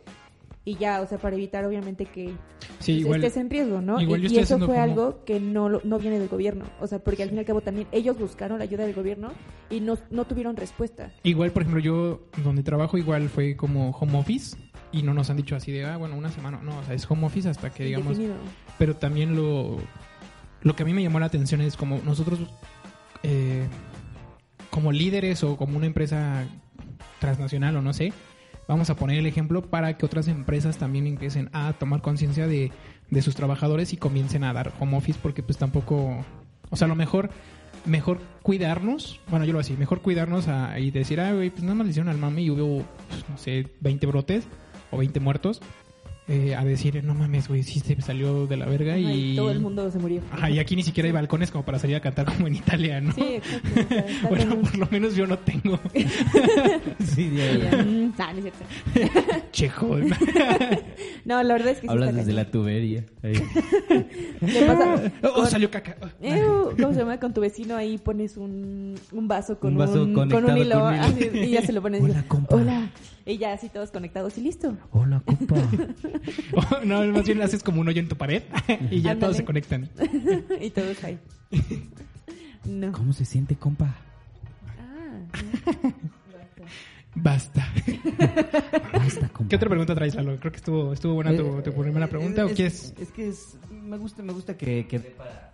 Y 0.64 0.76
ya, 0.76 1.00
o 1.00 1.06
sea, 1.08 1.18
para 1.18 1.34
evitar 1.34 1.64
obviamente 1.64 2.06
que 2.06 2.26
Sí, 2.28 2.34
pues, 2.78 2.88
igual. 3.00 3.24
estés 3.24 3.36
en 3.40 3.50
riesgo, 3.50 3.80
¿no? 3.80 4.00
igual 4.00 4.24
y 4.24 4.28
y 4.34 4.38
eso 4.38 4.58
fue 4.58 4.68
como- 4.68 4.80
algo 4.80 5.24
que 5.24 5.40
no, 5.40 5.68
no 5.68 5.98
viene 5.98 6.20
del 6.20 6.28
gobierno. 6.28 6.64
O 6.80 6.86
sea, 6.86 7.00
porque 7.00 7.24
al 7.24 7.30
fin 7.30 7.38
y 7.38 7.40
al 7.40 7.46
cabo 7.46 7.62
también 7.62 7.88
ellos 7.90 8.16
buscaron 8.16 8.58
la 8.58 8.64
ayuda 8.64 8.84
del 8.84 8.94
gobierno 8.94 9.32
y 9.70 9.80
no, 9.80 9.98
no 10.10 10.24
tuvieron 10.24 10.54
respuesta. 10.56 11.10
Igual, 11.24 11.50
por 11.50 11.62
ejemplo, 11.62 11.80
yo 11.82 12.22
donde 12.44 12.62
trabajo 12.62 12.96
igual 12.96 13.28
fue 13.28 13.56
como 13.56 13.90
home 13.90 14.16
office. 14.18 14.56
y 14.94 15.02
no 15.02 15.14
nos 15.14 15.30
han 15.30 15.38
dicho 15.38 15.56
así 15.56 15.72
de, 15.72 15.84
ah, 15.86 15.96
bueno, 15.96 16.16
una 16.16 16.30
semana. 16.30 16.60
No, 16.62 16.78
o 16.78 16.84
sea, 16.84 16.94
es 16.94 17.10
home 17.10 17.26
office 17.26 17.48
hasta 17.48 17.70
que 17.70 17.84
digamos. 17.84 18.18
Pero 18.78 18.94
también 18.94 19.34
lo, 19.34 19.78
lo 20.62 20.76
que 20.76 20.82
a 20.82 20.86
mí 20.86 20.92
me 20.92 21.02
llamó 21.02 21.18
la 21.18 21.26
atención 21.26 21.60
es 21.62 21.76
como 21.78 21.98
nosotros, 22.04 22.38
eh, 23.22 23.66
como 24.70 24.92
líderes 24.92 25.42
o 25.44 25.56
como 25.56 25.76
una 25.78 25.86
empresa 25.86 26.44
transnacional 27.20 27.76
o 27.76 27.82
no 27.82 27.92
sé, 27.94 28.12
vamos 28.68 28.90
a 28.90 28.96
poner 28.96 29.18
el 29.18 29.26
ejemplo 29.26 29.62
para 29.62 29.96
que 29.96 30.06
otras 30.06 30.28
empresas 30.28 30.78
también 30.78 31.06
empiecen 31.06 31.50
a 31.52 31.72
tomar 31.72 32.02
conciencia 32.02 32.46
de, 32.46 32.72
de 33.10 33.22
sus 33.22 33.34
trabajadores 33.34 33.92
y 33.92 33.96
comiencen 33.96 34.44
a 34.44 34.52
dar 34.52 34.72
home 34.78 34.96
office 34.96 35.18
porque 35.22 35.42
pues 35.42 35.58
tampoco, 35.58 36.24
o 36.70 36.76
sea, 36.76 36.86
a 36.86 36.88
lo 36.88 36.96
mejor 36.96 37.30
mejor 37.84 38.20
cuidarnos, 38.42 39.20
bueno, 39.28 39.44
yo 39.44 39.52
lo 39.52 39.58
así, 39.58 39.74
mejor 39.76 40.02
cuidarnos 40.02 40.48
a, 40.48 40.78
y 40.78 40.90
decir, 40.90 41.20
ah, 41.20 41.32
güey, 41.32 41.50
pues 41.50 41.62
nada 41.62 41.74
más 41.74 41.86
le 41.86 41.90
hicieron 41.90 42.08
al 42.08 42.18
mami 42.18 42.44
y 42.44 42.50
hubo, 42.50 42.84
pues, 43.08 43.28
no 43.28 43.38
sé, 43.38 43.68
20 43.80 44.06
brotes 44.06 44.44
o 44.90 44.98
20 44.98 45.20
muertos, 45.20 45.60
eh, 46.28 46.54
a 46.54 46.64
decir, 46.64 47.02
no 47.02 47.14
mames, 47.14 47.48
güey, 47.48 47.62
sí 47.64 47.80
se 47.80 48.00
salió 48.00 48.46
de 48.46 48.56
la 48.56 48.66
verga 48.66 48.92
Ajá, 48.92 49.00
y... 49.12 49.34
todo 49.36 49.50
el 49.50 49.60
mundo 49.60 49.90
se 49.90 49.98
murió. 49.98 50.22
Ajá, 50.30 50.48
y 50.50 50.58
aquí 50.60 50.76
ni 50.76 50.82
siquiera 50.84 51.08
hay 51.08 51.12
balcones 51.12 51.50
como 51.50 51.64
para 51.64 51.78
salir 51.80 51.96
a 51.96 52.00
cantar 52.00 52.26
como 52.26 52.46
en 52.46 52.54
Italia, 52.54 53.00
¿no? 53.00 53.12
Sí, 53.12 53.22
exacto. 53.34 53.68
o 53.82 53.84
sea, 53.88 53.98
está 54.06 54.28
bueno, 54.28 54.44
cañón. 54.50 54.62
por 54.62 54.78
lo 54.78 54.86
menos 54.90 55.16
yo 55.16 55.26
no 55.26 55.38
tengo 55.38 55.80
Sí, 57.04 57.28
de 57.28 57.42
ahí. 57.42 57.56
Y 57.56 57.60
ya, 57.62 57.76
mm, 57.84 58.14
ah, 58.18 58.32
no 58.32 58.38
es 58.38 58.52
cierto. 58.94 59.20
chejo. 59.50 59.96
No, 61.24 61.42
la 61.42 61.54
verdad 61.54 61.70
es 61.72 61.76
que 61.78 61.82
sí 61.82 61.88
Hablas 61.92 62.08
está 62.10 62.20
desde 62.20 62.32
la 62.32 62.50
tubería. 62.50 63.04
¿Qué 63.22 64.64
pasa? 64.66 65.12
oh, 65.24 65.32
Con- 65.34 65.46
salió 65.50 65.70
caca. 65.70 65.96
Ew, 66.20 66.76
¿Cómo 66.80 66.92
se 66.92 67.00
llama? 67.00 67.18
Con 67.18 67.34
tu 67.34 67.40
vecino 67.40 67.76
ahí 67.76 67.98
pones 67.98 68.36
un, 68.36 68.94
un 69.12 69.28
vaso 69.28 69.58
con 69.58 69.70
Un 69.70 69.80
un, 69.80 69.86
vaso 69.86 69.92
con 69.94 70.08
un 70.08 70.28
hilo, 70.28 70.34
con 70.34 70.44
un 70.44 70.58
hilo. 70.58 70.86
así, 70.86 71.30
y 71.34 71.50
ya 71.50 71.62
se 71.62 71.72
lo 71.72 71.82
pones. 71.82 72.02
Hola, 72.02 72.24
compa. 72.28 72.56
Hola. 72.56 72.90
Y 73.24 73.38
ya 73.38 73.52
así 73.52 73.68
todos 73.68 73.90
conectados 73.90 74.36
y 74.38 74.42
listo. 74.42 74.76
Hola, 74.90 75.22
compa. 75.24 75.56
Oh, 76.54 76.84
no, 76.84 77.04
más 77.06 77.24
bien 77.24 77.40
haces 77.42 77.62
como 77.62 77.80
un 77.80 77.88
hoyo 77.88 78.00
en 78.00 78.08
tu 78.08 78.16
pared 78.16 78.42
y 78.90 79.00
ya 79.00 79.12
Ándale. 79.12 79.20
todos 79.20 79.36
se 79.36 79.44
conectan. 79.44 79.88
y 80.60 80.70
todos 80.70 81.02
ahí. 81.04 81.18
No. 82.64 82.92
¿Cómo 82.92 83.12
se 83.12 83.24
siente, 83.24 83.56
compa? 83.56 83.96
Ah, 84.78 85.18
Basta. 87.16 87.66
Basta, 88.92 89.28
compa. 89.30 89.48
¿Qué 89.48 89.56
otra 89.56 89.68
pregunta 89.68 89.94
traes, 89.96 90.14
Lalo? 90.14 90.36
Creo 90.38 90.52
que 90.52 90.56
estuvo, 90.58 90.92
estuvo 90.92 91.14
buena 91.14 91.36
tu, 91.36 91.60
tu 91.60 91.72
primera 91.72 92.06
pregunta. 92.06 92.44
¿O 92.44 92.48
es, 92.48 92.54
quieres? 92.54 92.94
Es 93.00 93.10
que 93.10 93.28
es, 93.28 93.56
me 93.70 93.98
gusta, 93.98 94.22
me 94.22 94.32
gusta 94.32 94.56
que, 94.56 94.86
que 94.86 94.98
dé 95.00 95.10
para- 95.10 95.50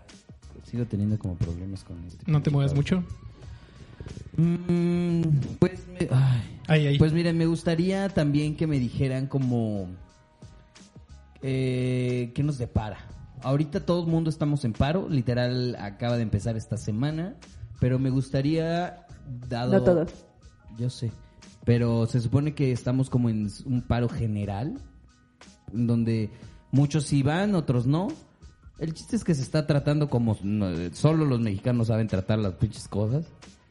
Sigo 0.65 0.85
teniendo 0.85 1.19
como 1.19 1.35
problemas 1.37 1.83
con 1.83 2.05
este. 2.05 2.31
No 2.31 2.43
te 2.43 2.51
muevas 2.51 2.75
mucho. 2.75 3.03
Mm, 4.37 5.23
pues, 5.59 5.87
me- 5.89 6.09
ay. 6.69 6.99
Pues 6.99 7.13
miren, 7.13 7.37
me 7.39 7.47
gustaría 7.47 8.09
también 8.09 8.57
que 8.57 8.67
me 8.67 8.79
dijeran 8.79 9.27
como 9.27 9.89
eh, 11.43 12.33
qué 12.35 12.43
nos 12.43 12.59
depara. 12.59 12.99
Ahorita 13.43 13.85
todo 13.87 14.03
el 14.05 14.11
mundo 14.11 14.31
estamos 14.31 14.65
en 14.65 14.73
paro, 14.73 15.09
literal 15.09 15.77
acaba 15.79 16.17
de 16.17 16.23
empezar 16.23 16.57
esta 16.57 16.77
semana, 16.77 17.37
pero 17.81 17.99
me 17.99 18.11
gustaría 18.11 19.07
dado 19.49 19.73
No 19.73 19.83
todos. 19.85 20.11
Yo 20.79 20.91
sé, 20.91 21.11
pero 21.65 22.07
se 22.07 22.21
supone 22.21 22.55
que 22.55 22.73
estamos 22.73 23.09
como 23.11 23.29
en 23.31 23.49
un 23.65 23.83
paro 23.83 24.09
general 24.09 24.81
en 25.73 25.87
donde 25.87 26.31
muchos 26.73 27.05
sí 27.05 27.23
van, 27.23 27.55
otros 27.55 27.87
no. 27.87 28.09
El 28.79 28.95
chiste 28.95 29.17
es 29.17 29.25
que 29.25 29.35
se 29.35 29.43
está 29.43 29.67
tratando 29.67 30.09
como 30.09 30.37
solo 30.93 31.25
los 31.25 31.41
mexicanos 31.41 31.89
saben 31.89 32.07
tratar 32.09 32.39
las 32.39 32.55
pinches 32.55 32.87
cosas. 32.89 33.27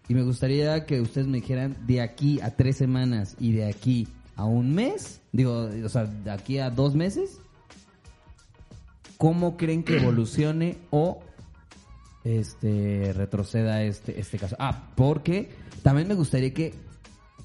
Y 0.10 0.14
me 0.14 0.24
gustaría 0.24 0.86
que 0.86 1.02
ustedes 1.02 1.28
me 1.28 1.38
dijeran 1.42 1.76
de 1.86 2.02
aquí 2.02 2.40
a 2.42 2.56
tres 2.56 2.78
semanas 2.78 3.36
y 3.40 3.52
de 3.52 3.66
aquí 3.66 4.08
a 4.36 4.46
un 4.46 4.74
mes, 4.74 5.22
digo, 5.32 5.70
o 5.84 5.90
sea, 5.90 6.06
de 6.06 6.32
aquí 6.32 6.60
a 6.60 6.70
dos 6.70 6.96
meses, 6.96 7.40
¿cómo 9.18 9.58
creen 9.58 9.84
que 9.84 9.98
evolucione 9.98 10.78
o 10.92 11.22
este 12.24 13.14
retroceda 13.14 13.84
este, 13.84 14.20
este 14.20 14.38
caso? 14.38 14.56
Ah, 14.60 14.90
porque 14.96 15.50
también 15.84 16.08
me 16.08 16.14
gustaría 16.14 16.54
que 16.54 16.74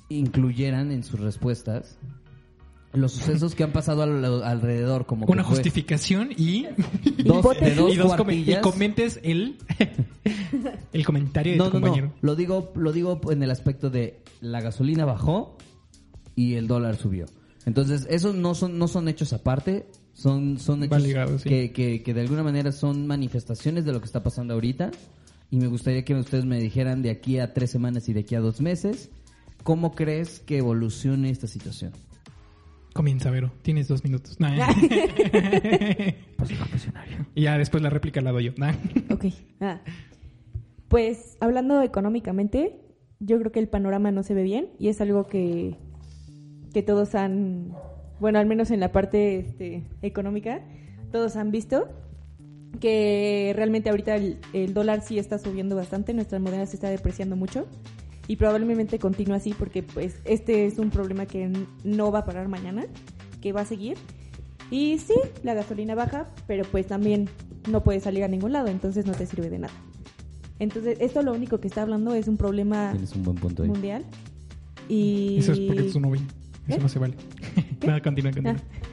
incluyeran 0.08 0.92
en 0.92 1.02
sus 1.02 1.18
respuestas 1.18 1.96
los 2.92 3.12
sucesos 3.12 3.54
que 3.54 3.64
han 3.64 3.72
pasado 3.72 4.02
al- 4.02 4.42
alrededor, 4.42 5.06
como 5.06 5.26
que 5.26 5.32
Una 5.32 5.44
fue 5.44 5.54
justificación 5.56 6.30
y, 6.36 6.66
dos, 7.24 7.42
de 7.60 7.74
dos 7.74 7.92
y, 7.94 7.96
dos 7.96 8.14
y 8.28 8.54
comentes 8.60 9.18
el, 9.22 9.56
el 10.92 11.04
comentario 11.04 11.52
de 11.52 11.58
No, 11.58 11.66
tu 11.70 11.74
no, 11.74 11.80
no. 11.80 11.86
compañero. 11.86 12.12
Lo 12.20 12.36
digo, 12.36 12.72
lo 12.76 12.92
digo 12.92 13.20
en 13.30 13.42
el 13.42 13.50
aspecto 13.50 13.90
de 13.90 14.20
la 14.40 14.60
gasolina 14.60 15.04
bajó 15.04 15.56
y 16.36 16.54
el 16.54 16.66
dólar 16.66 16.96
subió. 16.96 17.26
Entonces, 17.64 18.06
esos 18.10 18.34
no 18.34 18.54
son, 18.54 18.78
no 18.78 18.88
son 18.88 19.08
hechos 19.08 19.32
aparte, 19.32 19.86
son, 20.12 20.58
son 20.58 20.82
hechos 20.82 20.92
Va 20.98 20.98
ligado, 21.00 21.38
sí. 21.38 21.48
que, 21.48 21.72
que, 21.72 22.02
que 22.02 22.12
de 22.14 22.20
alguna 22.20 22.42
manera 22.42 22.72
son 22.72 23.06
manifestaciones 23.06 23.84
de 23.84 23.92
lo 23.92 24.00
que 24.00 24.06
está 24.06 24.22
pasando 24.22 24.54
ahorita. 24.54 24.90
Y 25.50 25.56
me 25.58 25.66
gustaría 25.66 26.04
que 26.04 26.14
ustedes 26.14 26.44
me 26.44 26.58
dijeran 26.58 27.02
de 27.02 27.10
aquí 27.10 27.38
a 27.38 27.52
tres 27.54 27.70
semanas 27.70 28.08
y 28.08 28.12
de 28.14 28.20
aquí 28.20 28.34
a 28.34 28.40
dos 28.40 28.60
meses, 28.60 29.10
¿cómo 29.62 29.92
crees 29.94 30.40
que 30.40 30.58
evolucione 30.58 31.30
esta 31.30 31.46
situación? 31.46 31.92
Comienza, 32.92 33.30
Vero. 33.30 33.52
Tienes 33.62 33.88
dos 33.88 34.04
minutos. 34.04 34.38
Nah. 34.38 34.54
y 37.34 37.42
ya 37.42 37.58
después 37.58 37.82
la 37.82 37.90
réplica 37.90 38.20
la 38.20 38.32
doy 38.32 38.44
yo. 38.44 38.52
Nah. 38.56 38.74
ok. 39.10 39.24
Ah. 39.60 39.80
Pues 40.88 41.36
hablando 41.40 41.82
económicamente, 41.82 42.78
yo 43.18 43.38
creo 43.38 43.50
que 43.50 43.60
el 43.60 43.68
panorama 43.68 44.10
no 44.10 44.22
se 44.22 44.34
ve 44.34 44.42
bien 44.42 44.68
y 44.78 44.88
es 44.88 45.00
algo 45.00 45.26
que, 45.26 45.76
que 46.74 46.82
todos 46.82 47.14
han, 47.14 47.72
bueno, 48.20 48.38
al 48.38 48.46
menos 48.46 48.70
en 48.70 48.80
la 48.80 48.92
parte 48.92 49.38
este, 49.38 49.84
económica, 50.02 50.60
todos 51.10 51.36
han 51.36 51.50
visto 51.50 51.88
que 52.78 53.52
realmente 53.56 53.90
ahorita 53.90 54.16
el, 54.16 54.38
el 54.52 54.74
dólar 54.74 55.02
sí 55.02 55.18
está 55.18 55.38
subiendo 55.38 55.76
bastante, 55.76 56.12
nuestra 56.12 56.38
moneda 56.38 56.66
se 56.66 56.76
está 56.76 56.90
depreciando 56.90 57.36
mucho 57.36 57.66
y 58.32 58.36
probablemente 58.36 58.98
continúe 58.98 59.34
así 59.34 59.52
porque 59.52 59.82
pues 59.82 60.16
este 60.24 60.64
es 60.64 60.78
un 60.78 60.88
problema 60.88 61.26
que 61.26 61.52
no 61.84 62.10
va 62.10 62.20
a 62.20 62.24
parar 62.24 62.48
mañana, 62.48 62.86
que 63.42 63.52
va 63.52 63.60
a 63.60 63.66
seguir. 63.66 63.98
Y 64.70 64.98
sí, 65.00 65.12
la 65.42 65.52
gasolina 65.52 65.94
baja, 65.94 66.30
pero 66.46 66.64
pues 66.64 66.86
también 66.86 67.28
no 67.70 67.82
puede 67.84 68.00
salir 68.00 68.24
a 68.24 68.28
ningún 68.28 68.52
lado, 68.52 68.68
entonces 68.68 69.04
no 69.04 69.12
te 69.12 69.26
sirve 69.26 69.50
de 69.50 69.58
nada. 69.58 69.74
Entonces, 70.58 70.96
esto 70.98 71.20
lo 71.20 71.34
único 71.34 71.60
que 71.60 71.68
está 71.68 71.82
hablando 71.82 72.14
es 72.14 72.26
un 72.26 72.38
problema 72.38 72.92
Tienes 72.92 73.14
un 73.14 73.22
buen 73.22 73.36
punto 73.36 73.64
ahí. 73.64 73.68
mundial. 73.68 74.02
Y... 74.88 75.36
Eso 75.36 75.52
es 75.52 75.58
porque 75.58 75.88
es 75.88 75.94
un 75.94 76.00
novio. 76.00 76.22
Eso 76.68 76.80
no 76.80 76.88
se 76.88 76.98
vale. 76.98 77.14
Nada, 77.86 78.00
continúa, 78.02 78.32
continúa. 78.32 78.56
Ah. 78.56 78.91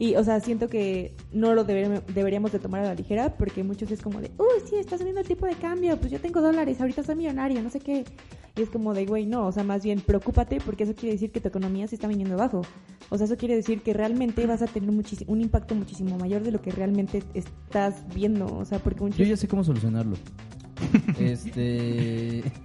Y, 0.00 0.16
o 0.16 0.24
sea, 0.24 0.40
siento 0.40 0.68
que 0.68 1.12
no 1.30 1.54
lo 1.54 1.64
deberíamos, 1.64 2.00
deberíamos 2.14 2.52
de 2.52 2.58
tomar 2.58 2.80
a 2.80 2.84
la 2.84 2.94
ligera 2.94 3.36
porque 3.36 3.62
muchos 3.62 3.90
es 3.90 4.00
como 4.00 4.22
de, 4.22 4.30
uy, 4.38 4.66
sí, 4.66 4.76
está 4.76 4.96
subiendo 4.96 5.20
el 5.20 5.26
tipo 5.26 5.44
de 5.44 5.54
cambio, 5.56 5.94
pues 5.98 6.10
yo 6.10 6.18
tengo 6.18 6.40
dólares, 6.40 6.80
ahorita 6.80 7.02
soy 7.02 7.16
millonario, 7.16 7.62
no 7.62 7.68
sé 7.68 7.80
qué. 7.80 8.06
Y 8.56 8.62
es 8.62 8.70
como 8.70 8.94
de, 8.94 9.04
güey, 9.04 9.26
no, 9.26 9.46
o 9.46 9.52
sea, 9.52 9.62
más 9.62 9.84
bien 9.84 10.00
preocúpate 10.00 10.58
porque 10.64 10.84
eso 10.84 10.94
quiere 10.94 11.12
decir 11.12 11.30
que 11.30 11.42
tu 11.42 11.48
economía 11.48 11.86
se 11.86 11.96
está 11.96 12.08
viniendo 12.08 12.34
abajo. 12.34 12.62
O 13.10 13.18
sea, 13.18 13.26
eso 13.26 13.36
quiere 13.36 13.54
decir 13.54 13.82
que 13.82 13.92
realmente 13.92 14.46
vas 14.46 14.62
a 14.62 14.66
tener 14.68 14.88
un 14.88 15.40
impacto 15.42 15.74
muchísimo 15.74 16.16
mayor 16.16 16.44
de 16.44 16.52
lo 16.52 16.62
que 16.62 16.70
realmente 16.70 17.22
estás 17.34 18.02
viendo. 18.14 18.46
O 18.46 18.64
sea, 18.64 18.78
porque 18.78 19.02
muchos... 19.02 19.18
Yo 19.18 19.26
ya 19.26 19.36
sé 19.36 19.48
cómo 19.48 19.62
solucionarlo. 19.64 20.16
este... 21.18 22.42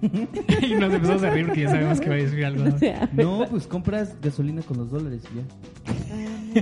y 0.62 0.74
nos 0.74 0.94
empezamos 0.94 1.22
a 1.22 1.28
reír 1.28 1.44
porque 1.44 1.60
ya 1.60 1.68
sabemos 1.68 2.00
que 2.00 2.08
va 2.08 2.14
a 2.14 2.18
decir 2.18 2.44
algo. 2.46 2.64
O 2.74 2.78
sea, 2.78 3.10
No, 3.12 3.44
pues 3.50 3.66
compras 3.66 4.16
gasolina 4.22 4.62
con 4.62 4.78
los 4.78 4.90
dólares 4.90 5.22
y 5.30 5.36
ya. 5.36 5.42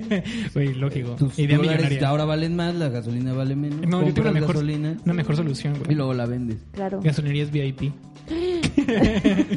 Güey, 0.55 0.75
lógico. 0.75 1.11
Tus 1.17 1.39
Idea 1.39 1.59
millonaria. 1.59 2.09
ahora 2.09 2.25
valen 2.25 2.57
más, 2.57 2.75
la 2.75 2.89
gasolina 2.89 3.33
vale 3.33 3.57
menos. 3.57 3.81
No, 3.87 4.07
yo 4.07 4.15
tengo 4.15 4.29
una 4.31 4.41
mejor, 4.41 4.55
gasolina 4.55 4.97
una 5.05 5.15
mejor 5.15 5.37
solución, 5.37 5.77
y 5.77 5.85
güey. 5.85 5.97
luego 5.97 6.15
la 6.15 6.27
vendes. 6.27 6.59
claro, 6.73 7.01
Gasolinerías 7.03 7.51
VIP. 7.51 7.93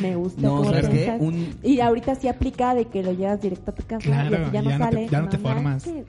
me 0.00 0.16
gusta. 0.16 0.40
No, 0.42 0.64
¿sabes 0.64 0.88
qué? 0.88 1.16
Un- 1.18 1.54
Y 1.62 1.80
ahorita 1.80 2.14
sí 2.14 2.28
aplica 2.28 2.74
de 2.74 2.86
que 2.86 3.02
lo 3.02 3.12
llevas 3.12 3.40
directo 3.40 3.70
a 3.70 3.74
tu 3.74 3.82
casa 3.84 4.02
Claro, 4.04 4.48
y 4.48 4.52
ya 4.52 4.62
no 4.62 4.70
ya 4.70 4.70
no 4.70 4.70
te- 4.70 4.78
sale. 4.94 5.08
ya 5.10 5.20
no 5.20 5.28
te 5.28 5.38
formas. 5.38 5.86
manches. 5.86 6.04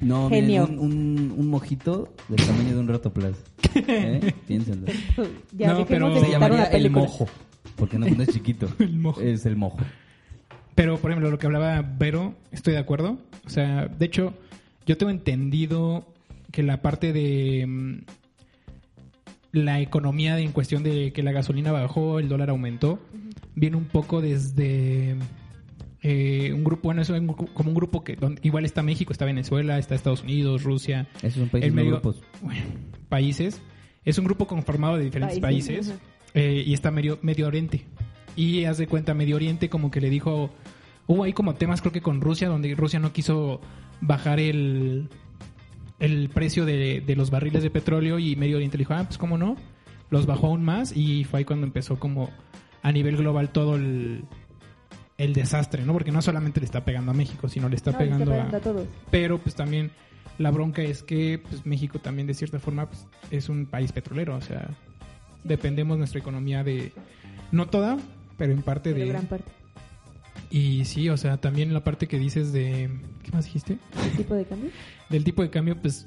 No, 0.00 0.28
Genio. 0.28 0.66
miren, 0.66 0.78
un, 0.80 0.92
un, 0.92 1.34
un 1.38 1.48
mojito 1.48 2.12
del 2.28 2.44
tamaño 2.46 2.70
de 2.74 2.78
un 2.78 2.88
rotoplas. 2.88 3.32
¿Eh? 3.74 4.34
Piénsenlo. 4.46 4.86
Ya 5.56 5.72
No, 5.72 5.86
pero- 5.86 6.20
Se 6.20 6.30
llamaría 6.30 6.64
el 6.64 6.90
mojo. 6.90 7.26
Porque 7.76 7.98
no, 7.98 8.06
no 8.06 8.22
es 8.22 8.28
chiquito. 8.28 8.68
El 8.78 8.98
mojo. 8.98 9.20
Es 9.20 9.46
el 9.46 9.56
mojo. 9.56 9.78
Pero, 10.74 10.98
por 10.98 11.10
ejemplo, 11.10 11.30
lo 11.30 11.38
que 11.38 11.46
hablaba 11.46 11.82
Vero, 11.82 12.34
estoy 12.50 12.72
de 12.74 12.80
acuerdo. 12.80 13.18
O 13.46 13.50
sea, 13.50 13.86
de 13.86 14.06
hecho, 14.06 14.34
yo 14.86 14.96
tengo 14.96 15.10
entendido 15.10 16.06
que 16.50 16.62
la 16.62 16.82
parte 16.82 17.12
de 17.12 17.64
mm, 17.66 17.98
la 19.52 19.80
economía 19.80 20.34
de- 20.34 20.42
en 20.42 20.52
cuestión 20.52 20.82
de 20.82 21.12
que 21.12 21.22
la 21.22 21.32
gasolina 21.32 21.70
bajó, 21.72 22.18
el 22.18 22.28
dólar 22.28 22.50
aumentó, 22.50 22.98
viene 23.54 23.76
un 23.76 23.84
poco 23.84 24.20
desde 24.20 25.16
eh, 26.02 26.52
un 26.52 26.64
grupo, 26.64 26.82
bueno, 26.88 27.02
eso 27.02 27.14
es 27.14 27.20
un 27.20 27.28
como 27.28 27.70
un 27.70 27.74
grupo 27.74 28.02
que 28.04 28.16
donde, 28.16 28.40
igual 28.44 28.64
está 28.64 28.82
México, 28.82 29.12
está 29.12 29.24
Venezuela, 29.24 29.78
está 29.78 29.94
Estados 29.94 30.22
Unidos, 30.22 30.62
Rusia, 30.64 31.06
Esos 31.22 31.34
son 31.40 31.48
países 31.48 31.68
el 31.68 31.74
no 31.74 31.80
medio- 31.82 31.92
grupos. 31.92 32.20
bueno, 32.42 32.62
países. 33.08 33.60
Es 34.04 34.18
un 34.18 34.24
grupo 34.26 34.46
conformado 34.46 34.98
de 34.98 35.04
diferentes 35.04 35.38
Países, 35.38 35.94
eh, 36.34 36.62
y 36.66 36.74
está 36.74 36.90
Medio, 36.90 37.18
Medio 37.22 37.46
Oriente. 37.46 37.84
Y 38.36 38.64
haz 38.64 38.78
de 38.78 38.86
cuenta, 38.86 39.14
Medio 39.14 39.36
Oriente 39.36 39.68
como 39.68 39.90
que 39.90 40.00
le 40.00 40.10
dijo, 40.10 40.50
Hubo 41.06 41.24
ahí 41.24 41.32
como 41.32 41.54
temas, 41.54 41.80
creo 41.80 41.92
que 41.92 42.00
con 42.00 42.20
Rusia, 42.20 42.48
donde 42.48 42.74
Rusia 42.74 42.98
no 42.98 43.12
quiso 43.12 43.60
bajar 44.00 44.40
el, 44.40 45.10
el 45.98 46.30
precio 46.30 46.64
de, 46.64 47.02
de 47.02 47.16
los 47.16 47.30
barriles 47.30 47.62
de 47.62 47.70
petróleo 47.70 48.18
y 48.18 48.36
Medio 48.36 48.56
Oriente 48.56 48.78
dijo, 48.78 48.94
ah, 48.94 49.04
pues 49.04 49.18
cómo 49.18 49.36
no, 49.36 49.56
los 50.10 50.24
bajó 50.26 50.46
aún 50.48 50.64
más 50.64 50.96
y 50.96 51.24
fue 51.24 51.40
ahí 51.40 51.44
cuando 51.44 51.66
empezó 51.66 51.98
como 51.98 52.30
a 52.82 52.90
nivel 52.90 53.18
global 53.18 53.50
todo 53.50 53.76
el, 53.76 54.24
el 55.18 55.34
desastre, 55.34 55.84
¿no? 55.84 55.92
Porque 55.92 56.10
no 56.10 56.22
solamente 56.22 56.60
le 56.60 56.66
está 56.66 56.84
pegando 56.86 57.10
a 57.10 57.14
México, 57.14 57.48
sino 57.48 57.68
le 57.68 57.76
está 57.76 57.92
No, 57.92 57.98
le 57.98 58.04
pegando, 58.04 58.30
pegando 58.30 58.56
a... 58.56 58.60
a 58.60 58.62
todos. 58.62 58.86
Pero 59.10 59.38
pues 59.38 59.54
también 59.54 59.90
la 60.38 60.50
bronca 60.50 60.82
es 60.82 61.02
que 61.02 61.38
pues, 61.38 61.66
México 61.66 61.98
también 61.98 62.26
de 62.26 62.34
cierta 62.34 62.58
forma 62.58 62.88
pues, 62.88 63.06
es 63.30 63.50
un 63.50 63.66
país 63.66 63.92
petrolero, 63.92 64.36
o 64.36 64.40
sea, 64.40 64.70
dependemos 65.44 65.98
nuestra 65.98 66.18
economía 66.18 66.64
de... 66.64 66.92
No 67.52 67.66
toda, 67.66 67.98
pero 68.36 68.52
en 68.52 68.62
parte 68.62 68.92
Pero 68.92 69.04
de... 69.04 69.10
gran 69.10 69.26
parte. 69.26 69.50
Y 70.50 70.84
sí, 70.84 71.08
o 71.08 71.16
sea, 71.16 71.36
también 71.38 71.72
la 71.74 71.82
parte 71.82 72.06
que 72.06 72.18
dices 72.18 72.52
de... 72.52 72.90
¿Qué 73.22 73.32
más 73.32 73.44
dijiste? 73.46 73.78
¿El 74.04 74.16
tipo 74.16 74.34
de 74.34 74.44
cambio? 74.44 74.70
Del 75.10 75.24
tipo 75.24 75.42
de 75.42 75.50
cambio, 75.50 75.76
pues... 75.80 76.06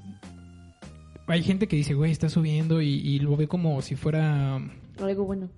Hay 1.27 1.43
gente 1.43 1.67
que 1.67 1.75
dice, 1.75 1.93
güey, 1.93 2.11
está 2.11 2.29
subiendo 2.29 2.81
y, 2.81 2.87
y 2.87 3.19
lo 3.19 3.35
ve 3.35 3.47
como 3.47 3.81
si 3.81 3.95
fuera... 3.95 4.55
Algo 5.01 5.25
bueno. 5.25 5.49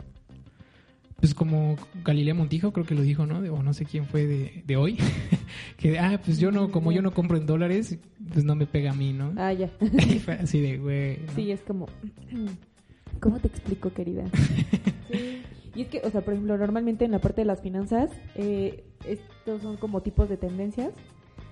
Pues 1.20 1.36
como 1.36 1.76
Galilea 2.04 2.34
Montijo, 2.34 2.72
creo 2.74 2.86
que 2.86 2.96
lo 2.96 3.02
dijo, 3.04 3.26
¿no? 3.26 3.42
De- 3.42 3.50
o 3.50 3.62
no 3.62 3.74
sé 3.74 3.86
quién 3.86 4.06
fue 4.06 4.26
de, 4.26 4.64
de 4.66 4.78
hoy. 4.78 4.98
que, 5.78 6.00
ah, 6.00 6.20
pues 6.24 6.40
yo 6.40 6.52
no, 6.52 6.72
como 6.72 6.92
yo 6.92 7.02
no 7.02 7.12
compro 7.14 7.38
en 7.38 7.46
dólares, 7.46 7.98
pues 8.32 8.46
no 8.46 8.56
me 8.56 8.66
pega 8.66 8.92
a 8.92 8.96
mí, 8.96 9.14
¿no? 9.14 9.34
Ah, 9.38 9.54
ya. 9.54 9.70
Así 10.42 10.60
de, 10.62 10.78
güey. 10.78 11.20
¿no? 11.28 11.34
Sí, 11.36 11.52
es 11.52 11.62
como... 11.62 11.88
¿Cómo 13.20 13.38
te 13.40 13.48
explico, 13.50 13.94
querida? 13.94 14.24
Sí. 15.12 15.42
Y 15.80 15.84
es 15.84 15.88
que, 15.88 16.02
o 16.04 16.12
sea, 16.12 16.20
por 16.20 16.34
ejemplo, 16.34 16.58
normalmente 16.58 17.06
en 17.06 17.12
la 17.12 17.20
parte 17.20 17.40
de 17.40 17.46
las 17.46 17.62
finanzas, 17.62 18.12
eh, 18.36 18.84
estos 19.06 19.62
son 19.62 19.78
como 19.78 20.02
tipos 20.02 20.28
de 20.28 20.36
tendencias. 20.36 20.92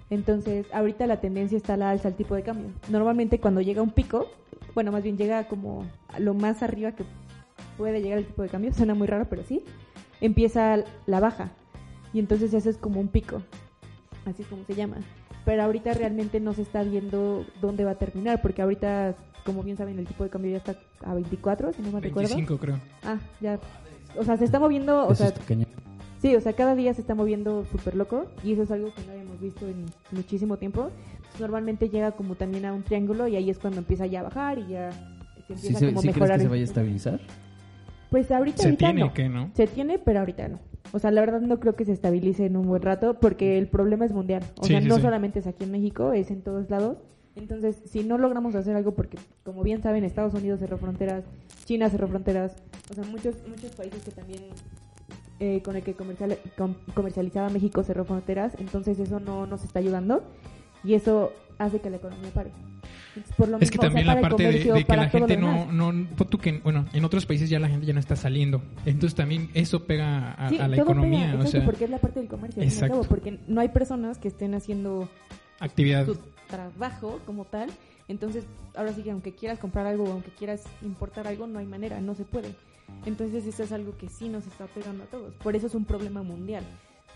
Entonces, 0.09 0.65
ahorita 0.73 1.07
la 1.07 1.21
tendencia 1.21 1.55
está 1.55 1.75
a 1.75 1.77
la 1.77 1.91
alza 1.91 2.09
al 2.09 2.15
tipo 2.15 2.35
de 2.35 2.43
cambio. 2.43 2.71
Normalmente 2.89 3.39
cuando 3.39 3.61
llega 3.61 3.81
un 3.81 3.91
pico, 3.91 4.27
bueno, 4.75 4.91
más 4.91 5.01
bien 5.01 5.17
llega 5.17 5.47
como 5.47 5.85
a 6.09 6.19
lo 6.19 6.33
más 6.33 6.61
arriba 6.61 6.91
que 6.91 7.05
puede 7.77 8.01
llegar 8.01 8.17
el 8.17 8.25
tipo 8.25 8.41
de 8.41 8.49
cambio, 8.49 8.73
suena 8.73 8.95
muy 8.95 9.07
raro, 9.07 9.27
pero 9.29 9.45
sí, 9.45 9.63
empieza 10.19 10.83
la 11.05 11.21
baja. 11.21 11.51
Y 12.11 12.19
entonces 12.19 12.53
eso 12.53 12.69
es 12.69 12.77
como 12.77 12.99
un 12.99 13.07
pico, 13.07 13.41
así 14.25 14.41
es 14.41 14.47
como 14.49 14.65
se 14.65 14.75
llama. 14.75 14.97
Pero 15.45 15.63
ahorita 15.63 15.93
realmente 15.93 16.41
no 16.41 16.51
se 16.51 16.63
está 16.63 16.83
viendo 16.83 17.45
dónde 17.61 17.85
va 17.85 17.91
a 17.91 17.97
terminar, 17.97 18.41
porque 18.41 18.61
ahorita, 18.61 19.15
como 19.45 19.63
bien 19.63 19.77
saben, 19.77 19.97
el 19.97 20.05
tipo 20.05 20.25
de 20.25 20.29
cambio 20.29 20.51
ya 20.51 20.57
está 20.57 20.75
a 21.05 21.13
24, 21.13 21.71
si 21.71 21.81
no 21.81 21.91
me 21.93 22.01
recuerdo. 22.01 22.35
25 22.35 22.57
creo. 22.57 22.81
Ah, 23.03 23.19
ya. 23.39 23.57
O 24.19 24.23
sea, 24.23 24.37
se 24.37 24.45
está 24.45 24.59
moviendo, 24.59 25.07
o 25.07 25.11
Eso 25.13 25.25
sea, 25.25 25.33
sí, 26.21 26.35
o 26.35 26.41
sea, 26.41 26.53
cada 26.53 26.75
día 26.75 26.93
se 26.93 27.01
está 27.01 27.15
moviendo 27.15 27.65
súper 27.65 27.95
loco 27.95 28.25
y 28.43 28.53
eso 28.53 28.63
es 28.63 28.71
algo 28.71 28.93
que 28.93 29.01
no 29.05 29.11
habíamos 29.11 29.39
visto 29.39 29.67
en 29.67 29.85
muchísimo 30.11 30.57
tiempo. 30.57 30.89
Entonces, 31.15 31.39
normalmente 31.41 31.89
llega 31.89 32.11
como 32.11 32.35
también 32.35 32.65
a 32.65 32.73
un 32.73 32.83
triángulo 32.83 33.27
y 33.27 33.35
ahí 33.35 33.49
es 33.49 33.59
cuando 33.59 33.79
empieza 33.79 34.05
ya 34.07 34.21
a 34.21 34.23
bajar 34.23 34.59
y 34.59 34.67
ya 34.69 34.91
se 34.91 34.97
¿Sí, 34.97 35.53
empieza 35.53 35.79
se- 35.79 35.85
como 35.87 35.99
a 35.99 36.01
sí 36.01 36.07
crees 36.07 36.15
mejorar. 36.17 36.37
que 36.39 36.43
se 36.43 36.49
vaya 36.49 36.61
a 36.61 36.65
estabilizar? 36.65 37.19
Pues 38.09 38.31
ahorita, 38.31 38.57
Se 38.59 38.63
ahorita 38.69 38.85
tiene 38.87 39.01
no. 39.01 39.13
que, 39.13 39.29
¿no? 39.29 39.51
Se 39.53 39.67
tiene, 39.67 39.99
pero 39.99 40.19
ahorita 40.19 40.47
no. 40.47 40.59
O 40.93 40.99
sea, 40.99 41.11
la 41.11 41.19
verdad 41.21 41.41
no 41.41 41.59
creo 41.59 41.75
que 41.75 41.83
se 41.83 41.91
estabilice 41.91 42.45
en 42.45 42.55
un 42.55 42.65
buen 42.65 42.81
rato 42.81 43.19
porque 43.19 43.57
el 43.57 43.67
problema 43.67 44.05
es 44.05 44.13
mundial. 44.13 44.43
O 44.59 44.63
Sí, 44.63 44.69
sea, 44.73 44.81
sí, 44.81 44.87
no 44.87 44.95
sí. 44.95 45.01
solamente 45.01 45.39
es 45.39 45.47
aquí 45.47 45.65
en 45.65 45.71
México, 45.71 46.13
es 46.13 46.31
en 46.31 46.41
todos 46.41 46.69
lados. 46.69 46.97
Entonces, 47.35 47.81
si 47.85 48.03
no 48.03 48.17
logramos 48.17 48.55
hacer 48.55 48.75
algo, 48.75 48.95
porque 48.95 49.17
como 49.43 49.61
bien 49.61 49.83
saben, 49.83 50.03
Estados 50.05 50.33
Unidos 50.33 50.59
cerró 50.61 50.77
fronteras, 50.77 51.23
China 51.65 51.89
cerró 51.89 52.07
fronteras, 52.07 52.55
o 52.89 52.93
sea, 52.93 53.03
muchos, 53.05 53.35
muchos 53.47 53.71
países 53.71 54.03
que 54.03 54.11
también 54.11 54.43
eh, 55.39 55.61
con 55.63 55.75
el 55.75 55.83
que 55.83 55.93
comercial, 55.93 56.37
com- 56.57 56.75
comercializaba 56.93 57.49
México 57.49 57.83
cerró 57.83 58.05
fronteras, 58.05 58.53
entonces 58.59 58.99
eso 58.99 59.19
no 59.19 59.45
nos 59.45 59.63
está 59.63 59.79
ayudando 59.79 60.23
y 60.83 60.93
eso 60.93 61.31
hace 61.59 61.79
que 61.79 61.89
la 61.89 61.97
economía 61.97 62.31
pare. 62.33 62.51
Entonces, 63.15 63.35
por 63.35 63.47
lo 63.49 63.57
Es 63.57 63.71
que 63.71 63.77
mismo, 63.77 63.79
o 63.79 63.81
sea, 63.81 63.89
también 63.89 64.07
la 64.07 64.21
parte 64.21 64.43
de, 64.43 64.85
que 64.85 64.95
la 64.95 65.09
gente 65.09 65.37
no, 65.37 65.71
no, 65.71 66.07
tú 66.29 66.37
que, 66.37 66.59
bueno, 66.59 66.85
en 66.93 67.03
otros 67.03 67.25
países 67.25 67.49
ya 67.49 67.59
la 67.59 67.67
gente 67.67 67.85
ya 67.87 67.93
no 67.93 67.99
está 67.99 68.15
saliendo. 68.15 68.61
Entonces 68.85 69.15
también 69.15 69.49
eso 69.55 69.85
pega 69.85 70.33
a, 70.33 70.49
Sí, 70.49 70.57
a 70.59 70.67
la 70.67 70.77
todo 70.77 70.85
economía, 70.91 71.31
pega, 71.31 71.43
o 71.43 71.47
sea, 71.47 71.65
porque 71.65 71.85
es 71.85 71.89
la 71.89 71.97
parte 71.97 72.19
del 72.19 72.29
comercio, 72.29 72.61
Exacto. 72.61 72.93
cabo, 72.95 73.03
porque 73.07 73.39
no 73.47 73.59
hay 73.61 73.69
personas 73.69 74.19
que 74.19 74.27
estén 74.27 74.53
haciendo 74.53 75.09
actividad. 75.59 76.05
su 76.05 76.17
trabajo 76.47 77.19
como 77.25 77.45
tal. 77.45 77.69
Entonces, 78.07 78.45
ahora 78.75 78.93
sí 78.93 79.01
que 79.01 79.11
aunque 79.11 79.33
quieras 79.33 79.59
comprar 79.59 79.85
algo 79.87 80.05
o 80.05 80.11
aunque 80.11 80.29
quieras 80.31 80.63
importar 80.81 81.27
algo, 81.27 81.47
no 81.47 81.59
hay 81.59 81.65
manera, 81.65 81.99
no 81.99 82.13
se 82.15 82.23
puede. 82.23 82.49
Entonces, 83.05 83.45
eso 83.45 83.63
es 83.63 83.71
algo 83.71 83.97
que 83.97 84.09
sí 84.09 84.29
nos 84.29 84.45
está 84.47 84.67
pegando 84.67 85.03
a 85.03 85.07
todos. 85.07 85.35
Por 85.35 85.55
eso 85.55 85.67
es 85.67 85.75
un 85.75 85.85
problema 85.85 86.23
mundial. 86.23 86.63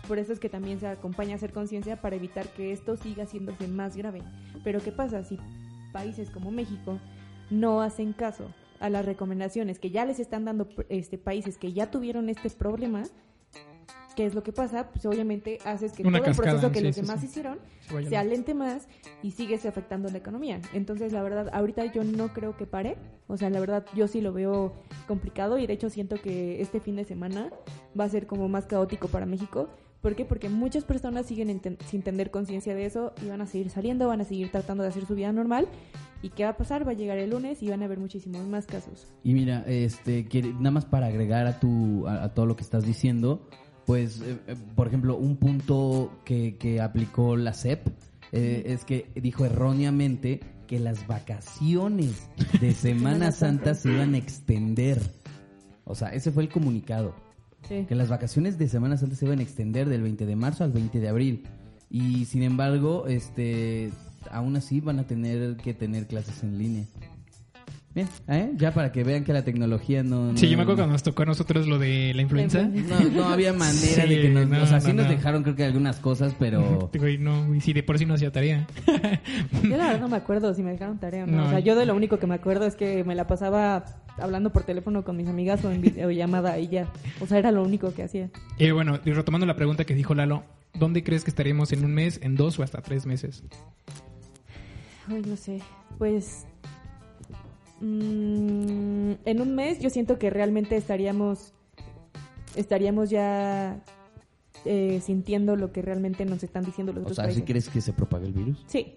Por 0.08 0.18
eso 0.18 0.32
es 0.32 0.40
que 0.40 0.48
también 0.48 0.80
se 0.80 0.86
acompaña 0.86 1.34
a 1.34 1.36
hacer 1.36 1.52
conciencia 1.52 2.00
para 2.00 2.16
evitar 2.16 2.48
que 2.48 2.72
esto 2.72 2.96
siga 2.96 3.24
haciéndose 3.24 3.68
más 3.68 3.96
grave. 3.96 4.22
Pero 4.64 4.80
¿qué 4.80 4.90
pasa 4.90 5.22
si 5.22 5.38
países 5.92 6.30
como 6.30 6.50
México 6.50 6.98
no 7.50 7.82
hacen 7.82 8.12
caso 8.12 8.52
a 8.80 8.88
las 8.90 9.04
recomendaciones 9.04 9.78
que 9.78 9.90
ya 9.90 10.04
les 10.04 10.18
están 10.18 10.44
dando 10.44 10.68
este 10.88 11.18
países 11.18 11.56
que 11.56 11.72
ya 11.72 11.90
tuvieron 11.90 12.28
este 12.28 12.50
problema? 12.50 13.04
¿Qué 14.16 14.26
es 14.26 14.34
lo 14.34 14.42
que 14.42 14.52
pasa? 14.52 14.88
Pues 14.90 15.06
obviamente 15.06 15.58
haces 15.64 15.92
que 15.92 16.02
Una 16.02 16.18
todo 16.18 16.30
el 16.30 16.36
proceso 16.36 16.70
que 16.70 16.80
sí, 16.80 16.84
los 16.84 16.94
sí, 16.94 17.00
demás 17.00 17.20
sí. 17.20 17.26
hicieron 17.26 17.58
Se 17.88 18.04
se 18.10 18.16
alente 18.16 18.52
más 18.54 18.86
y 19.22 19.30
sigues 19.30 19.64
afectando 19.64 20.10
la 20.10 20.18
economía. 20.18 20.60
Entonces, 20.74 21.12
la 21.12 21.22
verdad, 21.22 21.48
ahorita 21.52 21.86
yo 21.92 22.04
no 22.04 22.28
creo 22.32 22.56
que 22.56 22.66
pare. 22.66 22.96
O 23.28 23.36
sea, 23.38 23.48
la 23.48 23.58
verdad, 23.60 23.86
yo 23.94 24.08
sí 24.08 24.20
lo 24.20 24.32
veo 24.34 24.74
complicado 25.08 25.58
y 25.58 25.66
de 25.66 25.72
hecho 25.72 25.88
siento 25.88 26.16
que 26.20 26.60
este 26.60 26.78
fin 26.80 26.96
de 26.96 27.04
semana 27.04 27.50
va 27.98 28.04
a 28.04 28.08
ser 28.10 28.26
como 28.26 28.48
más 28.48 28.66
caótico 28.66 29.08
para 29.08 29.24
México. 29.24 29.68
¿Por 30.02 30.16
qué? 30.16 30.24
Porque 30.24 30.48
muchas 30.48 30.84
personas 30.84 31.26
siguen 31.26 31.48
enten- 31.48 31.80
sin 31.84 32.02
tener 32.02 32.30
conciencia 32.32 32.74
de 32.74 32.84
eso 32.86 33.12
y 33.24 33.28
van 33.28 33.40
a 33.40 33.46
seguir 33.46 33.70
saliendo, 33.70 34.08
van 34.08 34.20
a 34.20 34.24
seguir 34.24 34.50
tratando 34.50 34.82
de 34.82 34.88
hacer 34.88 35.06
su 35.06 35.14
vida 35.14 35.30
normal. 35.32 35.68
¿Y 36.22 36.30
qué 36.30 36.42
va 36.44 36.50
a 36.50 36.56
pasar? 36.56 36.86
Va 36.86 36.90
a 36.90 36.94
llegar 36.94 37.18
el 37.18 37.30
lunes 37.30 37.62
y 37.62 37.68
van 37.70 37.82
a 37.82 37.84
haber 37.84 37.98
muchísimos 38.00 38.46
más 38.48 38.66
casos. 38.66 39.12
Y 39.22 39.32
mira, 39.32 39.64
este, 39.66 40.26
quiere- 40.26 40.52
nada 40.54 40.72
más 40.72 40.84
para 40.86 41.06
agregar 41.06 41.46
a, 41.46 41.60
tu, 41.60 42.06
a, 42.08 42.24
a 42.24 42.34
todo 42.34 42.46
lo 42.46 42.56
que 42.56 42.62
estás 42.62 42.84
diciendo, 42.84 43.48
pues, 43.86 44.20
eh, 44.20 44.38
eh, 44.46 44.56
por 44.74 44.86
ejemplo, 44.86 45.16
un 45.16 45.36
punto 45.36 46.20
que, 46.24 46.56
que 46.56 46.80
aplicó 46.80 47.36
la 47.36 47.52
CEP 47.52 47.88
eh, 48.32 48.62
es 48.66 48.84
que 48.84 49.10
dijo 49.14 49.44
erróneamente 49.44 50.40
que 50.66 50.78
las 50.78 51.06
vacaciones 51.06 52.28
de 52.60 52.72
Semana 52.74 53.30
Santa 53.32 53.74
se 53.74 53.90
iban 53.90 54.14
a 54.14 54.18
extender. 54.18 55.00
O 55.84 55.94
sea, 55.94 56.08
ese 56.08 56.32
fue 56.32 56.44
el 56.44 56.48
comunicado. 56.48 57.14
Sí. 57.68 57.84
Que 57.86 57.94
las 57.94 58.08
vacaciones 58.08 58.58
de 58.58 58.68
Semana 58.68 58.96
Santa 58.96 59.16
se 59.16 59.26
iban 59.26 59.40
a 59.40 59.42
extender 59.42 59.88
del 59.88 60.02
20 60.02 60.26
de 60.26 60.36
marzo 60.36 60.64
al 60.64 60.72
20 60.72 60.98
de 60.98 61.08
abril. 61.08 61.44
Y 61.90 62.24
sin 62.24 62.42
embargo, 62.42 63.06
este, 63.06 63.92
aún 64.30 64.56
así 64.56 64.80
van 64.80 64.98
a 64.98 65.06
tener 65.06 65.56
que 65.56 65.74
tener 65.74 66.06
clases 66.06 66.42
en 66.42 66.58
línea. 66.58 66.86
Bien, 67.94 68.08
¿eh? 68.28 68.52
ya 68.56 68.72
para 68.72 68.90
que 68.90 69.04
vean 69.04 69.22
que 69.22 69.34
la 69.34 69.44
tecnología 69.44 70.02
no... 70.02 70.34
Sí, 70.36 70.46
no- 70.46 70.50
yo 70.52 70.56
me 70.56 70.62
acuerdo 70.62 70.78
cuando 70.80 70.92
nos 70.94 71.02
tocó 71.02 71.24
a 71.24 71.26
nosotros 71.26 71.66
lo 71.66 71.78
de 71.78 72.12
la 72.14 72.22
influenza. 72.22 72.62
No, 72.62 73.00
no 73.10 73.24
había 73.24 73.52
manera 73.52 73.76
Sí, 73.76 74.08
de 74.08 74.22
que 74.22 74.28
nos... 74.30 74.48
no, 74.48 74.62
o 74.62 74.66
sea, 74.66 74.80
sí 74.80 74.88
no, 74.88 74.94
nos 75.02 75.06
no. 75.06 75.12
dejaron 75.12 75.42
creo 75.42 75.56
que 75.56 75.64
algunas 75.64 75.98
cosas, 75.98 76.34
pero... 76.38 76.90
Güey, 76.98 77.18
no, 77.18 77.46
güey, 77.46 77.60
sí, 77.60 77.74
de 77.74 77.82
por 77.82 77.98
sí 77.98 78.06
no 78.06 78.14
hacía 78.14 78.32
tarea. 78.32 78.66
Yo 79.62 79.76
la 79.76 79.88
verdad 79.88 80.00
no 80.00 80.08
me 80.08 80.16
acuerdo 80.16 80.54
si 80.54 80.62
me 80.62 80.70
dejaron 80.72 80.98
tarea 80.98 81.24
o 81.24 81.26
no. 81.26 81.36
No, 81.36 81.46
o 81.46 81.50
sea, 81.50 81.60
yo- 81.60 81.76
de 81.76 81.84
lo 81.84 81.94
único 81.94 82.18
que 82.18 82.26
me 82.26 82.34
acuerdo 82.34 82.64
es 82.66 82.76
que 82.76 83.04
me 83.04 83.14
la 83.14 83.26
pasaba 83.26 83.84
hablando 84.18 84.50
por 84.52 84.62
teléfono 84.64 85.04
con 85.04 85.16
mis 85.16 85.28
amigas 85.28 85.62
o 85.64 85.70
en 85.70 85.82
videollamada 85.82 86.58
y 86.58 86.68
ya. 86.68 86.88
O 87.20 87.26
sea, 87.26 87.38
era 87.38 87.52
lo 87.52 87.62
único 87.62 87.92
que 87.92 88.04
hacía. 88.04 88.30
Y 88.58 88.70
bueno, 88.70 89.00
y 89.04 89.12
retomando 89.12 89.44
la 89.46 89.56
pregunta 89.56 89.84
que 89.84 89.94
dijo 89.94 90.14
Lalo, 90.14 90.44
¿dónde 90.72 91.02
crees 91.04 91.24
que 91.24 91.30
estaremos 91.30 91.72
en 91.72 91.84
un 91.84 91.92
mes, 91.92 92.20
en 92.22 92.36
dos 92.36 92.58
o 92.58 92.62
hasta 92.62 92.80
tres 92.80 93.04
meses? 93.04 93.42
Ay, 95.08 95.22
no 95.26 95.36
sé. 95.36 95.60
Pues. 95.98 96.46
Mm, 97.82 99.12
en 99.24 99.40
un 99.40 99.54
mes 99.54 99.78
yo 99.80 99.90
siento 99.90 100.18
que 100.18 100.30
realmente 100.30 100.76
estaríamos. 100.76 101.52
Estaríamos 102.56 103.10
ya. 103.10 103.82
eh, 104.64 105.00
sintiendo 105.02 105.56
lo 105.56 105.72
que 105.72 105.82
realmente 105.82 106.24
nos 106.24 106.42
están 106.44 106.64
diciendo 106.64 106.92
los 106.92 107.00
O 107.00 107.02
otros 107.04 107.16
sea, 107.16 107.24
¿sí 107.24 107.40
países. 107.40 107.44
crees 107.44 107.68
que 107.68 107.80
se 107.80 107.92
propague 107.92 108.26
el 108.26 108.32
virus? 108.32 108.62
Sí, 108.68 108.94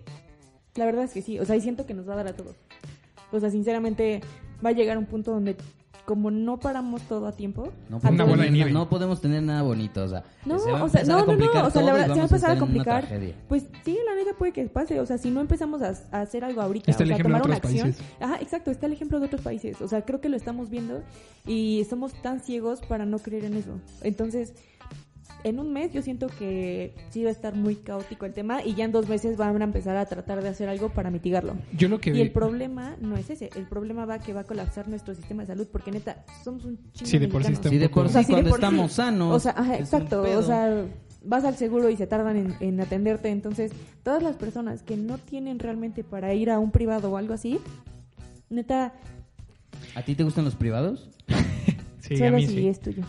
la 0.75 0.85
verdad 0.85 1.05
es 1.05 1.11
que 1.13 1.21
sí. 1.23 1.39
O 1.39 1.45
sea, 1.45 1.55
y 1.55 1.61
siento 1.61 1.85
que 1.87 1.93
nos 1.95 2.07
va 2.07 2.13
a 2.13 2.17
dar 2.17 2.27
a 2.27 2.35
todos. 2.35 2.55
O 3.31 3.39
sea, 3.39 3.49
sinceramente, 3.49 4.21
va 4.63 4.69
a 4.69 4.73
llegar 4.73 4.97
un 4.97 5.05
punto 5.07 5.31
donde, 5.31 5.55
como 6.05 6.31
no 6.31 6.57
paramos 6.59 7.01
todo 7.03 7.27
a 7.27 7.31
tiempo, 7.31 7.71
No 7.89 7.97
a 7.97 7.99
podemos, 7.99 8.13
Una 8.15 8.23
bola 8.25 8.35
de 8.43 8.47
tener, 8.47 8.51
nieve. 8.53 8.71
no 8.71 8.89
podemos 8.89 9.21
tener 9.21 9.43
nada 9.43 9.61
bonito, 9.63 10.03
o 10.03 10.07
sea, 10.07 10.23
No, 10.45 10.59
se 10.59 10.71
va 10.71 10.79
a 10.79 10.83
o 10.83 10.89
sea, 10.89 11.03
no, 11.03 11.17
no, 11.19 11.25
complicar 11.25 11.61
no, 11.63 11.67
o 11.67 11.71
sea, 11.71 11.81
la 11.81 11.93
verdad, 11.93 12.07
se 12.07 12.13
va 12.13 12.21
a 12.21 12.23
empezar 12.27 12.51
a 12.51 12.59
complicar. 12.59 13.07
Pues 13.47 13.65
sí, 13.83 13.97
la 14.05 14.15
neta 14.15 14.37
puede 14.37 14.51
que 14.53 14.63
pase, 14.65 14.99
o 14.99 15.05
sea, 15.05 15.17
si 15.17 15.29
no 15.31 15.41
empezamos 15.41 15.81
a, 15.81 15.93
a 16.11 16.21
hacer 16.21 16.43
algo 16.43 16.61
ahorita, 16.61 16.91
Está 16.91 17.03
o 17.03 17.07
sea, 17.07 17.17
tomar 17.17 17.41
una 17.45 17.55
acción. 17.55 17.91
países. 17.91 18.05
Ajá, 18.19 18.37
exacto, 18.41 18.71
está 18.71 18.85
el 18.85 18.93
ejemplo 18.93 19.19
de 19.19 19.25
otros 19.27 19.41
países, 19.41 19.81
o 19.81 19.87
sea, 19.87 20.03
creo 20.03 20.21
que 20.21 20.29
lo 20.29 20.37
estamos 20.37 20.69
viendo 20.69 21.01
y 21.45 21.85
somos 21.89 22.13
tan 22.21 22.39
ciegos 22.41 22.81
para 22.81 23.05
no 23.05 23.19
creer 23.19 23.45
en 23.45 23.55
eso. 23.55 23.71
Entonces, 24.01 24.53
en 25.45 25.59
un 25.59 25.71
mes 25.71 25.93
yo 25.93 26.01
siento 26.01 26.25
que 26.27 26.93
sí 27.11 27.23
va 27.23 27.29
a 27.29 27.31
estar 27.31 27.53
muy 27.55 27.75
caótico 27.75 28.25
el 28.25 28.33
tema 28.33 28.63
y 28.63 28.73
ya 28.73 28.83
en 28.85 28.91
dos 28.91 29.07
meses 29.07 29.37
van 29.37 29.61
a 29.61 29.63
empezar 29.63 29.95
a 29.95 30.05
tratar 30.07 30.41
de 30.41 30.49
hacer 30.49 30.67
algo 30.67 30.89
para 30.89 31.11
mitigarlo. 31.11 31.55
Yo 31.77 31.87
lo 31.87 32.01
que 32.01 32.09
Y 32.09 32.13
vi- 32.13 32.21
el 32.21 32.31
problema 32.31 32.95
no 32.99 33.15
es 33.15 33.29
ese, 33.29 33.51
el 33.55 33.65
problema 33.67 34.05
va 34.05 34.17
que 34.17 34.33
va 34.33 34.41
a 34.41 34.43
colapsar 34.43 34.87
nuestro 34.87 35.13
sistema 35.13 35.43
de 35.43 35.47
salud 35.47 35.67
porque 35.71 35.91
neta, 35.91 36.25
somos 36.43 36.65
un 36.65 36.77
chingo 36.93 37.09
Sí, 37.11 37.19
de 37.19 37.27
por 37.27 37.43
sí 37.43 37.53
está 37.53 37.69
Sí, 37.69 37.77
de 37.77 37.89
por 37.89 38.07
O 38.07 38.09
sea, 38.09 38.23
sí, 38.23 38.31
cuando 38.31 38.49
por 38.49 38.59
sí. 38.59 38.65
estamos 38.65 38.91
sanos. 38.93 39.35
O 39.35 39.39
sea, 39.39 39.53
ajá, 39.55 39.77
exacto. 39.77 40.23
O 40.23 40.41
sea, 40.41 40.85
vas 41.23 41.43
al 41.45 41.55
seguro 41.57 41.89
y 41.91 41.95
se 41.95 42.07
tardan 42.07 42.37
en, 42.37 42.55
en 42.59 42.81
atenderte. 42.81 43.29
Entonces, 43.29 43.71
todas 44.03 44.23
las 44.23 44.35
personas 44.37 44.81
que 44.81 44.97
no 44.97 45.19
tienen 45.19 45.59
realmente 45.59 46.03
para 46.03 46.33
ir 46.33 46.49
a 46.49 46.57
un 46.57 46.71
privado 46.71 47.11
o 47.11 47.17
algo 47.17 47.35
así, 47.35 47.59
neta, 48.49 48.93
¿A 49.93 50.01
ti 50.01 50.15
te 50.15 50.23
gustan 50.23 50.43
los 50.45 50.55
privados? 50.55 51.07
Sí, 52.01 52.15
a 52.15 52.17
solo 52.27 52.37
mí 52.37 52.45
si 52.47 52.53
sí. 52.53 52.67
es 52.67 52.79
tuyo. 52.79 53.03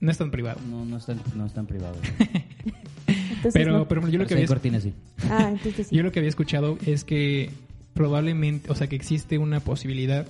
No 0.00 0.10
es 0.10 0.18
tan 0.18 0.30
privado. 0.30 0.60
No, 0.70 0.84
no 0.84 0.96
están, 0.98 1.20
no 1.34 1.46
están 1.46 1.66
privados. 1.66 1.98
Entonces, 3.06 3.52
Pero, 3.52 3.78
no. 3.78 3.88
pero 3.88 4.06
yo 4.08 4.18
lo 4.18 4.26
que 4.26 4.34
había 4.34 4.46
cortinas, 4.46 4.82
sí. 4.82 4.92
Ah, 5.30 5.48
entonces 5.52 5.86
sí. 5.88 5.96
Yo 5.96 6.02
lo 6.02 6.10
que 6.12 6.18
había 6.18 6.28
escuchado 6.28 6.76
es 6.86 7.04
que 7.04 7.50
probablemente, 7.94 8.70
o 8.70 8.74
sea, 8.74 8.86
que 8.88 8.96
existe 8.96 9.38
una 9.38 9.60
posibilidad 9.60 10.26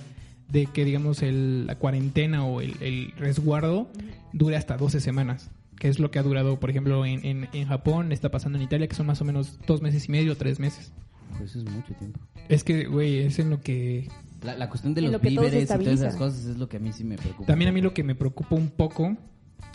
de 0.47 0.65
que, 0.67 0.85
digamos, 0.85 1.21
el- 1.23 1.65
la 1.67 1.75
cuarentena 1.75 2.45
o 2.45 2.61
el, 2.61 2.75
el 2.81 3.11
resguardo 3.17 3.89
dure 4.33 4.57
hasta 4.57 4.77
12 4.77 4.99
semanas, 4.99 5.49
que 5.79 5.87
es 5.87 5.99
lo 5.99 6.11
que 6.11 6.19
ha 6.19 6.23
durado, 6.23 6.59
por 6.59 6.69
ejemplo, 6.69 7.05
en, 7.05 7.25
en, 7.25 7.47
en 7.53 7.67
Japón, 7.67 8.11
está 8.11 8.29
pasando 8.29 8.57
en 8.59 8.63
Italia, 8.63 8.87
que 8.87 8.95
son 8.95 9.07
más 9.07 9.21
o 9.21 9.25
menos 9.25 9.59
dos 9.67 9.81
meses 9.81 10.07
y 10.07 10.11
medio, 10.11 10.37
tres 10.37 10.59
meses. 10.59 10.91
Pues 11.37 11.49
eso 11.51 11.59
es 11.59 11.65
mucho 11.65 11.93
tiempo. 11.95 12.19
Es 12.47 12.63
que, 12.63 12.85
güey, 12.85 13.19
es 13.19 13.39
en 13.39 13.49
lo 13.49 13.61
que... 13.61 14.07
La, 14.43 14.55
la 14.55 14.69
cuestión 14.69 14.93
de 14.93 15.01
los 15.01 15.11
lo 15.11 15.19
víveres 15.19 15.63
y 15.63 15.67
todas 15.67 15.87
esas 15.87 16.15
cosas 16.15 16.45
es 16.45 16.57
lo 16.57 16.69
que 16.69 16.77
a 16.77 16.79
mí 16.79 16.93
sí 16.93 17.03
me 17.03 17.17
preocupa. 17.17 17.47
También 17.47 17.69
a 17.69 17.71
mí 17.73 17.81
lo 17.81 17.93
que 17.93 18.03
me 18.03 18.15
preocupa 18.15 18.55
un 18.55 18.69
poco 18.69 19.17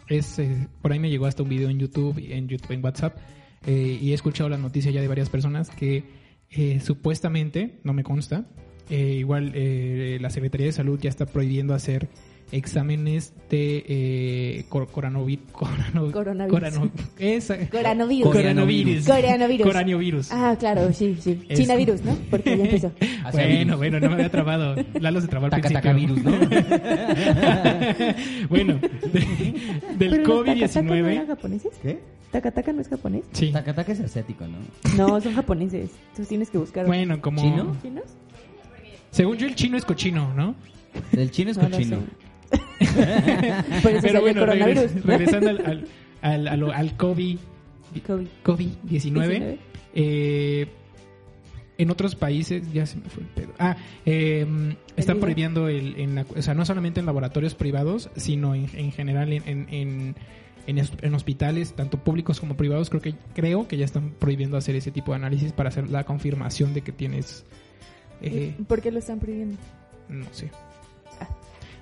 es, 0.09 0.39
eh, 0.39 0.68
por 0.82 0.93
ahí 0.93 0.99
me 0.99 1.11
llegó 1.11 1.26
hasta 1.26 1.43
un 1.43 1.49
video 1.49 1.68
en 1.70 1.78
YouTube, 1.78 2.18
y 2.18 2.32
en, 2.32 2.49
YouTube, 2.49 2.72
en 2.72 2.85
WhatsApp, 2.85 3.16
eh, 3.66 3.99
y 4.01 4.11
he 4.11 4.14
escuchado 4.14 4.49
la 4.49 4.59
noticia 4.59 4.91
ya 4.91 5.01
de 5.01 5.09
varias 5.09 5.30
personas 5.30 5.70
que 5.70 6.05
eh, 6.51 6.80
supuestamente, 6.80 7.80
no 7.82 7.93
me 7.93 8.05
consta, 8.05 8.47
eh, 8.91 9.16
igual 9.18 9.55
la 10.20 10.30
Secretaría 10.30 10.66
de 10.66 10.72
Salud 10.72 11.01
ya 11.01 11.09
está 11.09 11.26
prohibiendo 11.26 11.74
hacer 11.74 12.09
exámenes 12.55 13.32
de 13.50 13.84
eh, 13.86 14.64
cor- 14.68 14.88
corano- 14.88 15.26
Coronavirus. 15.52 16.50
corano- 16.50 16.90
esa- 17.18 17.68
Coronavirus. 17.68 18.32
Coronavirus. 18.32 19.07
Coronavirus. 19.07 19.66
Coronavirus. 19.66 20.32
Ah, 20.32 20.57
claro, 20.59 20.90
sí, 20.92 21.16
sí. 21.20 21.40
Es- 21.48 21.59
China 21.61 21.74
virus, 21.76 22.02
¿no? 22.02 22.16
Porque 22.30 22.57
ya 22.57 22.64
empezó. 22.64 22.90
Bueno, 23.32 23.76
bueno, 23.76 24.00
no 24.00 24.09
me 24.09 24.14
había 24.14 24.30
trabado. 24.30 24.74
Lalo 25.00 25.20
se 25.20 25.28
trabó 25.28 25.46
al 25.46 25.50
Taca, 25.50 25.68
principio. 25.68 25.82
taca 25.82 25.92
virus, 25.92 26.22
¿no? 26.22 26.30
bueno, 28.48 28.78
de- 28.78 29.26
del 29.98 30.11
Pero 30.11 30.24
los 30.24 30.44
Takataka 30.46 30.82
no 30.82 30.92
COVID-19. 30.94 31.12
eran 31.12 31.26
japoneses? 31.26 31.72
¿Qué? 31.82 31.98
¿Takataka 32.30 32.72
no 32.72 32.80
es 32.80 32.88
japonés? 32.88 33.24
Sí. 33.32 33.50
Takataka 33.52 33.92
es 33.92 34.00
asiático, 34.00 34.44
¿no? 34.46 34.59
No, 34.96 35.20
son 35.20 35.34
japoneses. 35.34 35.90
Entonces 36.02 36.28
tienes 36.28 36.50
que 36.50 36.59
buscar. 36.59 36.86
Bueno, 36.86 37.20
como. 37.20 37.40
¿Chino? 37.40 37.76
¿Chinos? 37.82 38.05
Según 39.11 39.36
yo, 39.36 39.46
el 39.46 39.55
chino 39.55 39.76
es 39.76 39.84
cochino, 39.84 40.32
¿no? 40.34 40.55
El 41.12 41.30
chino 41.30 41.50
es 41.52 41.57
No 41.57 41.70
cochino. 41.70 41.96
sé. 41.98 42.02
Por 43.82 43.91
eso 43.93 44.01
Pero 44.03 44.20
bueno, 44.20 44.47
regres- 44.47 45.03
regresando 45.05 45.51
al, 45.51 45.87
al, 46.22 46.49
al, 46.72 46.97
COVID, 46.97 47.39
COVID. 48.07 48.26
COVID-19, 48.45 48.78
19. 48.85 49.59
eh, 49.95 50.66
en 51.76 51.91
otros 51.91 52.14
países, 52.14 52.72
ya 52.72 52.87
se 52.87 52.97
me 52.99 53.09
fue 53.09 53.24
el 53.24 53.28
pedo. 53.30 53.53
Ah, 53.59 53.76
eh, 54.07 54.47
están 54.97 55.18
prohibiendo, 55.18 55.68
el, 55.68 55.97
en 55.99 56.14
la- 56.14 56.26
o 56.37 56.41
sea, 56.43 56.55
no 56.55 56.64
solamente 56.64 57.01
en 57.01 57.07
laboratorios 57.07 57.55
privados, 57.55 58.11
sino 58.16 58.55
en, 58.55 58.68
en 58.74 58.93
general 58.93 59.32
en, 59.32 59.66
en, 59.70 60.14
en 60.66 61.14
hospitales, 61.14 61.74
tanto 61.74 61.99
públicos 61.99 62.39
como 62.41 62.57
privados, 62.57 62.91
creo 62.91 63.03
que, 63.03 63.14
creo 63.35 63.66
que 63.68 63.76
ya 63.76 63.85
están 63.85 64.11
prohibiendo 64.11 64.57
hacer 64.57 64.76
ese 64.76 64.93
tipo 64.93 65.11
de 65.12 65.16
análisis 65.16 65.53
para 65.53 65.68
hacer 65.68 65.91
la 65.91 66.05
confirmación 66.05 66.74
de 66.74 66.82
que 66.82 66.93
tienes... 66.93 67.45
eh, 68.22 68.55
¿Por 68.68 68.80
qué 68.80 68.91
lo 68.93 69.01
están 69.01 69.18
prohibiendo? 69.18 69.57
No 70.09 70.26
sé. 70.32 70.51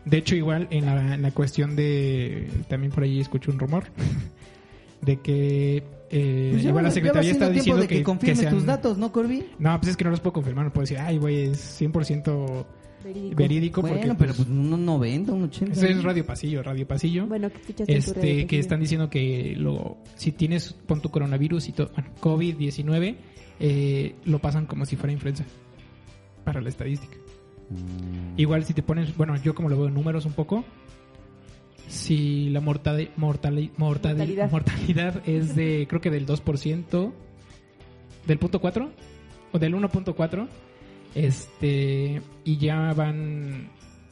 De 0.05 0.17
hecho, 0.19 0.35
igual 0.35 0.67
en 0.71 0.87
la, 0.87 1.15
en 1.15 1.23
la 1.23 1.31
cuestión 1.31 1.77
de. 1.77 2.49
También 2.69 2.93
por 2.93 3.05
ahí 3.05 3.21
escuché 3.21 3.51
un 3.51 3.59
rumor. 3.59 3.85
De 5.03 5.17
que. 5.21 5.83
eh, 6.11 6.49
Pues 6.53 6.63
igual 6.65 6.77
va- 6.85 6.89
la 6.89 6.91
secretaría 6.93 7.31
está 7.33 7.51
diciendo 7.51 7.83
de 7.83 7.89
que, 7.89 7.97
que. 7.99 8.03
confirmes 8.05 8.39
que 8.39 8.43
sean- 8.45 8.55
tus 8.55 8.65
datos, 8.67 8.99
¿no, 8.99 9.11
Corby? 9.11 9.45
No, 9.59 9.77
pues 9.81 9.91
es 9.91 9.97
que 9.97 10.05
no 10.05 10.11
los 10.11 10.21
puedo 10.21 10.33
confirmar. 10.35 10.65
No 10.67 10.73
puedo 10.73 10.83
decir, 10.83 10.99
ay, 10.99 11.19
güey, 11.19 11.47
es 11.51 11.81
100% 11.81 12.65
Verídico. 13.05 13.37
verídico. 13.37 13.81
Bueno, 13.81 13.97
porque, 13.97 14.15
pero 14.17 14.35
pues, 14.35 14.47
pues 14.47 14.49
un 14.49 14.85
90, 14.87 15.33
un 15.33 15.43
80. 15.45 15.73
eso 15.73 15.87
es 15.87 16.03
Radio 16.05 16.25
Pasillo, 16.25 16.63
Radio 16.63 16.87
Pasillo. 16.87 17.27
Bueno, 17.27 17.51
¿qué 17.51 17.57
escuchaste 17.59 17.93
en 17.97 18.03
tu 18.05 18.13
radio 18.13 18.31
este, 18.31 18.47
que 18.47 18.59
están 18.61 18.79
diciendo 18.81 19.11
que 19.11 19.55
lo, 19.57 19.97
si 20.15 20.31
tienes, 20.31 20.73
pon 20.73 21.01
tu 21.01 21.11
coronavirus 21.11 21.69
y 21.69 21.73
todo, 21.73 21.91
bueno, 21.97 22.11
COVID-19, 22.21 23.17
eh, 23.59 24.15
lo 24.25 24.39
pasan 24.39 24.67
como 24.67 24.87
si 24.87 24.95
fuera 24.95 25.13
influenza. 25.13 25.45
Para 26.45 26.61
la 26.61 26.69
estadística. 26.69 27.17
Mm. 27.73 28.39
Igual 28.41 28.65
si 28.65 28.75
te 28.75 28.83
pones, 28.83 29.17
bueno, 29.17 29.37
yo 29.37 29.55
como 29.55 29.69
lo 29.69 29.77
veo 29.77 29.89
en 29.89 29.95
números 29.95 30.25
un 30.27 30.33
poco, 30.33 30.65
si 31.89 32.49
la 32.51 32.61
mortali- 32.61 33.11
Mortalidad. 33.17 34.51
mortalidad 34.51 35.23
es 35.29 35.55
de, 35.55 35.87
creo 35.89 36.01
que 36.01 36.11
del 36.11 36.27
2%, 36.27 37.13
del 38.27 38.39
punto 38.39 38.61
4, 38.61 38.91
o 39.53 39.59
del 39.59 39.75
1.4, 39.75 40.49
este, 41.15 42.23
y 42.45 42.57
ya 42.57 42.93
van 42.95 43.69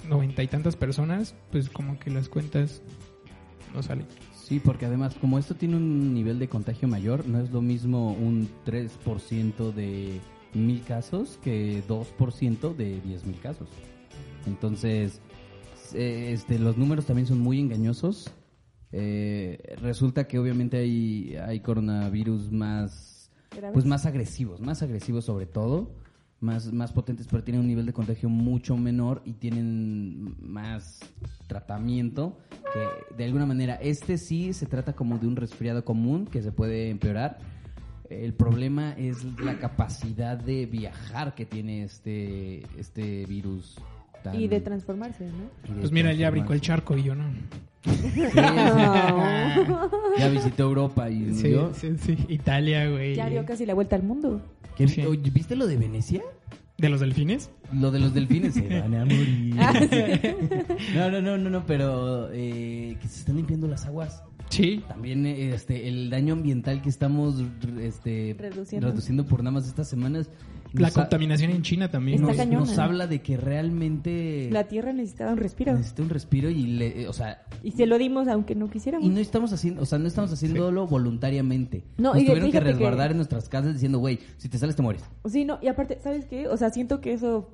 noventa 0.09 0.43
y 0.43 0.49
tantas 0.49 0.77
personas, 0.77 1.35
pues 1.51 1.69
como 1.71 1.99
que 1.99 2.11
las 2.11 2.29
cuentas 2.29 2.83
no 3.75 3.83
salen. 3.83 4.07
Sí, 4.35 4.61
porque 4.61 4.85
además, 4.87 5.15
como 5.21 5.39
esto 5.39 5.55
tiene 5.55 5.77
un 5.77 6.13
nivel 6.13 6.39
de 6.39 6.49
contagio 6.49 6.89
mayor, 6.89 7.27
no 7.27 7.41
es 7.41 7.51
lo 7.53 7.63
mismo 7.63 8.13
un 8.13 8.49
3% 8.67 9.73
de 9.73 10.21
mil 10.55 10.83
casos 10.83 11.39
que 11.43 11.83
2% 11.87 12.75
de 12.75 13.01
10 13.01 13.27
mil 13.27 13.41
casos. 13.41 13.69
Entonces, 14.47 15.21
eh, 15.95 16.33
este, 16.33 16.59
los 16.59 16.77
números 16.77 17.07
también 17.07 17.27
son 17.27 17.41
muy 17.41 17.61
engañosos. 17.61 18.31
Eh, 18.93 19.77
resulta 19.81 20.27
que 20.27 20.39
obviamente 20.39 20.79
hay, 20.79 21.37
hay 21.37 21.61
coronavirus 21.61 22.51
más, 22.51 23.31
¿Graves? 23.51 23.73
pues 23.73 23.87
más 23.87 24.07
agresivos, 24.07 24.61
más 24.61 24.83
agresivos 24.83 25.25
sobre 25.25 25.47
todo, 25.47 25.95
más, 26.41 26.73
más 26.73 26.93
potentes, 26.93 27.29
pero 27.31 27.45
tienen 27.45 27.61
un 27.61 27.69
nivel 27.69 27.87
de 27.87 27.93
contagio 27.93 28.29
mucho 28.29 28.77
menor 28.77 29.23
y 29.25 29.35
tienen 29.35 30.35
más 30.41 31.01
tratamiento. 31.47 32.39
Que 32.73 33.15
de 33.17 33.25
alguna 33.25 33.47
manera, 33.47 33.75
este 33.77 34.19
sí 34.19 34.53
se 34.53 34.67
trata 34.67 34.95
como 34.95 35.19
de 35.19 35.27
un 35.27 35.37
resfriado 35.37 35.85
común 35.85 36.27
que 36.27 36.43
se 36.43 36.51
puede 36.51 36.91
empeorar. 36.91 37.39
El 38.11 38.35
problema 38.35 38.93
es 38.99 39.25
la 39.41 39.59
capacidad 39.59 40.37
de 40.37 40.67
viajar 40.67 41.35
que 41.35 41.47
tiene 41.47 41.85
este, 41.85 42.63
este 42.79 43.25
virus. 43.27 43.77
tan- 44.25 44.39
Y 44.39 44.49
de 44.49 44.61
transformarse, 44.61 45.25
¿no? 45.27 45.73
de 45.75 45.81
Pues 45.81 45.93
mira, 45.93 46.13
ya 46.13 46.29
transformarse. 46.29 46.31
brincó 46.33 46.53
el 46.53 46.61
charco 46.61 46.97
y 46.99 47.03
yo 47.05 47.15
no. 47.15 47.25
Sí, 47.85 48.31
ya 50.19 50.29
visitó 50.29 50.65
Europa 50.65 51.09
y 51.09 51.35
Sí, 51.35 51.51
yo. 51.53 51.73
sí, 51.75 51.97
sí. 51.99 52.17
Italia, 52.29 52.89
güey. 52.91 53.15
Ya 53.15 53.29
dio 53.31 53.45
casi 53.47 53.65
la 53.67 53.75
vuelta 53.75 53.97
al 53.97 54.03
mundo. 54.03 54.43
¿Qué- 54.77 54.89
Sí. 54.89 55.03
oye, 55.03 55.31
¿Viste 55.31 55.57
lo 55.57 55.67
de 55.67 55.77
Venecia? 55.77 56.23
¿De 56.79 56.89
los 56.89 57.01
delfines? 57.01 57.51
Lo 57.73 57.91
de 57.91 58.01
los 58.01 58.15
delfines 58.15 58.55
se 58.55 58.81
van 58.81 58.95
a 58.95 59.05
morir. 59.05 59.55
Ah, 59.61 59.73
no, 60.95 61.11
no, 61.11 61.21
no, 61.21 61.39
no, 61.39 61.51
no, 61.51 61.67
pero 61.67 62.31
eh, 62.33 62.97
que 63.01 63.09
se 63.09 63.21
están 63.21 63.37
limpiando 63.37 63.67
las 63.69 63.87
aguas. 63.87 64.23
Sí. 64.51 64.85
También 64.89 65.25
este 65.27 65.89
el 65.89 66.11
daño 66.11 66.35
ambiental 66.35 66.83
que 66.83 66.89
estamos 66.91 67.43
este, 67.81 68.37
Reduciendo. 68.39 68.89
reduciendo 68.89 69.25
por 69.25 69.43
nada 69.43 69.53
más 69.53 69.67
estas 69.67 69.89
semanas. 69.89 70.29
La 70.73 70.91
contaminación 70.93 71.51
en 71.51 71.63
China 71.63 71.91
también. 71.91 72.21
Nos, 72.23 72.37
cañona. 72.37 72.61
nos 72.61 72.79
habla 72.79 73.07
de 73.09 73.23
que 73.23 73.37
realmente 73.37 74.49
La 74.53 74.69
Tierra 74.69 74.93
necesitaba 74.93 75.33
un 75.33 75.39
respiro. 75.39 75.73
necesita 75.73 76.03
un 76.03 76.11
respiro 76.11 76.49
y 76.49 76.63
le, 76.67 77.09
o 77.09 77.13
sea, 77.13 77.43
Y 77.65 77.73
se 77.73 77.87
lo 77.87 77.99
dimos 77.99 78.29
aunque 78.29 78.55
no 78.55 78.71
quisiéramos. 78.71 79.05
y 79.05 79.11
no 79.11 79.19
estamos 79.19 79.53
haciendo, 79.53 79.83
o 79.83 79.87
sea, 79.87 79.99
no 79.99 80.07
estamos 80.07 80.33
haciéndolo 80.33 80.87
voluntariamente. 80.87 81.83
No, 81.99 82.13
Nos 82.15 82.23
y 82.23 82.27
tuvieron 82.27 82.53
que- 82.53 82.61
resguardar 82.61 83.11
en 83.11 83.17
nuestras 83.17 83.49
casas 83.49 83.73
diciendo, 83.73 83.99
güey, 83.99 84.21
si 84.37 84.49
te 84.49 84.59
sales 84.59 84.77
te 84.77 84.83
mueres. 84.83 85.03
Sí, 85.29 85.45
no, 85.45 85.59
y 85.61 85.67
aparte, 85.67 85.99
¿sabes 86.03 86.25
qué? 86.27 86.47
O 86.47 86.57
sea, 86.57 86.71
siento 86.71 87.01
que 87.01 87.15
eso 87.15 87.51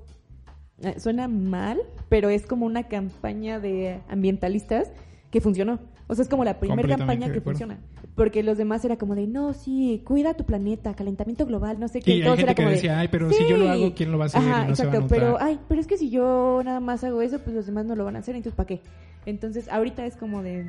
eh, 0.82 1.00
suena 1.00 1.26
mal, 1.26 1.78
pero 2.10 2.28
es 2.28 2.46
como 2.46 2.66
una 2.66 2.82
campaña 2.84 3.60
de 3.60 4.00
ambientalistas 4.08 4.92
que 5.30 5.40
funcionó. 5.40 5.78
O 6.08 6.14
sea, 6.14 6.22
es 6.22 6.28
como 6.28 6.44
la 6.44 6.58
primera 6.60 6.96
campaña 6.96 7.32
que 7.32 7.40
funciona. 7.40 7.78
Porque 8.14 8.42
los 8.42 8.56
demás 8.56 8.84
era 8.84 8.96
como 8.96 9.14
de, 9.14 9.26
no, 9.26 9.52
sí, 9.52 10.02
cuida 10.06 10.34
tu 10.34 10.44
planeta, 10.44 10.94
calentamiento 10.94 11.44
global, 11.46 11.80
no 11.80 11.88
sé 11.88 12.00
qué. 12.00 12.12
Y 12.12 12.14
hay 12.14 12.22
todos 12.22 12.36
gente 12.36 12.50
era 12.50 12.54
que 12.54 12.62
como 12.62 12.68
de, 12.70 12.74
decía, 12.76 12.98
"Ay, 12.98 13.08
pero 13.08 13.30
si 13.32 13.46
yo 13.48 13.56
lo 13.56 13.68
hago, 13.68 13.92
¿quién 13.94 14.12
lo 14.12 14.18
va 14.18 14.24
a 14.24 14.26
hacer? 14.26 14.40
Ajá, 14.40 14.64
Y 14.66 14.68
no 14.70 14.76
se 14.76 14.86
va 14.86 14.92
a 14.92 14.94
exacto, 14.96 15.00
notar". 15.16 15.18
pero, 15.18 15.38
ay, 15.40 15.58
pero 15.68 15.80
es 15.80 15.86
que 15.86 15.98
si 15.98 16.08
yo 16.10 16.62
nada 16.64 16.80
más 16.80 17.02
hago 17.04 17.20
eso, 17.22 17.40
pues 17.40 17.54
los 17.56 17.66
demás 17.66 17.84
no 17.86 17.96
lo 17.96 18.04
van 18.04 18.16
a 18.16 18.20
hacer, 18.20 18.36
entonces 18.36 18.56
¿para 18.56 18.66
qué? 18.68 18.80
Entonces, 19.26 19.68
ahorita 19.68 20.06
es 20.06 20.16
como 20.16 20.42
de, 20.42 20.66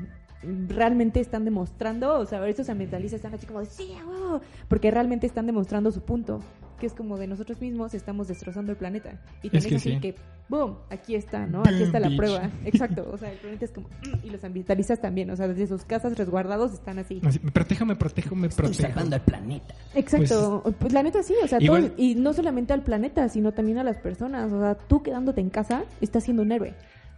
realmente 0.67 1.19
están 1.19 1.45
demostrando, 1.45 2.17
o 2.19 2.25
sea, 2.25 2.45
estos 2.47 2.69
ambientalistas 2.69 3.17
están 3.19 3.33
así 3.33 3.45
como 3.45 3.59
de, 3.59 3.67
sí, 3.67 3.91
huevo", 4.07 4.41
porque 4.67 4.89
realmente 4.91 5.27
están 5.27 5.45
demostrando 5.45 5.91
su 5.91 6.01
punto, 6.01 6.41
que 6.77 6.85
es 6.85 6.93
como 6.93 7.17
de 7.17 7.27
nosotros 7.27 7.59
mismos 7.59 7.93
estamos 7.93 8.27
destrozando 8.27 8.71
el 8.71 8.77
planeta. 8.77 9.19
Y 9.43 9.47
Es 9.47 9.51
también 9.53 9.69
que 9.69 9.75
así 9.75 9.91
sí. 9.91 9.99
que, 9.99 10.15
boom, 10.49 10.77
aquí 10.89 11.15
está, 11.15 11.45
¿no? 11.47 11.61
Aquí 11.61 11.83
está 11.83 11.99
la 11.99 12.07
bitch. 12.09 12.17
prueba. 12.17 12.49
Exacto, 12.65 13.09
o 13.11 13.17
sea, 13.17 13.31
el 13.31 13.37
planeta 13.37 13.65
es 13.65 13.71
como, 13.71 13.87
"Mm", 13.87 14.25
y 14.25 14.29
los 14.29 14.43
ambientalistas 14.43 15.01
también, 15.01 15.29
o 15.31 15.35
sea, 15.35 15.47
desde 15.47 15.67
sus 15.67 15.83
casas 15.83 16.17
resguardados 16.17 16.73
están 16.73 16.99
así. 16.99 17.19
Así, 17.25 17.39
me 17.43 17.51
protejo, 17.51 17.85
me 17.85 17.95
protejo, 17.95 18.35
me 18.35 18.47
Estoy 18.47 18.65
protejo. 18.67 18.87
salvando 18.89 19.15
al 19.15 19.21
planeta. 19.23 19.75
Exacto, 19.95 20.63
pues, 20.79 20.93
la 20.93 21.03
neta 21.03 21.23
sí, 21.23 21.33
o 21.43 21.47
sea, 21.47 21.59
Igual- 21.61 21.87
todo- 21.91 21.95
y 21.97 22.15
no 22.15 22.33
solamente 22.33 22.73
al 22.73 22.83
planeta, 22.83 23.27
sino 23.29 23.51
también 23.51 23.77
a 23.79 23.83
las 23.83 23.97
personas, 23.97 24.51
o 24.51 24.59
sea, 24.59 24.75
tú 24.75 25.03
quedándote 25.03 25.41
en 25.41 25.49
casa 25.49 25.83
estás 26.01 26.23
siendo 26.23 26.43
un 26.43 26.51
héroe. 26.51 26.73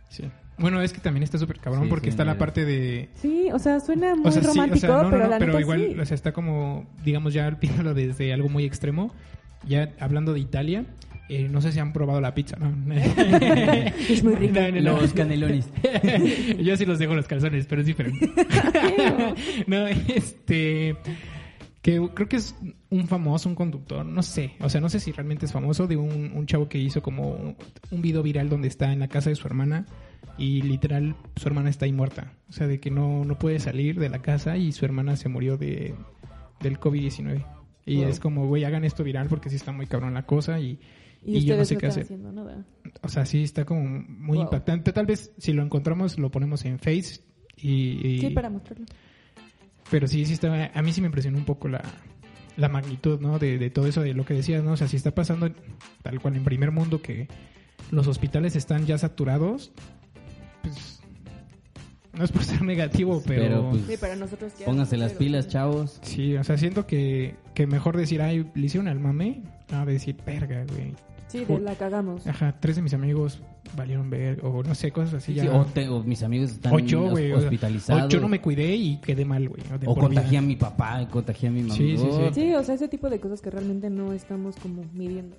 Sí. 0.10 0.24
Bueno, 0.58 0.82
es 0.82 0.92
que 0.92 1.00
también 1.00 1.24
está 1.24 1.38
súper 1.38 1.58
cabrón 1.60 1.84
Sí, 1.84 1.90
porque 1.90 2.08
sí, 2.08 2.10
está 2.10 2.26
la 2.26 2.38
parte 2.38 2.66
de... 2.66 3.08
Sí, 3.16 3.48
o 3.54 3.60
sea, 3.60 3.80
suena 3.80 4.14
muy 4.16 4.26
O 4.28 4.32
sea, 4.32 4.42
sí, 4.42 4.48
o 4.50 4.52
romántico, 4.52 4.80
sea, 4.88 5.04
no, 5.04 5.10
pero 5.10 5.24
no, 5.24 5.30
la 5.30 5.38
pero 5.40 5.52
neta 5.54 5.62
igual, 5.62 5.80
sí. 5.94 6.00
o 6.00 6.06
sea, 6.06 6.16
está 6.16 6.34
como, 6.34 6.86
digamos, 7.06 7.34
ya 7.34 7.50
pidiéndolo 7.60 7.94
desde 7.94 8.34
algo 8.34 8.50
muy 8.50 8.66
extremo. 8.66 9.14
Ya 9.68 9.94
hablando 10.00 10.34
de 10.34 10.40
Italia, 10.40 10.86
eh, 11.30 11.48
no 11.48 11.62
sé 11.62 11.72
si 11.72 11.80
han 11.80 11.94
probado 11.94 12.20
la 12.20 12.34
pizza, 12.34 12.58
¿no? 12.58 12.74
Es 12.96 14.24
muy 14.24 14.36
rica. 14.36 14.72
No, 14.72 14.82
no, 14.82 14.94
no. 14.94 15.02
Los 15.02 15.14
canelones. 15.14 15.70
Yo 16.60 16.76
sí 16.76 16.86
los 16.86 16.98
dejo 16.98 17.14
los 17.14 17.28
calzones, 17.28 17.68
pero 17.68 17.82
es 17.82 17.88
diferente. 17.88 18.32
no, 19.68 19.88
este. 19.88 20.98
Que 21.84 22.10
creo 22.14 22.28
que 22.28 22.36
es 22.36 22.56
un 22.90 23.08
famoso, 23.08 23.48
un 23.48 23.56
conductor, 23.56 24.06
no 24.06 24.24
sé. 24.24 24.54
O 24.60 24.70
sea, 24.70 24.82
no 24.82 24.90
sé 24.90 25.00
si 25.00 25.12
realmente 25.12 25.46
es 25.46 25.52
famoso, 25.54 25.88
de 25.88 25.96
un, 25.98 26.32
un 26.34 26.46
chavo 26.46 26.68
que 26.68 26.78
hizo 26.78 27.02
como 27.02 27.30
un, 27.30 27.56
un 27.92 28.02
video 28.02 28.24
viral 28.24 28.50
donde 28.50 28.68
está 28.68 28.92
en 28.92 29.00
la 29.00 29.08
casa 29.08 29.30
de 29.30 29.36
su 29.36 29.48
hermana 29.48 29.86
y 30.38 30.62
literal 30.64 31.16
su 31.36 31.48
hermana 31.48 31.70
está 31.70 31.86
ahí 31.86 31.94
muerta. 31.94 32.34
O 32.50 32.54
sea, 32.54 32.66
de 32.66 32.80
que 32.80 32.90
no, 32.90 33.24
no 33.24 33.38
puede 33.38 33.60
salir 33.60 34.00
de 34.00 34.10
la 34.10 34.20
casa 34.20 34.58
y 34.58 34.72
su 34.72 34.84
hermana 34.84 35.16
se 35.16 35.30
murió 35.30 35.58
de, 35.58 35.94
del 36.60 36.80
COVID-19. 36.80 37.46
Y 37.94 38.04
es 38.04 38.20
como, 38.20 38.48
güey, 38.48 38.64
hagan 38.64 38.84
esto 38.86 39.04
viral 39.04 39.28
porque 39.28 39.50
sí 39.50 39.56
está 39.56 39.72
muy 39.72 39.88
cabrón 39.88 40.14
la 40.14 40.24
cosa 40.26 40.60
y, 40.60 40.80
Y, 41.26 41.38
y 41.38 41.46
yo 41.46 41.58
no 41.58 41.66
sé 41.66 41.74
no 41.76 41.80
qué 41.82 41.88
hacer. 41.88 42.12
nada. 42.20 42.66
O 43.02 43.10
sea, 43.10 43.26
sí 43.26 43.44
está 43.44 43.66
como 43.66 43.82
muy 43.88 44.38
Wow. 44.38 44.46
impactante. 44.46 44.94
Tal 44.94 45.06
vez 45.06 45.32
si 45.38 45.54
lo 45.54 45.64
encontramos 45.64 46.18
lo 46.20 46.30
ponemos 46.32 46.64
en 46.66 46.80
Face 46.80 47.22
y... 47.58 48.08
y- 48.08 48.20
Sí, 48.22 48.30
para 48.30 48.50
mostrarlo. 48.50 48.86
Pero 49.92 50.08
sí, 50.08 50.26
sí 50.26 50.34
está... 50.34 50.72
A 50.74 50.82
mí 50.82 50.92
sí 50.94 51.02
me 51.02 51.08
impresionó 51.08 51.38
un 51.38 51.46
poco 51.46 51.68
la, 51.68 51.82
la 52.58 52.70
magnitud, 52.70 53.20
¿no? 53.20 53.40
De, 53.40 53.58
de 53.58 53.70
todo 53.70 53.88
eso, 53.88 54.02
de 54.02 54.14
lo 54.14 54.24
que 54.26 54.34
decías, 54.36 54.64
¿no? 54.64 54.74
O 54.74 54.78
sea, 54.78 54.88
si 54.88 54.96
está 54.98 55.12
pasando 55.16 55.50
tal 56.04 56.20
cual 56.22 56.36
en 56.36 56.44
primer 56.44 56.72
mundo 56.72 57.02
que 57.02 57.28
los 57.92 58.08
hospitales 58.08 58.56
están 58.56 58.86
ya 58.86 58.98
saturados, 58.98 59.72
pues... 60.62 60.99
No 62.20 62.26
es 62.26 62.32
por 62.34 62.44
ser 62.44 62.62
negativo, 62.62 63.24
pero... 63.26 63.42
Pero, 63.44 63.70
pues, 63.70 63.84
Sí, 63.88 63.96
para 63.96 64.18
nosotros 64.18 64.52
ya 64.60 64.66
Pónganse 64.66 64.98
las 64.98 65.14
pilas, 65.14 65.48
chavos. 65.48 66.00
Sí, 66.02 66.36
o 66.36 66.44
sea, 66.44 66.58
siento 66.58 66.86
que, 66.86 67.36
que 67.54 67.66
mejor 67.66 67.96
decir, 67.96 68.22
ay, 68.22 68.46
le 68.56 68.66
hicieron 68.66 68.90
al 68.90 69.00
mame, 69.00 69.42
a 69.72 69.86
decir, 69.86 70.18
verga, 70.26 70.66
güey. 70.70 70.94
Sí, 71.30 71.46
de 71.46 71.60
la 71.60 71.76
cagamos. 71.76 72.28
Ajá, 72.28 72.58
tres 72.60 72.76
de 72.76 72.82
mis 72.82 72.94
amigos 72.94 73.40
valieron 73.78 74.10
ver, 74.10 74.44
o 74.44 74.64
no 74.64 74.76
sé, 74.76 74.92
cosas 74.92 75.14
así. 75.14 75.34
Sí, 75.34 75.46
ya. 75.46 75.54
o, 75.56 75.64
te- 75.64 75.88
o 75.88 76.04
mis 76.04 76.22
amigos 76.24 76.52
están 76.52 76.74
O 76.74 76.80
yo, 76.80 77.10
güey. 77.10 77.32
hos- 77.32 77.38
o- 77.40 77.44
hospitalizados. 77.46 78.04
O 78.06 78.10
yo 78.10 78.20
no 78.20 78.28
me 78.28 78.42
cuidé 78.42 78.76
y 78.76 78.98
quedé 78.98 79.24
mal, 79.24 79.48
güey. 79.48 79.62
O 79.72 79.80
vida. 79.80 79.94
contagié 79.96 80.38
a 80.40 80.42
mi 80.42 80.58
papá, 80.58 81.08
contagié 81.10 81.48
a 81.48 81.52
mi 81.54 81.62
mamá. 81.62 81.76
Sí, 81.76 81.96
sí, 81.98 82.04
sí. 82.12 82.22
Sí, 82.34 82.54
o 82.54 82.64
sea, 82.64 82.76
ese 82.76 82.90
tipo 82.90 83.10
de 83.10 83.20
cosas 83.22 83.40
que 83.42 83.50
realmente 83.50 83.90
no 83.90 84.12
estamos 84.12 84.58
como 84.58 84.84
midiendo. 84.94 85.38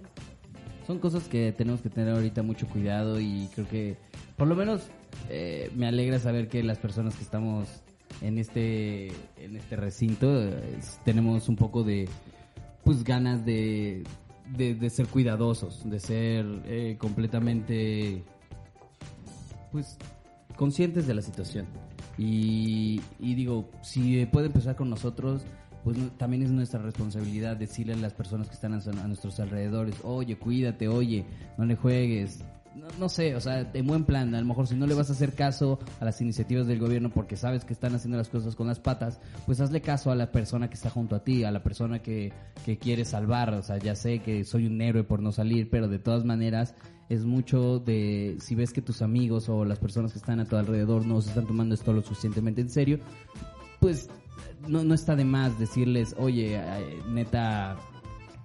Son 0.87 0.99
cosas 0.99 1.25
que 1.25 1.53
tenemos 1.53 1.83
que 1.83 1.91
tener 1.91 2.15
ahorita 2.15 2.43
mucho 2.43 2.67
cuidado 2.69 3.21
y 3.21 3.49
creo 3.55 3.69
que, 3.69 3.97
por 4.41 4.49
lo 4.49 4.57
menos, 4.57 4.89
eh, 5.29 5.71
me 5.77 5.87
alegra 5.87 6.19
saber 6.19 6.49
que 6.49 6.63
las 6.63 6.79
personas 6.79 7.15
que 7.15 7.23
estamos 7.23 7.69
en 8.23 8.39
este, 8.39 9.09
en 9.37 9.55
este 9.55 9.77
recinto 9.77 10.43
eh, 10.43 10.79
tenemos 11.05 11.51
un 11.51 11.57
poco 11.57 11.83
de, 11.83 12.09
pues, 12.83 13.05
ganas 13.05 13.45
de, 13.45 14.03
de, 14.57 14.89
ser 14.89 15.09
cuidadosos, 15.09 15.83
de 15.85 16.01
ser 16.01 16.47
eh, 16.65 16.97
completamente, 16.99 18.25
pues, 19.73 19.99
conscientes 20.57 21.07
de 21.07 21.13
la 21.13 21.21
situación. 21.21 21.67
Y, 22.17 23.03
digo, 23.19 23.69
si 23.83 24.25
puede 24.25 24.47
empezar 24.47 24.75
con 24.75 24.89
nosotros, 24.89 25.43
pues 25.85 25.99
también 26.17 26.45
es 26.45 26.51
nuestra 26.51 26.81
responsabilidad 26.81 27.59
decirle 27.59 27.93
a 27.93 27.97
las 27.97 28.15
personas 28.15 28.49
que 28.49 28.55
están 28.55 28.73
a 28.73 29.07
nuestros 29.07 29.39
alrededores, 29.39 29.97
oye, 30.03 30.39
cuídate, 30.39 30.89
oye, 30.89 31.27
no 31.59 31.67
le 31.67 31.77
juegues. 31.77 32.43
No, 32.75 32.87
no 32.99 33.09
sé, 33.09 33.35
o 33.35 33.41
sea, 33.41 33.69
en 33.73 33.87
buen 33.87 34.05
plan, 34.05 34.35
a 34.35 34.41
lo 34.41 34.47
mejor 34.47 34.67
si 34.67 34.77
no 34.77 34.87
le 34.87 34.95
vas 34.95 35.11
a 35.11 35.13
hacer 35.13 35.35
caso 35.35 35.81
a 35.99 36.05
las 36.05 36.21
iniciativas 36.21 36.69
del 36.69 36.79
gobierno 36.79 37.11
porque 37.11 37.37
sabes 37.37 37.65
que 37.65 37.73
están 37.73 37.95
haciendo 37.95 38.17
las 38.17 38.29
cosas 38.29 38.55
con 38.55 38.69
las 38.69 38.79
patas, 38.79 39.21
pues 39.45 39.61
hazle 39.61 39.81
caso 39.81 40.13
a 40.13 40.15
la 40.15 40.31
persona 40.31 40.69
que 40.69 40.75
está 40.75 40.89
junto 40.89 41.17
a 41.17 41.25
ti, 41.25 41.43
a 41.43 41.51
la 41.51 41.63
persona 41.65 42.01
que, 42.01 42.33
que 42.65 42.79
quiere 42.79 43.05
salvar. 43.05 43.53
O 43.55 43.63
sea, 43.63 43.79
ya 43.79 43.97
sé 43.97 44.21
que 44.21 44.45
soy 44.45 44.67
un 44.67 44.81
héroe 44.81 45.03
por 45.03 45.21
no 45.21 45.33
salir, 45.33 45.69
pero 45.69 45.89
de 45.89 45.99
todas 45.99 46.25
maneras 46.25 46.75
es 47.09 47.25
mucho 47.25 47.81
de 47.81 48.37
si 48.41 48.55
ves 48.55 48.73
que 48.73 48.83
tus 48.83 49.03
amigos 49.03 49.49
o 49.49 49.65
las 49.65 49.81
personas 49.81 50.13
que 50.13 50.19
están 50.19 50.39
a 50.39 50.45
tu 50.45 50.57
alrededor 50.57 51.05
no 51.05 51.21
se 51.21 51.31
están 51.31 51.47
tomando 51.47 51.75
esto 51.75 51.93
lo 51.93 52.03
suficientemente 52.03 52.61
en 52.61 52.71
serio, 52.71 53.01
pues 53.81 54.09
no, 54.69 54.85
no 54.85 54.95
está 54.95 55.17
de 55.17 55.25
más 55.25 55.59
decirles, 55.59 56.15
oye, 56.19 56.55
eh, 56.55 57.03
neta, 57.09 57.77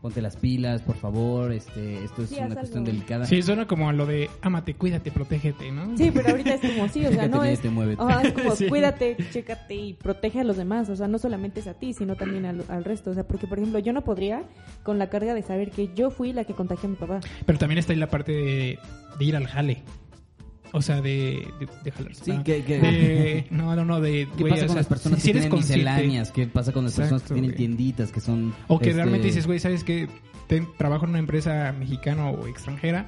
ponte 0.05 0.21
las 0.21 0.37
pilas, 0.37 0.83
por 0.83 0.95
favor, 0.97 1.51
este, 1.51 2.03
esto 2.03 2.21
es 2.21 2.29
Sí, 2.29 2.35
una 2.35 2.53
cuestión 2.53 2.83
algo. 2.83 2.91
delicada. 2.93 3.25
Sí, 3.25 3.41
suena 3.41 3.65
como 3.65 3.89
a 3.89 3.93
lo 3.93 4.05
de 4.05 4.29
ámate, 4.43 4.75
cuídate, 4.75 5.09
protégete, 5.09 5.71
¿no? 5.71 5.97
Sí, 5.97 6.11
pero 6.13 6.29
ahorita 6.29 6.53
es 6.53 6.61
como 6.61 6.87
sí, 6.89 7.03
o 7.07 7.11
sea, 7.11 7.27
no 7.27 7.43
es, 7.43 7.59
es 7.65 8.33
como 8.33 8.55
Sí. 8.55 8.67
cuídate, 8.67 9.17
chécate 9.31 9.73
y 9.73 9.93
protege 9.95 10.41
a 10.41 10.43
los 10.43 10.57
demás, 10.57 10.89
o 10.89 10.95
sea, 10.95 11.07
no 11.07 11.17
solamente 11.17 11.59
es 11.61 11.65
a 11.65 11.73
ti, 11.73 11.93
sino 11.93 12.15
también 12.15 12.45
al, 12.45 12.63
al 12.69 12.83
resto, 12.85 13.09
o 13.09 13.13
sea, 13.15 13.23
porque 13.25 13.47
por 13.47 13.57
ejemplo, 13.57 13.79
yo 13.79 13.93
no 13.93 14.03
podría 14.03 14.43
con 14.83 14.99
la 14.99 15.09
carga 15.09 15.33
de 15.33 15.41
saber 15.41 15.71
que 15.71 15.89
yo 15.95 16.11
fui 16.11 16.33
la 16.33 16.43
que 16.43 16.53
contagié 16.53 16.85
a 16.85 16.89
mi 16.91 16.97
papá. 16.97 17.19
Pero 17.47 17.57
también 17.57 17.79
está 17.79 17.93
ahí 17.93 17.97
la 17.97 18.05
parte 18.07 18.31
de, 18.31 18.79
de 19.17 19.25
ir 19.25 19.35
al 19.35 19.47
jale. 19.47 19.81
O 20.71 20.81
sea, 20.81 21.01
de, 21.01 21.47
de, 21.59 21.67
de 21.83 21.91
jalarse. 21.91 22.23
Sí, 22.25 22.31
que- 22.43 22.63
que- 22.63 22.79
de- 22.79 23.47
no, 23.49 23.75
no, 23.75 23.85
no, 23.85 24.01
de... 24.01 24.27
¿Qué 24.37 24.43
pasa 24.45 24.55
o 24.65 24.67
con 24.67 24.67
sea, 24.69 24.75
las 24.75 24.87
personas 24.87 25.19
si 25.21 25.27
que 25.31 25.39
tienen 25.39 25.51
misceláneas? 25.53 26.31
¿Qué 26.31 26.47
pasa 26.47 26.71
con 26.73 26.83
las 26.85 26.95
personas 26.95 27.23
que 27.23 27.33
tienen 27.33 27.55
tienditas, 27.55 28.11
que 28.11 28.19
son... 28.19 28.53
O 28.67 28.79
que 28.79 28.89
este, 28.89 28.97
realmente 29.01 29.27
dices, 29.27 29.47
güey, 29.47 29.59
¿sabes 29.59 29.83
qué? 29.83 30.07
Ten- 30.47 30.67
trabajo 30.77 31.05
en 31.05 31.11
una 31.11 31.19
empresa 31.19 31.73
mexicana 31.77 32.29
o 32.29 32.45
extranjera, 32.47 33.07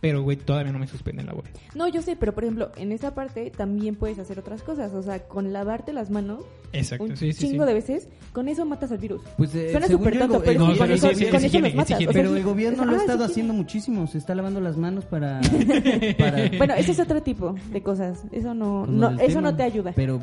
pero, 0.00 0.22
güey, 0.22 0.36
todavía 0.36 0.72
no 0.72 0.78
me 0.78 0.86
suspenden 0.86 1.26
la 1.26 1.32
labor. 1.32 1.44
No, 1.74 1.88
yo 1.88 2.02
sé, 2.02 2.16
pero 2.16 2.34
por 2.34 2.44
ejemplo, 2.44 2.70
en 2.76 2.92
esa 2.92 3.14
parte 3.14 3.50
también 3.50 3.94
puedes 3.96 4.18
hacer 4.18 4.38
otras 4.38 4.62
cosas, 4.62 4.92
o 4.94 5.02
sea, 5.02 5.26
con 5.26 5.52
lavarte 5.52 5.92
las 5.92 6.10
manos 6.10 6.44
Exacto, 6.72 7.04
un 7.04 7.16
sí, 7.16 7.32
sí, 7.32 7.48
chingo 7.48 7.64
sí. 7.64 7.68
de 7.68 7.74
veces, 7.74 8.08
con 8.32 8.48
eso 8.48 8.64
matas 8.64 8.92
al 8.92 8.98
virus. 8.98 9.22
Pues, 9.36 9.54
eh, 9.54 9.70
Suena 9.70 9.86
súper 9.86 10.18
tonto, 10.18 10.42
pero 10.44 10.76
con 10.76 10.90
eso, 10.90 11.08
sí, 11.08 11.14
sí, 11.14 11.26
con 11.26 11.36
es 11.36 11.44
eso 11.44 11.60
los 11.60 11.74
matas. 11.74 11.98
Pero 12.12 12.36
el 12.36 12.42
gobierno 12.42 12.84
lo 12.84 12.92
ha 12.92 12.96
estado 12.96 13.24
sí. 13.26 13.32
haciendo 13.32 13.54
muchísimo, 13.54 14.06
se 14.06 14.18
está 14.18 14.34
lavando 14.34 14.60
las 14.60 14.76
manos 14.76 15.04
para... 15.04 15.40
para 16.18 16.50
Bueno, 16.58 16.74
ese 16.74 16.92
es 16.92 17.00
otro 17.00 17.22
tipo 17.22 17.54
de 17.70 17.82
cosas, 17.82 18.24
eso 18.32 18.54
no, 18.54 18.86
del 18.86 19.20
eso 19.20 19.26
tema. 19.26 19.40
no 19.40 19.56
te 19.56 19.62
ayuda. 19.62 19.92
Pero 19.94 20.20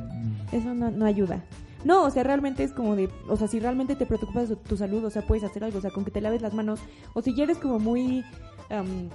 Eso 0.52 0.74
no, 0.74 0.92
no 0.92 1.06
ayuda. 1.06 1.44
No, 1.84 2.04
o 2.04 2.10
sea, 2.10 2.24
realmente 2.24 2.64
es 2.64 2.72
como 2.72 2.96
de, 2.96 3.10
o 3.28 3.36
sea, 3.36 3.48
si 3.48 3.60
realmente 3.60 3.96
te 3.96 4.06
preocupas 4.06 4.50
de 4.50 4.56
tu 4.56 4.78
salud, 4.78 5.04
o 5.04 5.10
sea, 5.10 5.22
puedes 5.24 5.44
hacer 5.44 5.64
algo, 5.64 5.80
o 5.80 5.82
sea, 5.82 5.92
con 5.92 6.06
que 6.06 6.12
te 6.12 6.22
laves 6.22 6.42
las 6.42 6.54
manos, 6.54 6.80
o 7.14 7.22
si 7.22 7.36
ya 7.36 7.44
eres 7.44 7.58
como 7.58 7.80
muy, 7.80 8.24
am, 8.70 9.10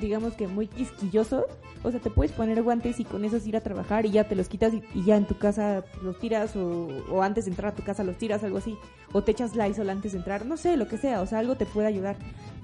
digamos 0.00 0.34
que 0.34 0.48
muy 0.48 0.66
quisquilloso, 0.66 1.46
o 1.82 1.90
sea, 1.90 2.00
te 2.00 2.10
puedes 2.10 2.32
poner 2.32 2.62
guantes 2.62 3.00
y 3.00 3.04
con 3.04 3.24
esos 3.24 3.46
ir 3.46 3.56
a 3.56 3.60
trabajar 3.60 4.06
y 4.06 4.10
ya 4.10 4.24
te 4.24 4.34
los 4.34 4.48
quitas 4.48 4.72
y, 4.74 4.82
y 4.94 5.04
ya 5.04 5.16
en 5.16 5.26
tu 5.26 5.36
casa 5.36 5.84
los 6.02 6.18
tiras 6.18 6.56
o, 6.56 6.88
o 7.10 7.22
antes 7.22 7.44
de 7.44 7.50
entrar 7.50 7.72
a 7.72 7.76
tu 7.76 7.82
casa 7.82 8.04
los 8.04 8.16
tiras, 8.16 8.42
algo 8.44 8.58
así, 8.58 8.76
o 9.14 9.22
te 9.24 9.30
echas 9.32 9.56
Lysol 9.56 9.88
antes 9.88 10.12
de 10.12 10.18
entrar, 10.18 10.44
no 10.44 10.58
sé, 10.58 10.76
lo 10.76 10.86
que 10.88 10.98
sea, 10.98 11.22
o 11.22 11.26
sea, 11.26 11.38
algo 11.38 11.54
te 11.56 11.64
puede 11.64 11.86
ayudar. 11.88 12.16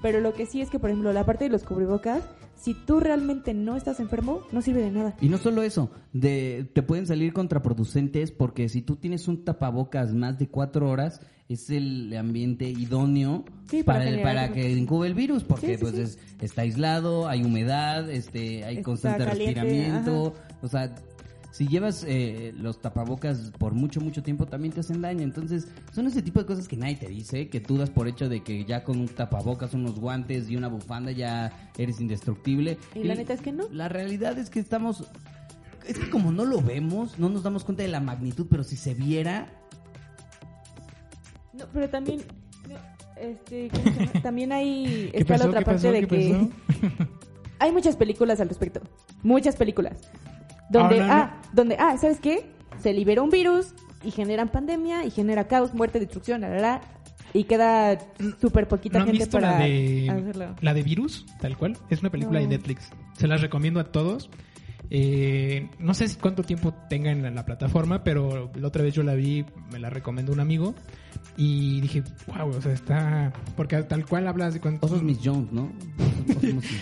Pero 0.03 0.19
lo 0.19 0.33
que 0.33 0.45
sí 0.45 0.61
es 0.61 0.69
que, 0.69 0.77
por 0.77 0.89
ejemplo, 0.91 1.11
la 1.13 1.25
parte 1.25 1.45
de 1.45 1.49
los 1.49 1.63
cubrebocas, 1.63 2.23
si 2.55 2.73
tú 2.75 2.99
realmente 2.99 3.53
no 3.55 3.75
estás 3.75 3.99
enfermo, 3.99 4.41
no 4.51 4.61
sirve 4.61 4.81
de 4.81 4.91
nada. 4.91 5.15
Y 5.21 5.29
no 5.29 5.37
solo 5.39 5.63
eso, 5.63 5.89
de, 6.13 6.69
te 6.73 6.83
pueden 6.83 7.07
salir 7.07 7.33
contraproducentes 7.33 8.31
porque 8.31 8.69
si 8.69 8.81
tú 8.81 8.97
tienes 8.97 9.27
un 9.27 9.43
tapabocas 9.45 10.13
más 10.13 10.37
de 10.37 10.47
cuatro 10.47 10.89
horas, 10.89 11.21
es 11.49 11.69
el 11.69 12.15
ambiente 12.17 12.69
idóneo 12.69 13.43
Sí, 13.69 13.83
para 13.83 14.05
para, 14.23 14.45
el- 14.45 14.53
que 14.53 14.71
incube 14.71 15.07
el 15.07 15.13
virus, 15.13 15.43
porque 15.43 15.67
Sí, 15.67 15.73
sí, 15.75 15.79
pues 15.81 15.93
es- 15.95 16.19
está 16.41 16.61
aislado, 16.61 17.27
hay 17.27 17.43
humedad, 17.43 18.09
este, 18.09 18.63
hay 18.63 18.77
Está 18.77 18.83
constante 18.83 19.25
caliente, 19.25 19.59
respiramiento, 19.61 20.33
o 20.61 20.67
sea, 20.67 20.95
si 21.51 21.67
llevas 21.67 22.05
eh, 22.07 22.53
los 22.57 22.81
tapabocas 22.81 23.51
por 23.57 23.73
mucho, 23.73 23.99
mucho 23.99 24.23
tiempo 24.23 24.45
también 24.45 24.73
te 24.73 24.79
hacen 24.79 25.01
daño. 25.01 25.21
Entonces, 25.21 25.67
son 25.93 26.07
ese 26.07 26.21
tipo 26.21 26.39
de 26.39 26.45
cosas 26.45 26.67
que 26.67 26.77
nadie 26.77 26.95
te 26.95 27.07
dice, 27.07 27.49
que 27.49 27.59
tú 27.59 27.77
das 27.77 27.89
por 27.89 28.07
hecho 28.07 28.29
de 28.29 28.41
que 28.41 28.63
ya 28.65 28.83
con 28.83 28.99
un 28.99 29.07
tapabocas, 29.07 29.73
unos 29.73 29.99
guantes 29.99 30.49
y 30.49 30.55
una 30.55 30.69
bufanda 30.69 31.11
ya 31.11 31.69
eres 31.77 31.99
indestructible. 31.99 32.77
Y 32.95 33.03
la 33.03 33.15
neta 33.15 33.33
es 33.33 33.41
que 33.41 33.51
no. 33.51 33.65
La 33.71 33.89
realidad 33.89 34.37
es 34.39 34.49
que 34.49 34.59
estamos... 34.59 35.03
Es 35.85 35.97
que 35.97 36.09
como 36.09 36.31
no 36.31 36.45
lo 36.45 36.61
vemos, 36.61 37.19
no 37.19 37.27
nos 37.27 37.43
damos 37.43 37.63
cuenta 37.63 37.83
de 37.83 37.89
la 37.89 37.99
magnitud, 37.99 38.47
pero 38.49 38.63
si 38.63 38.77
se 38.77 38.93
viera... 38.93 39.47
No, 41.53 41.65
pero 41.73 41.89
también, 41.89 42.21
no, 42.69 42.75
este, 43.19 43.69
también 44.23 44.51
hay, 44.51 45.09
¿Qué 45.11 45.19
está 45.19 45.33
pasó? 45.33 45.43
la 45.43 45.49
otra 45.49 45.59
¿Qué 45.59 45.65
parte 45.65 45.81
pasó? 45.81 45.91
de 45.91 46.01
¿Qué 46.01 46.07
que 46.07 46.49
hay 47.59 47.71
muchas 47.71 47.95
películas 47.97 48.39
al 48.39 48.47
respecto, 48.47 48.81
muchas 49.21 49.57
películas, 49.57 49.97
donde, 50.71 51.01
Ah, 51.01 51.07
ah, 51.33 51.41
donde, 51.53 51.75
ah, 51.79 51.97
¿sabes 51.97 52.19
qué? 52.19 52.49
Se 52.81 52.93
libera 52.93 53.21
un 53.21 53.29
virus 53.29 53.73
y 54.03 54.11
generan 54.11 54.49
pandemia 54.49 55.05
y 55.05 55.11
genera 55.11 55.47
caos, 55.47 55.73
muerte, 55.73 55.99
destrucción, 55.99 56.41
la, 56.41 56.49
la, 56.49 56.59
la, 56.61 56.81
y 57.33 57.43
queda 57.45 57.97
súper 58.41 58.67
poquita 58.67 58.97
¿No 58.99 59.03
han 59.03 59.07
gente 59.11 59.23
visto 59.25 59.37
para 59.39 59.59
la 59.59 59.65
de 59.65 60.09
hacerlo. 60.09 60.55
la 60.59 60.73
de 60.73 60.83
Virus, 60.83 61.25
tal 61.39 61.55
cual? 61.57 61.77
Es 61.89 62.01
una 62.01 62.09
película 62.09 62.39
No. 62.39 62.47
de 62.49 62.57
Netflix. 62.57 62.89
Se 63.17 63.27
las 63.27 63.41
recomiendo 63.41 63.79
a 63.79 63.85
todos. 63.85 64.29
Eh, 64.93 65.69
no 65.79 65.93
sé 65.93 66.05
cuánto 66.19 66.43
tiempo 66.43 66.73
tenga 66.89 67.11
en 67.11 67.33
la 67.33 67.45
plataforma, 67.45 68.03
pero 68.03 68.51
la 68.55 68.67
otra 68.67 68.83
vez 68.83 68.93
yo 68.93 69.03
la 69.03 69.13
vi, 69.15 69.45
me 69.71 69.79
la 69.79 69.89
recomendó 69.89 70.33
un 70.33 70.41
amigo 70.41 70.75
y 71.37 71.79
dije, 71.79 72.03
wow, 72.27 72.49
o 72.49 72.61
sea, 72.61 72.73
está... 72.73 73.31
Porque 73.55 73.81
tal 73.83 74.05
cual 74.05 74.27
hablas 74.27 74.53
de 74.53 74.59
cuánto... 74.59 74.85
Osos 74.85 75.01
Miss 75.01 75.19
Jones, 75.23 75.49
¿no? 75.53 75.71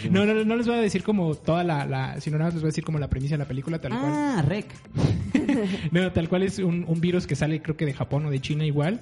No, 0.09 0.25
no, 0.25 0.43
no 0.43 0.55
les 0.55 0.65
voy 0.65 0.77
a 0.77 0.81
decir 0.81 1.03
como 1.03 1.35
toda 1.35 1.63
la, 1.63 1.85
la 1.85 2.19
sino 2.19 2.39
nada 2.39 2.47
más 2.49 2.55
les 2.55 2.63
voy 2.63 2.69
a 2.69 2.71
decir 2.71 2.83
como 2.83 2.97
la 2.97 3.09
premisa 3.11 3.35
de 3.35 3.39
la 3.39 3.47
película, 3.47 3.79
tal 3.79 3.91
cual. 3.91 4.11
Ah, 4.11 4.43
Rec. 4.47 4.65
No, 5.91 6.11
tal 6.11 6.29
cual 6.29 6.43
es 6.43 6.57
un, 6.59 6.85
un 6.87 7.01
virus 7.01 7.27
que 7.27 7.35
sale 7.35 7.61
creo 7.61 7.75
que 7.77 7.85
de 7.85 7.93
Japón 7.93 8.25
o 8.25 8.31
de 8.31 8.39
China 8.39 8.65
igual. 8.65 9.01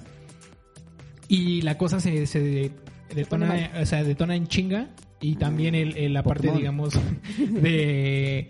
Y 1.28 1.62
la 1.62 1.76
cosa 1.78 2.00
se, 2.00 2.26
se 2.26 2.40
de- 2.40 2.70
detona, 3.14 3.70
o 3.80 3.86
sea, 3.86 4.02
detona 4.04 4.34
en 4.36 4.46
chinga. 4.48 4.88
Y 5.20 5.34
también 5.36 5.74
el, 5.74 5.96
el- 5.96 6.12
la 6.14 6.22
parte, 6.22 6.48
Pokémon. 6.48 6.58
digamos, 6.58 6.94
de, 7.38 8.48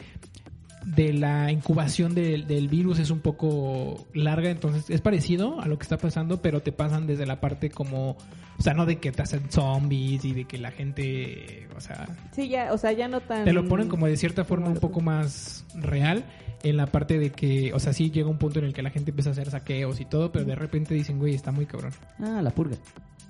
de 0.95 1.13
la 1.13 1.53
incubación 1.53 2.15
del, 2.15 2.47
del 2.47 2.69
virus 2.69 2.99
es 2.99 3.11
un 3.11 3.21
poco 3.21 4.07
larga. 4.15 4.51
Entonces 4.51 4.89
es 4.91 5.01
parecido 5.01 5.61
a 5.61 5.67
lo 5.67 5.79
que 5.79 5.83
está 5.83 5.99
pasando, 5.99 6.41
pero 6.41 6.61
te 6.61 6.73
pasan 6.73 7.07
desde 7.07 7.27
la 7.27 7.41
parte 7.41 7.71
como... 7.71 8.17
O 8.59 8.63
sea, 8.63 8.75
no 8.75 8.87
de 8.87 8.97
que 8.97 9.13
te 9.13 9.23
hacen 9.23 9.51
zombies 9.51 10.25
y 10.25 10.33
de 10.33 10.45
que 10.45 10.59
la 10.59 10.73
gente... 10.73 11.69
O 11.77 11.81
sea, 11.81 12.09
Sí, 12.33 12.49
ya, 12.49 12.73
o 12.73 12.79
sea, 12.79 12.91
ya 12.93 13.07
no 13.07 13.21
tan... 13.21 13.45
te 13.45 13.53
lo 13.53 13.69
ponen 13.69 13.89
como 13.89 14.07
de 14.07 14.17
cierta 14.17 14.45
forma 14.45 14.69
un 14.69 14.79
poco 14.79 15.01
más 15.01 15.65
real 15.75 16.25
en 16.65 16.77
la 16.77 16.87
parte 16.87 17.19
de 17.19 17.31
que, 17.31 17.73
o 17.73 17.79
sea, 17.79 17.93
sí 17.93 18.11
llega 18.11 18.29
un 18.29 18.39
punto 18.39 18.59
en 18.59 18.65
el 18.65 18.73
que 18.73 18.83
la 18.83 18.91
gente 18.91 19.11
empieza 19.11 19.31
a 19.31 19.33
hacer 19.33 19.51
saqueos 19.51 20.01
y 20.01 20.05
todo, 20.05 20.33
pero 20.33 20.45
de 20.45 20.57
repente 20.57 20.95
dicen, 20.95 21.19
güey, 21.19 21.35
está 21.35 21.53
muy 21.53 21.67
cabrón. 21.67 21.93
Ah, 22.19 22.41
la 22.43 22.51
purga. 22.51 22.77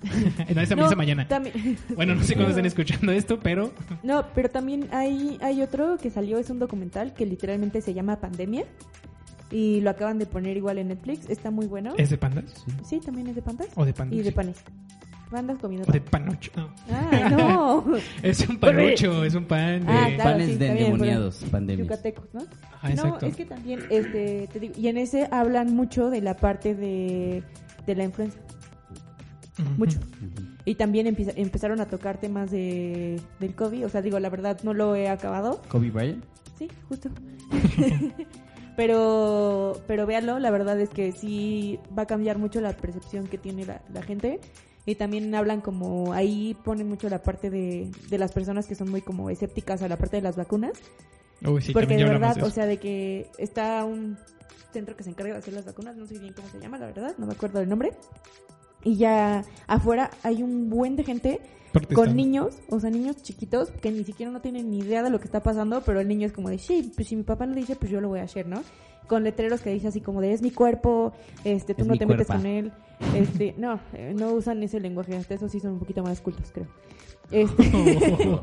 no, 0.54 0.60
esa 0.60 0.76
No, 0.76 0.84
misa 0.84 0.96
mañana. 0.96 1.26
también- 1.28 1.76
Bueno, 1.96 2.14
no 2.14 2.22
sé 2.22 2.34
cuándo 2.34 2.50
estén 2.50 2.66
escuchando 2.66 3.12
esto, 3.12 3.38
pero 3.40 3.72
No, 4.02 4.24
pero 4.34 4.48
también 4.48 4.88
hay, 4.92 5.38
hay 5.42 5.62
otro 5.62 5.96
que 5.98 6.10
salió, 6.10 6.38
es 6.38 6.50
un 6.50 6.58
documental 6.58 7.14
que 7.14 7.26
literalmente 7.26 7.80
se 7.80 7.94
llama 7.94 8.20
Pandemia. 8.20 8.64
Y 9.50 9.80
lo 9.80 9.88
acaban 9.90 10.18
de 10.18 10.26
poner 10.26 10.58
igual 10.58 10.76
en 10.76 10.88
Netflix. 10.88 11.30
Está 11.30 11.50
muy 11.50 11.66
bueno. 11.66 11.94
¿es 11.96 12.10
de 12.10 12.18
pandas? 12.18 12.44
Sí, 12.86 13.00
también 13.00 13.28
es 13.28 13.34
de 13.34 13.40
pandas. 13.40 13.68
O 13.76 13.84
de 13.86 13.94
pandas. 13.94 14.18
Y 14.18 14.22
de 14.22 14.30
panes. 14.30 14.58
Pandas 15.30 15.58
comiendo 15.58 15.86
O 15.88 15.92
de 15.92 16.00
pan. 16.02 16.24
panocho. 16.26 16.50
No. 16.54 16.68
Ah, 16.90 17.28
no. 17.30 17.84
Es 18.22 18.46
un 18.46 18.58
panucho, 18.58 19.24
es 19.24 19.34
un 19.34 19.44
pan 19.46 19.86
de... 19.86 19.92
Ah, 19.92 20.06
claro, 20.16 20.30
Panes 20.32 20.48
sí, 20.48 20.56
de 20.56 20.66
endemoniados, 20.68 21.44
pandemias. 21.50 21.86
Yucatecos, 21.88 22.26
¿no? 22.34 22.40
Ajá, 22.74 22.90
exacto. 22.90 23.18
No, 23.22 23.28
es 23.28 23.36
que 23.36 23.44
también, 23.46 23.80
este, 23.90 24.48
te 24.52 24.60
digo, 24.60 24.74
y 24.76 24.88
en 24.88 24.98
ese 24.98 25.28
hablan 25.30 25.74
mucho 25.74 26.10
de 26.10 26.20
la 26.22 26.34
parte 26.36 26.74
de, 26.74 27.42
de 27.86 27.94
la 27.94 28.04
influenza. 28.04 28.38
Mucho. 29.76 29.98
Y 30.64 30.74
también 30.74 31.06
empezaron 31.06 31.80
a 31.80 31.86
tocar 31.86 32.18
temas 32.18 32.50
de, 32.50 33.20
del 33.40 33.54
COVID. 33.54 33.86
O 33.86 33.88
sea, 33.88 34.02
digo, 34.02 34.18
la 34.20 34.28
verdad 34.28 34.58
no 34.62 34.74
lo 34.74 34.94
he 34.94 35.08
acabado. 35.08 35.62
Kobe 35.68 35.90
Bryant. 35.90 36.24
Sí, 36.58 36.68
justo. 36.88 37.10
pero, 38.76 39.80
pero 39.86 40.06
véanlo, 40.06 40.38
la 40.38 40.50
verdad 40.50 40.78
es 40.80 40.90
que 40.90 41.12
sí 41.12 41.78
va 41.96 42.02
a 42.02 42.06
cambiar 42.06 42.38
mucho 42.38 42.60
la 42.60 42.76
percepción 42.76 43.26
que 43.26 43.38
tiene 43.38 43.64
la, 43.64 43.82
la 43.92 44.02
gente. 44.02 44.40
Y 44.86 44.94
también 44.94 45.34
hablan 45.34 45.60
como, 45.60 46.12
ahí 46.14 46.56
ponen 46.64 46.88
mucho 46.88 47.08
la 47.08 47.22
parte 47.22 47.50
de, 47.50 47.90
de 48.08 48.18
las 48.18 48.32
personas 48.32 48.66
que 48.66 48.74
son 48.74 48.90
muy 48.90 49.02
como 49.02 49.28
escépticas 49.28 49.82
a 49.82 49.88
la 49.88 49.96
parte 49.96 50.16
de 50.16 50.22
las 50.22 50.36
vacunas. 50.36 50.72
Uy, 51.44 51.60
sí, 51.62 51.72
porque 51.72 51.96
de 51.96 52.04
verdad, 52.04 52.42
o 52.42 52.50
sea, 52.50 52.66
de 52.66 52.78
que 52.78 53.30
está 53.38 53.84
un 53.84 54.16
centro 54.72 54.96
que 54.96 55.04
se 55.04 55.10
encarga 55.10 55.34
de 55.34 55.38
hacer 55.38 55.54
las 55.54 55.64
vacunas, 55.64 55.96
no 55.96 56.06
sé 56.06 56.18
bien 56.18 56.32
cómo 56.32 56.48
se 56.48 56.58
llama, 56.58 56.78
la 56.78 56.86
verdad, 56.86 57.14
no 57.18 57.26
me 57.26 57.32
acuerdo 57.32 57.58
del 57.60 57.68
nombre. 57.68 57.92
Y 58.84 58.96
ya 58.96 59.44
afuera 59.66 60.10
hay 60.22 60.42
un 60.42 60.70
buen 60.70 60.96
de 60.96 61.04
gente 61.04 61.40
Protestando. 61.72 62.02
con 62.02 62.16
niños, 62.16 62.58
o 62.70 62.80
sea, 62.80 62.90
niños 62.90 63.22
chiquitos 63.22 63.70
que 63.70 63.90
ni 63.90 64.04
siquiera 64.04 64.32
no 64.32 64.40
tienen 64.40 64.70
ni 64.70 64.78
idea 64.78 65.02
de 65.02 65.10
lo 65.10 65.18
que 65.18 65.26
está 65.26 65.42
pasando, 65.42 65.82
pero 65.84 66.00
el 66.00 66.08
niño 66.08 66.26
es 66.26 66.32
como 66.32 66.48
de, 66.48 66.58
sí, 66.58 66.92
pues 66.94 67.08
si 67.08 67.16
mi 67.16 67.24
papá 67.24 67.46
lo 67.46 67.54
dice, 67.54 67.76
pues 67.76 67.90
yo 67.90 68.00
lo 68.00 68.08
voy 68.08 68.20
a 68.20 68.24
hacer, 68.24 68.46
¿no? 68.46 68.62
Con 69.06 69.24
letreros 69.24 69.60
que 69.60 69.70
dice 69.70 69.88
así 69.88 70.00
como 70.00 70.20
de, 70.20 70.32
es 70.32 70.42
mi 70.42 70.50
cuerpo, 70.50 71.12
este, 71.44 71.74
tú 71.74 71.82
Es 71.82 71.88
no 71.88 71.96
te 71.96 72.06
metes 72.06 72.26
con 72.26 72.46
él. 72.46 72.72
Este, 73.14 73.54
no, 73.58 73.80
eh, 73.94 74.14
no 74.16 74.32
usan 74.32 74.62
ese 74.62 74.80
lenguaje, 74.80 75.16
hasta 75.16 75.34
eso 75.34 75.48
sí 75.48 75.60
son 75.60 75.72
un 75.72 75.78
poquito 75.78 76.02
más 76.02 76.20
cultos, 76.20 76.50
creo. 76.52 76.68
Este, 77.30 77.70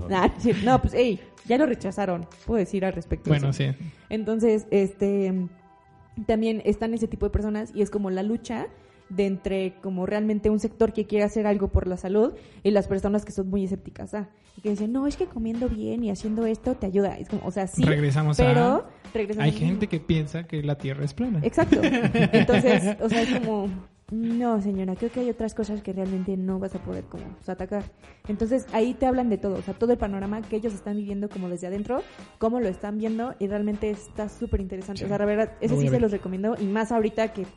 nah, 0.10 0.30
sí, 0.38 0.52
no, 0.64 0.82
pues, 0.82 0.94
hey, 0.96 1.20
ya 1.46 1.58
lo 1.58 1.66
rechazaron, 1.66 2.28
puedo 2.46 2.60
decir 2.60 2.86
al 2.86 2.94
respecto. 2.94 3.30
Bueno, 3.30 3.54
sí. 3.54 3.68
Entonces, 4.10 4.68
este 4.72 5.48
también 6.28 6.62
están 6.64 6.94
ese 6.94 7.08
tipo 7.08 7.26
de 7.26 7.30
personas 7.30 7.72
y 7.76 7.82
es 7.82 7.90
como 7.90 8.10
la 8.10 8.24
lucha 8.24 8.68
de 9.10 9.28
entre 9.28 9.76
como 9.82 10.06
realmente 10.06 10.50
un 10.50 10.60
sector 10.60 10.94
que 10.94 11.06
quiere 11.06 11.24
hacer 11.24 11.48
algo 11.48 11.68
por 11.68 11.88
la 11.88 11.98
salud 11.98 12.34
y 12.64 12.72
las 12.72 12.88
personas 12.88 13.26
que 13.26 13.32
son 13.32 13.50
muy 13.50 13.64
escépticas, 13.66 14.14
ah, 14.14 14.30
y 14.58 14.62
que 14.62 14.70
dicen, 14.70 14.92
"No, 14.92 15.08
es 15.08 15.16
que 15.18 15.26
comiendo 15.26 15.70
bien 15.70 16.04
y 16.04 16.10
haciendo 16.10 16.46
esto 16.46 16.76
te 16.76 16.88
ayuda." 16.88 17.18
Es 17.18 17.30
como, 17.30 17.46
o 17.46 17.52
sea, 17.52 17.68
sí, 17.68 17.84
Regresamos 17.84 18.38
pero 18.38 18.62
a... 18.62 18.90
regresamos 19.14 19.54
Hay 19.54 19.58
gente 19.58 19.88
que 19.88 20.00
piensa 20.00 20.46
que 20.48 20.64
la 20.64 20.78
Tierra 20.78 21.06
es 21.06 21.14
plana. 21.14 21.40
Exacto. 21.44 21.80
Entonces, 21.84 22.98
o 23.02 23.10
sea, 23.10 23.22
es 23.22 23.40
como, 23.40 23.70
no, 24.12 24.62
señora, 24.62 24.96
creo 24.96 25.12
que 25.12 25.22
hay 25.22 25.30
otras 25.32 25.56
cosas 25.56 25.82
que 25.82 25.92
realmente 25.92 26.38
no 26.38 26.60
vas 26.60 26.76
a 26.76 26.80
poder 26.80 27.06
como 27.06 27.24
pues, 27.24 27.50
atacar. 27.50 27.84
Entonces, 28.28 28.68
ahí 28.72 28.94
te 28.94 29.08
hablan 29.08 29.30
de 29.30 29.40
todo, 29.40 29.56
o 29.56 29.62
sea, 29.64 29.74
todo 29.74 29.94
el 29.94 29.98
panorama 29.98 30.44
que 30.44 30.58
ellos 30.58 30.74
están 30.74 30.98
viviendo 30.98 31.28
como 31.28 31.50
desde 31.50 31.68
adentro, 31.68 32.04
cómo 32.38 32.60
lo 32.60 32.68
están 32.68 33.00
viendo 33.00 33.34
y 33.40 33.48
realmente 33.48 33.90
está 33.90 34.30
súper 34.30 34.62
interesante. 34.62 35.00
Sí. 35.00 35.06
O 35.06 35.08
sea, 35.08 35.18
la 35.18 35.26
verdad, 35.26 35.54
voy 35.60 35.82
sí 35.82 35.90
se 35.90 36.00
los 36.00 36.12
recomiendo 36.12 36.56
y 36.60 36.66
más 36.66 36.92
ahorita 36.92 37.34
que 37.34 37.48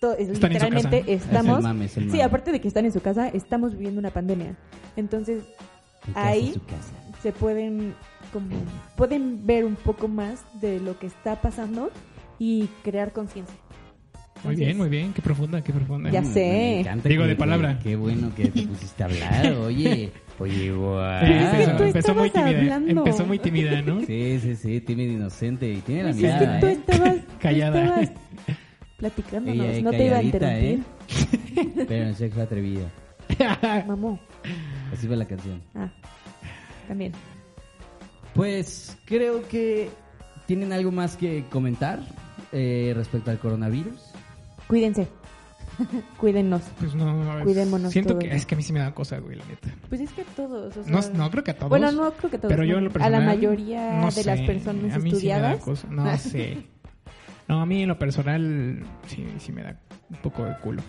to- 0.00 0.12
es- 0.16 0.28
Están 0.28 0.52
en 0.52 0.58
su 0.60 0.64
literalmente 0.66 1.00
casa. 1.00 1.12
Es 1.12 1.22
el 1.22 1.28
estamos... 1.28 1.62
mame, 1.62 1.84
es 1.86 1.96
el 1.96 2.10
Sí, 2.10 2.20
aparte 2.20 2.52
de 2.52 2.60
que 2.60 2.68
están 2.68 2.84
en 2.84 2.92
su 2.92 3.00
casa, 3.00 3.28
estamos 3.28 3.72
viviendo 3.72 3.98
una 4.00 4.10
pandemia. 4.10 4.56
Entonces, 4.96 5.42
En 6.06 6.12
casa, 6.14 6.28
ahí 6.28 6.46
en 6.48 6.54
su 6.54 6.60
casa. 6.64 6.92
se 7.22 7.32
pueden 7.32 7.94
como 8.32 8.48
pueden 8.96 9.46
ver 9.46 9.64
un 9.64 9.74
poco 9.76 10.06
más 10.08 10.44
de 10.60 10.80
lo 10.80 10.98
que 10.98 11.06
está 11.06 11.40
pasando 11.40 11.90
y 12.38 12.68
crear 12.84 13.12
conciencia. 13.12 13.54
Muy 14.44 14.54
bien, 14.54 14.76
muy 14.76 14.88
bien. 14.88 15.12
Qué 15.12 15.20
profunda, 15.22 15.62
qué 15.62 15.72
profunda. 15.72 16.10
Ya 16.10 16.20
Mm, 16.20 16.32
sé. 16.32 16.40
me 16.46 16.80
encanta 16.80 17.08
Digo, 17.08 17.22
que- 17.24 17.28
de 17.30 17.36
palabra. 17.36 17.78
Qué 17.82 17.96
bueno 17.96 18.32
que 18.36 18.46
te 18.48 18.62
pusiste 18.68 19.02
a 19.02 19.06
hablar. 19.06 19.52
Oye, 19.64 20.12
oye, 20.38 20.72
guau. 20.72 21.26
Sí, 21.26 21.32
es 21.32 21.48
que 21.50 21.56
empezó, 21.62 21.76
tú 21.76 21.82
empezó 21.84 22.14
muy 22.14 22.30
tímida. 22.30 22.58
hablando. 22.58 22.90
Empezó 23.00 23.26
muy 23.26 23.38
tímida, 23.40 23.82
¿no? 23.82 24.00
Sí, 24.02 24.38
sí, 24.40 24.54
sí, 24.54 24.80
tímido 24.80 25.12
inocente. 25.12 25.68
Y 25.72 25.78
tiene 25.78 26.04
la 26.04 26.10
Pues 26.12 26.22
es 26.22 26.30
que 26.34 26.38
mirada, 26.38 26.60
tú 26.60 26.66
¿eh? 26.66 26.72
estabas, 26.72 27.14
tú 27.16 27.32
Callada. 27.40 27.82
estabas 28.02 28.12
platicándonos, 28.98 29.66
Ella 29.66 29.76
es 29.78 29.82
no 29.82 29.90
te 29.90 30.04
iba 30.06 30.18
a 30.18 30.20
calladita, 30.20 30.58
interrumpir. 30.60 31.86
Pero 31.88 32.04
en 32.04 32.14
sexo 32.14 32.42
atrevida. 32.42 32.90
Mamó. 33.86 34.18
Así 34.92 35.06
va 35.06 35.16
la 35.16 35.24
canción. 35.26 35.62
Ah, 35.74 35.90
también. 36.86 37.12
Pues 38.34 38.96
creo 39.06 39.46
que 39.48 39.90
tienen 40.46 40.72
algo 40.72 40.90
más 40.92 41.16
que 41.16 41.44
comentar 41.50 42.00
eh, 42.52 42.92
respecto 42.94 43.30
al 43.30 43.38
coronavirus. 43.38 44.00
Cuídense. 44.66 45.08
Cuídennos. 46.18 46.62
Pues 46.78 46.94
no, 46.94 47.38
es- 47.38 47.44
Cuidémonos 47.44 47.92
siento 47.92 48.14
todos. 48.14 48.24
que 48.24 48.34
es 48.34 48.46
que 48.46 48.54
a 48.54 48.58
mí 48.58 48.62
sí 48.64 48.72
me 48.72 48.80
da 48.80 48.92
cosa, 48.94 49.18
güey, 49.18 49.36
la 49.36 49.44
neta. 49.44 49.68
Pues 49.88 50.00
es 50.00 50.12
que 50.12 50.24
todos. 50.24 50.76
o 50.76 50.90
No, 50.90 51.02
sea- 51.02 51.12
no 51.14 51.30
creo 51.30 51.44
que 51.44 51.50
a 51.52 51.56
todos. 51.56 51.68
Bueno, 51.68 51.92
no 51.92 52.12
creo 52.12 52.30
que 52.30 52.38
todos. 52.38 52.52
Pero 52.52 52.64
yo 52.64 52.72
no. 52.72 52.78
en 52.78 52.84
lo 52.84 52.90
a 52.90 52.92
personal, 52.94 53.20
la 53.20 53.26
mayoría 53.26 54.00
no 54.00 54.10
de 54.10 54.24
las 54.24 54.38
sé, 54.40 54.46
personas 54.46 54.94
a 54.94 54.98
mí 54.98 55.10
sí 55.12 55.26
me 55.28 55.32
da 55.40 55.52
estudiadas. 55.52 55.60
cosa, 55.64 55.88
no 55.90 56.16
sé. 56.18 56.66
No, 57.48 57.60
a 57.62 57.66
mí 57.66 57.82
en 57.82 57.88
lo 57.88 57.98
personal 57.98 58.84
sí, 59.06 59.26
sí 59.38 59.52
me 59.52 59.62
da 59.62 59.76
un 60.10 60.16
poco 60.18 60.44
de 60.44 60.56
culo. 60.58 60.82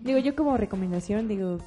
Digo, 0.00 0.18
yo 0.18 0.36
como 0.36 0.56
recomendación, 0.56 1.28
digo, 1.28 1.58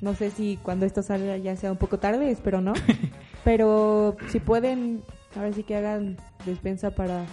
no 0.00 0.14
sé 0.14 0.30
si 0.30 0.58
cuando 0.62 0.84
esto 0.84 1.02
salga 1.02 1.36
ya 1.36 1.56
sea 1.56 1.70
un 1.72 1.78
poco 1.78 1.98
tarde, 1.98 2.30
espero 2.30 2.60
no. 2.60 2.72
pero 3.44 4.16
si 4.28 4.40
pueden, 4.40 5.02
ahora 5.36 5.52
sí 5.52 5.62
que 5.62 5.76
hagan 5.76 6.16
despensa 6.44 6.90
para 6.90 7.24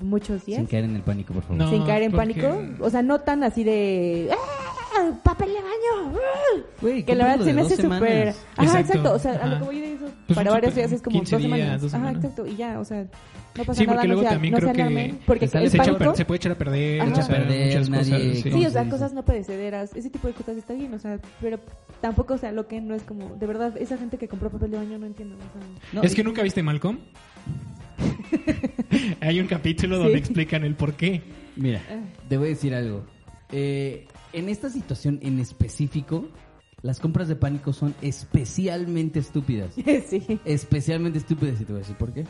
muchos 0.00 0.46
días. 0.46 0.58
Sin 0.58 0.66
caer 0.66 0.84
en 0.84 0.96
el 0.96 1.02
pánico, 1.02 1.34
por 1.34 1.42
favor. 1.42 1.58
No. 1.58 1.70
sin 1.70 1.84
caer 1.84 2.04
en 2.04 2.12
porque- 2.12 2.34
pánico. 2.42 2.84
O 2.84 2.90
sea, 2.90 3.02
no 3.02 3.20
tan 3.20 3.44
así 3.44 3.62
de 3.62 4.30
¡Ah! 4.32 5.10
¡Papel 5.22 5.48
de 5.48 5.54
baño! 5.60 6.18
¡Ah! 6.18 7.02
Que 7.06 7.14
la 7.14 7.24
verdad 7.26 7.44
se 7.44 7.52
me 7.52 7.62
hace 7.62 7.76
súper. 7.76 8.28
Ajá, 8.56 8.62
Exacto. 8.62 8.78
exacto. 8.78 9.12
O 9.14 9.18
sea, 9.18 9.32
a 9.34 9.46
lo 9.46 9.58
que 9.58 9.64
voy 9.64 9.82
eso, 9.82 9.91
Pues 10.34 10.44
para 10.44 10.50
varios 10.52 10.74
días 10.74 10.92
es 10.92 11.02
como 11.02 11.18
15 11.20 11.34
dos 11.36 11.42
días, 11.42 11.52
semanas. 11.58 11.80
dos 11.82 11.94
Ajá, 11.94 12.10
exacto. 12.12 12.46
Y 12.46 12.56
ya, 12.56 12.80
o 12.80 12.84
sea, 12.84 13.02
no 13.02 13.64
pasa 13.64 13.74
Sí, 13.74 13.86
nada. 13.86 13.94
porque 13.96 14.08
no 14.08 14.14
luego 14.14 14.22
se, 14.28 14.34
también 14.34 14.52
no 14.52 14.58
creo 14.58 14.68
se 14.70 14.76
que 14.76 15.14
porque 15.26 15.48
sale 15.48 15.64
el 15.66 15.70
se, 15.70 15.76
echa 15.76 16.14
se 16.14 16.24
puede 16.24 16.36
echar 16.36 16.52
a 16.52 16.54
perder, 16.56 17.00
Ajá. 17.00 17.10
echa 17.10 17.24
a 17.24 17.28
perder 17.28 17.66
muchas 17.66 17.90
nadie- 17.90 18.10
cosas. 18.10 18.34
Sí, 18.36 18.42
Sí, 18.42 18.50
¿cómo 18.50 18.66
o 18.66 18.70
sea, 18.70 18.84
se 18.84 18.90
cosas 18.90 19.12
no 19.12 19.24
perecederas, 19.24 19.94
ese 19.96 20.10
tipo 20.10 20.28
de 20.28 20.34
cosas 20.34 20.56
está 20.56 20.74
bien, 20.74 20.92
o 20.94 20.98
sea, 20.98 21.18
pero 21.40 21.58
tampoco, 22.00 22.34
o 22.34 22.38
sea, 22.38 22.52
lo 22.52 22.66
que 22.68 22.80
no 22.80 22.94
es 22.94 23.02
como, 23.02 23.34
de 23.36 23.46
verdad, 23.46 23.76
esa 23.78 23.96
gente 23.98 24.18
que 24.18 24.28
compró 24.28 24.50
papel 24.50 24.70
de 24.70 24.76
baño 24.78 24.98
no 24.98 25.06
entiendo, 25.06 25.36
o 25.36 25.38
sea, 25.38 25.68
No, 25.92 26.02
es 26.02 26.14
que 26.14 26.24
nunca 26.24 26.42
viste 26.42 26.62
Malcolm. 26.62 26.98
Hay 29.20 29.40
un 29.40 29.46
capítulo 29.46 29.98
donde 29.98 30.12
Sí. 30.14 30.18
explican 30.18 30.64
el 30.64 30.74
por 30.74 30.94
qué. 30.94 31.22
Mira, 31.56 31.80
te 32.28 32.36
voy 32.36 32.46
a 32.46 32.50
decir 32.50 32.74
algo. 32.74 33.04
Eh, 33.50 34.06
en 34.32 34.48
esta 34.48 34.70
situación 34.70 35.18
en 35.22 35.38
específico, 35.38 36.28
las 36.82 36.98
compras 37.00 37.28
de 37.28 37.36
pánico 37.36 37.72
son 37.72 37.94
especialmente 38.02 39.18
estúpidas. 39.20 39.72
sí. 40.08 40.40
Especialmente 40.44 41.18
estúpidas 41.18 41.60
y 41.60 41.64
te 41.64 41.72
voy 41.72 41.80
a 41.80 41.84
decir 41.84 41.96
por 41.96 42.12
qué. 42.12 42.26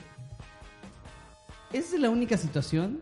Esa 1.72 1.94
es 1.96 2.00
la 2.00 2.10
única 2.10 2.36
situación 2.36 3.00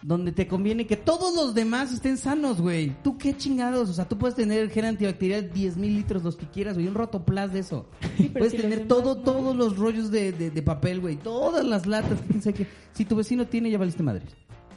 donde 0.00 0.30
te 0.32 0.46
conviene 0.46 0.86
que 0.86 0.96
todos 0.96 1.34
los 1.34 1.54
demás 1.54 1.92
estén 1.92 2.16
sanos, 2.16 2.60
güey. 2.60 2.94
¿Tú 3.02 3.18
qué 3.18 3.36
chingados? 3.36 3.90
O 3.90 3.92
sea, 3.92 4.08
tú 4.08 4.16
puedes 4.16 4.36
tener 4.36 4.70
gel 4.70 4.84
antibacterial 4.86 5.50
10 5.52 5.76
mil 5.76 5.94
litros, 5.96 6.22
los 6.22 6.36
que 6.36 6.46
quieras, 6.46 6.74
güey. 6.74 6.86
Un 6.86 6.94
rotoplas 6.94 7.52
de 7.52 7.58
eso. 7.58 7.88
puedes 8.32 8.52
si 8.52 8.58
tener 8.58 8.78
demás 8.80 8.88
todo, 8.88 9.16
no. 9.16 9.22
todos 9.22 9.56
los 9.56 9.76
rollos 9.76 10.10
de, 10.10 10.32
de- 10.32 10.50
de 10.50 10.62
papel, 10.62 11.00
güey. 11.00 11.16
Todas 11.16 11.66
las 11.66 11.86
latas. 11.86 12.18
quién 12.28 12.40
sabe 12.40 12.54
qué. 12.54 12.66
Si 12.92 13.04
tu 13.04 13.16
vecino 13.16 13.46
tiene, 13.46 13.70
ya 13.70 13.76
valiste 13.78 14.02
madre. 14.02 14.22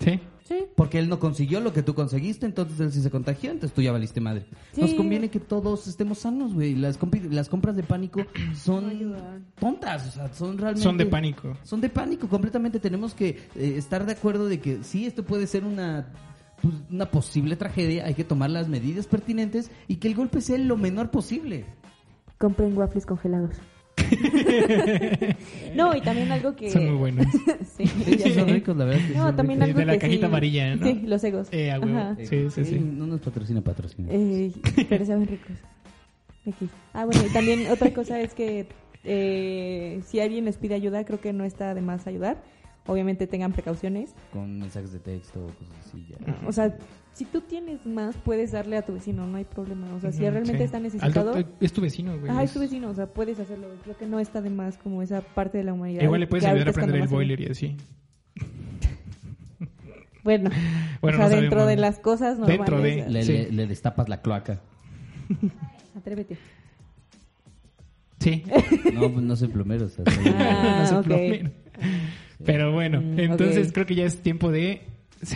Sí. 0.03 0.19
Sí. 0.51 0.65
Porque 0.75 0.99
él 0.99 1.07
no 1.07 1.17
consiguió 1.17 1.61
lo 1.61 1.71
que 1.71 1.81
tú 1.81 1.93
conseguiste, 1.93 2.45
entonces 2.45 2.77
él 2.81 2.91
sí 2.91 3.01
se 3.01 3.09
contagió, 3.09 3.51
entonces 3.51 3.73
tú 3.73 3.81
ya 3.81 3.93
valiste 3.93 4.19
madre. 4.19 4.45
Sí. 4.73 4.81
Nos 4.81 4.93
conviene 4.95 5.29
que 5.29 5.39
todos 5.39 5.87
estemos 5.87 6.19
sanos, 6.19 6.53
güey. 6.53 6.75
Las, 6.75 6.99
las 7.29 7.47
compras 7.47 7.77
de 7.77 7.83
pánico 7.83 8.21
son 8.55 9.45
tontas, 9.57 10.09
o 10.09 10.11
sea, 10.11 10.33
son 10.33 10.57
realmente... 10.57 10.83
Son 10.83 10.97
de 10.97 11.05
pánico. 11.05 11.57
Son 11.63 11.79
de 11.79 11.89
pánico, 11.89 12.27
completamente. 12.27 12.81
Tenemos 12.81 13.13
que 13.13 13.29
eh, 13.55 13.75
estar 13.77 14.05
de 14.05 14.11
acuerdo 14.11 14.47
de 14.47 14.59
que 14.59 14.83
sí, 14.83 15.05
esto 15.05 15.23
puede 15.23 15.47
ser 15.47 15.63
una, 15.63 16.07
pues, 16.61 16.73
una 16.89 17.09
posible 17.09 17.55
tragedia, 17.55 18.05
hay 18.05 18.13
que 18.13 18.25
tomar 18.25 18.49
las 18.49 18.67
medidas 18.67 19.07
pertinentes 19.07 19.71
y 19.87 19.95
que 19.95 20.09
el 20.09 20.15
golpe 20.15 20.41
sea 20.41 20.57
lo 20.57 20.75
menor 20.75 21.11
posible. 21.11 21.63
Compren 22.37 22.77
waffles 22.77 23.05
congelados. 23.05 23.55
no, 25.75 25.95
y 25.95 26.01
también 26.01 26.31
algo 26.31 26.55
que... 26.55 26.69
Son 26.71 26.85
muy 26.87 26.95
buenos. 26.97 27.25
sí, 27.77 27.85
Sí, 27.87 28.33
son 28.33 28.47
ricos, 28.49 28.75
la 28.77 28.85
verdad. 28.85 29.07
que 29.07 29.13
No, 29.15 29.25
son 29.27 29.35
también 29.35 29.59
De- 29.59 29.65
algo 29.65 29.79
de 29.79 29.85
la 29.85 29.93
que 29.93 29.99
cajita 29.99 30.19
sí- 30.21 30.25
amarilla, 30.25 30.75
¿no? 30.75 30.85
Sí, 30.85 31.01
los 31.05 31.23
egos. 31.23 31.47
Eh, 31.51 31.71
a 31.71 31.79
huevo. 31.79 32.15
Sí, 32.19 32.49
sí, 32.49 32.65
sí. 32.65 32.79
No 32.79 33.07
nos 33.07 33.21
patrocina, 33.21 33.61
patrocina. 33.61 34.07
Eh, 34.11 34.51
pero 34.89 35.05
saben 35.05 35.27
ricos. 35.27 35.51
Aquí. 36.47 36.69
Ah, 36.93 37.05
bueno, 37.05 37.21
y 37.27 37.33
también 37.33 37.67
otra 37.69 37.93
cosa 37.93 38.19
es 38.19 38.33
que 38.33 38.67
eh, 39.03 40.01
si 40.07 40.19
alguien 40.19 40.45
les 40.45 40.57
pide 40.57 40.75
ayuda, 40.75 41.03
creo 41.05 41.21
que 41.21 41.33
no 41.33 41.43
está 41.43 41.73
de 41.73 41.81
más 41.81 42.07
ayudar. 42.07 42.37
Obviamente 42.87 43.27
tengan 43.27 43.51
precauciones. 43.53 44.15
Con 44.33 44.59
mensajes 44.59 44.91
de 44.91 44.99
texto, 44.99 45.39
cosas 45.59 45.75
así, 45.87 46.05
ya. 46.09 46.17
O 46.47 46.51
sea, 46.51 46.75
si 47.13 47.25
tú 47.25 47.41
tienes 47.41 47.85
más, 47.85 48.15
puedes 48.17 48.51
darle 48.51 48.75
a 48.77 48.81
tu 48.81 48.93
vecino, 48.93 49.27
no 49.27 49.37
hay 49.37 49.43
problema. 49.45 49.93
O 49.95 49.99
sea, 49.99 50.11
si 50.11 50.21
realmente 50.21 50.57
sí. 50.57 50.63
está 50.63 50.79
necesitado, 50.79 51.33
Es 51.59 51.73
tu 51.73 51.81
vecino, 51.81 52.17
güey. 52.17 52.31
ah, 52.31 52.41
es 52.43 52.51
tu 52.53 52.59
vecino, 52.59 52.89
o 52.89 52.93
sea, 52.95 53.05
puedes 53.07 53.39
hacerlo. 53.39 53.67
Creo 53.83 53.97
que 53.97 54.07
no 54.07 54.19
está 54.19 54.41
de 54.41 54.49
más 54.49 54.77
como 54.77 55.01
esa 55.03 55.21
parte 55.21 55.59
de 55.59 55.63
la 55.63 55.73
humanidad. 55.73 56.01
Igual 56.01 56.21
le 56.21 56.27
puedes 56.27 56.45
ayudar 56.45 56.69
a 56.69 56.73
prender 56.73 57.01
el 57.01 57.07
boiler 57.07 57.39
y 57.41 57.45
así. 57.47 57.77
Bueno, 60.23 60.51
Bueno, 61.01 61.17
o 61.17 61.19
sea, 61.21 61.29
no 61.29 61.41
dentro 61.41 61.59
sabemos. 61.61 61.67
de 61.67 61.75
las 61.77 61.97
cosas 61.99 62.37
normales. 62.37 62.57
Dentro 62.59 62.81
de- 62.81 63.09
Le, 63.09 63.23
Sí. 63.23 63.31
le- 63.33 63.51
le 63.53 63.67
destapas 63.67 64.07
la 64.07 64.21
cloaca. 64.21 64.61
Atrévete. 65.97 66.37
Sí. 68.19 68.43
No, 68.93 69.11
pues 69.11 69.25
no 69.25 69.35
soy 69.35 69.47
plomero. 69.47 69.85
o 69.85 69.89
sea, 69.89 70.05
soy- 70.13 70.31
Ah, 70.37 70.77
No 70.81 70.87
se 70.87 70.95
ok. 70.95 71.03
plomen. 71.05 71.53
Pero 72.45 72.71
bueno, 72.71 73.01
Mm, 73.01 73.19
entonces 73.19 73.71
creo 73.71 73.85
que 73.85 73.95
ya 73.95 74.05
es 74.05 74.21
tiempo 74.21 74.51
de 74.51 74.81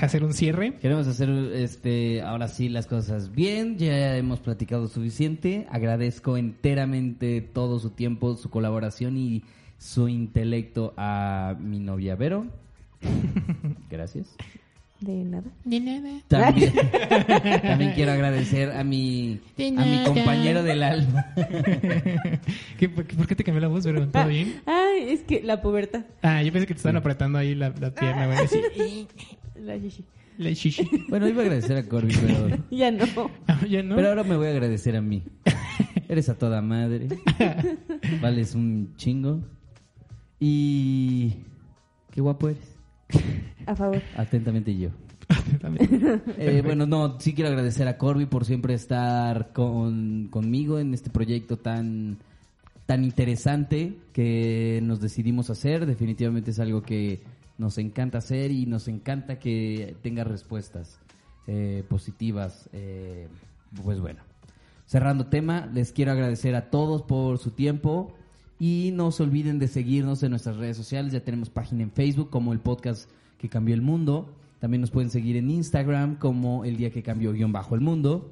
hacer 0.02 0.24
un 0.24 0.34
cierre. 0.34 0.76
Queremos 0.76 1.08
hacer 1.08 1.30
este 1.54 2.22
ahora 2.22 2.48
sí 2.48 2.70
las 2.70 2.88
cosas 2.88 3.32
bien, 3.32 3.78
ya 3.78 4.18
hemos 4.18 4.40
platicado 4.40 4.88
suficiente. 4.88 5.68
Agradezco 5.70 6.38
enteramente 6.38 7.42
todo 7.42 7.80
su 7.80 7.92
tiempo, 7.92 8.36
su 8.36 8.50
colaboración 8.50 9.18
y 9.18 9.44
su 9.78 10.08
intelecto 10.08 10.94
a 10.98 11.56
mi 11.60 11.80
novia 11.80 12.16
Vero. 12.16 12.48
Gracias. 13.90 14.36
De 15.06 15.80
nada. 15.80 16.12
También, 16.28 16.74
también 17.62 17.92
quiero 17.94 18.12
agradecer 18.14 18.72
a 18.72 18.84
mi 18.84 19.40
a 19.58 19.86
mi 19.86 20.04
compañero 20.06 20.64
del 20.64 20.82
alma. 20.84 21.26
¿Qué, 22.78 22.90
por, 22.90 23.06
qué- 23.06 23.16
por 23.16 23.28
qué 23.28 23.36
te 23.36 23.44
cambió 23.44 23.62
la 23.62 23.68
voz, 23.68 23.84
pero 23.86 24.08
¿Todo 24.10 24.28
bien? 24.28 24.62
Ay, 24.66 25.10
es 25.10 25.22
que 25.22 25.42
la 25.44 25.62
pubertad. 25.62 26.06
Ah, 26.22 26.42
yo 26.44 26.52
pensé 26.52 26.68
que 26.68 26.74
te 26.74 26.78
estaban 26.80 26.98
apretando 26.98 27.38
ahí 27.38 27.56
la, 27.56 27.70
la 27.80 27.92
pierna, 27.94 28.26
güey. 28.28 28.38
Así, 28.40 28.60
La 29.56 29.78
shishi. 29.78 30.04
la 30.38 30.50
shishi. 30.52 30.90
Bueno, 31.10 31.28
iba 31.30 31.42
a 31.42 31.46
agradecer 31.46 31.78
a 31.78 31.88
Corby, 31.88 32.14
pero, 32.20 32.58
Ya 32.70 32.92
no. 32.92 33.06
Ah, 33.48 33.66
ya 33.70 33.82
no. 33.84 33.96
pero 33.96 34.10
ahora 34.10 34.24
me 34.24 34.36
voy 34.36 34.48
a 34.48 34.52
agradecer 34.52 34.96
a 34.96 35.02
mí. 35.02 35.24
Eres 36.10 36.30
a 36.30 36.38
toda 36.38 36.62
madre. 36.62 37.08
Vales 38.22 38.54
un 38.54 38.94
chingo. 38.98 39.42
Y 40.40 41.38
qué 42.12 42.22
guapo 42.22 42.50
eres. 42.50 42.75
A 43.66 43.76
favor. 43.76 44.02
Atentamente 44.16 44.76
yo. 44.76 44.90
Eh, 46.38 46.62
bueno, 46.64 46.86
no, 46.86 47.20
sí 47.20 47.34
quiero 47.34 47.50
agradecer 47.50 47.88
a 47.88 47.98
Corby 47.98 48.26
por 48.26 48.46
siempre 48.46 48.74
estar 48.74 49.54
con, 49.54 50.28
conmigo 50.30 50.80
en 50.80 50.94
este 50.94 51.10
proyecto 51.10 51.58
tan, 51.58 52.18
tan 52.86 53.04
interesante 53.04 53.98
que 54.14 54.80
nos 54.84 55.02
decidimos 55.02 55.50
hacer. 55.50 55.86
Definitivamente 55.86 56.52
es 56.52 56.60
algo 56.60 56.84
que 56.84 57.24
nos 57.58 57.78
encanta 57.78 58.20
hacer 58.20 58.52
y 58.52 58.66
nos 58.66 58.88
encanta 58.88 59.40
que 59.40 59.96
tenga 60.02 60.24
respuestas 60.24 61.00
eh, 61.48 61.84
positivas. 61.90 62.70
eh, 62.74 63.28
pues 63.84 64.00
bueno, 64.00 64.22
cerrando 64.86 65.28
tema, 65.28 65.70
les 65.74 65.92
quiero 65.92 66.12
agradecer 66.12 66.56
a 66.56 66.70
todos 66.70 67.02
por 67.02 67.40
su 67.40 67.52
tiempo 67.52 68.14
y 68.60 68.92
no 68.94 69.12
se 69.12 69.24
olviden 69.24 69.60
de 69.60 69.68
seguirnos 69.68 70.24
en 70.24 70.32
nuestras 70.32 70.58
redes 70.58 70.78
sociales. 70.78 71.14
Ya 71.14 71.20
tenemos 71.20 71.50
página 71.50 71.84
en 71.84 71.92
Facebook 71.92 72.30
como 72.30 72.54
el 72.54 72.60
podcast 72.60 73.10
que 73.38 73.50
cambió 73.50 73.76
el 73.76 73.82
mundo. 73.82 74.30
También 74.60 74.82
nos 74.82 74.92
pueden 74.92 75.10
seguir 75.10 75.36
en 75.36 75.50
Instagram 75.50 76.16
como 76.16 76.66
el 76.66 76.78
día 76.78 76.90
que 76.90 77.04
cambió 77.04 77.34
guion 77.34 77.52
bajo 77.52 77.76
el 77.76 77.82
mundo. 77.82 78.32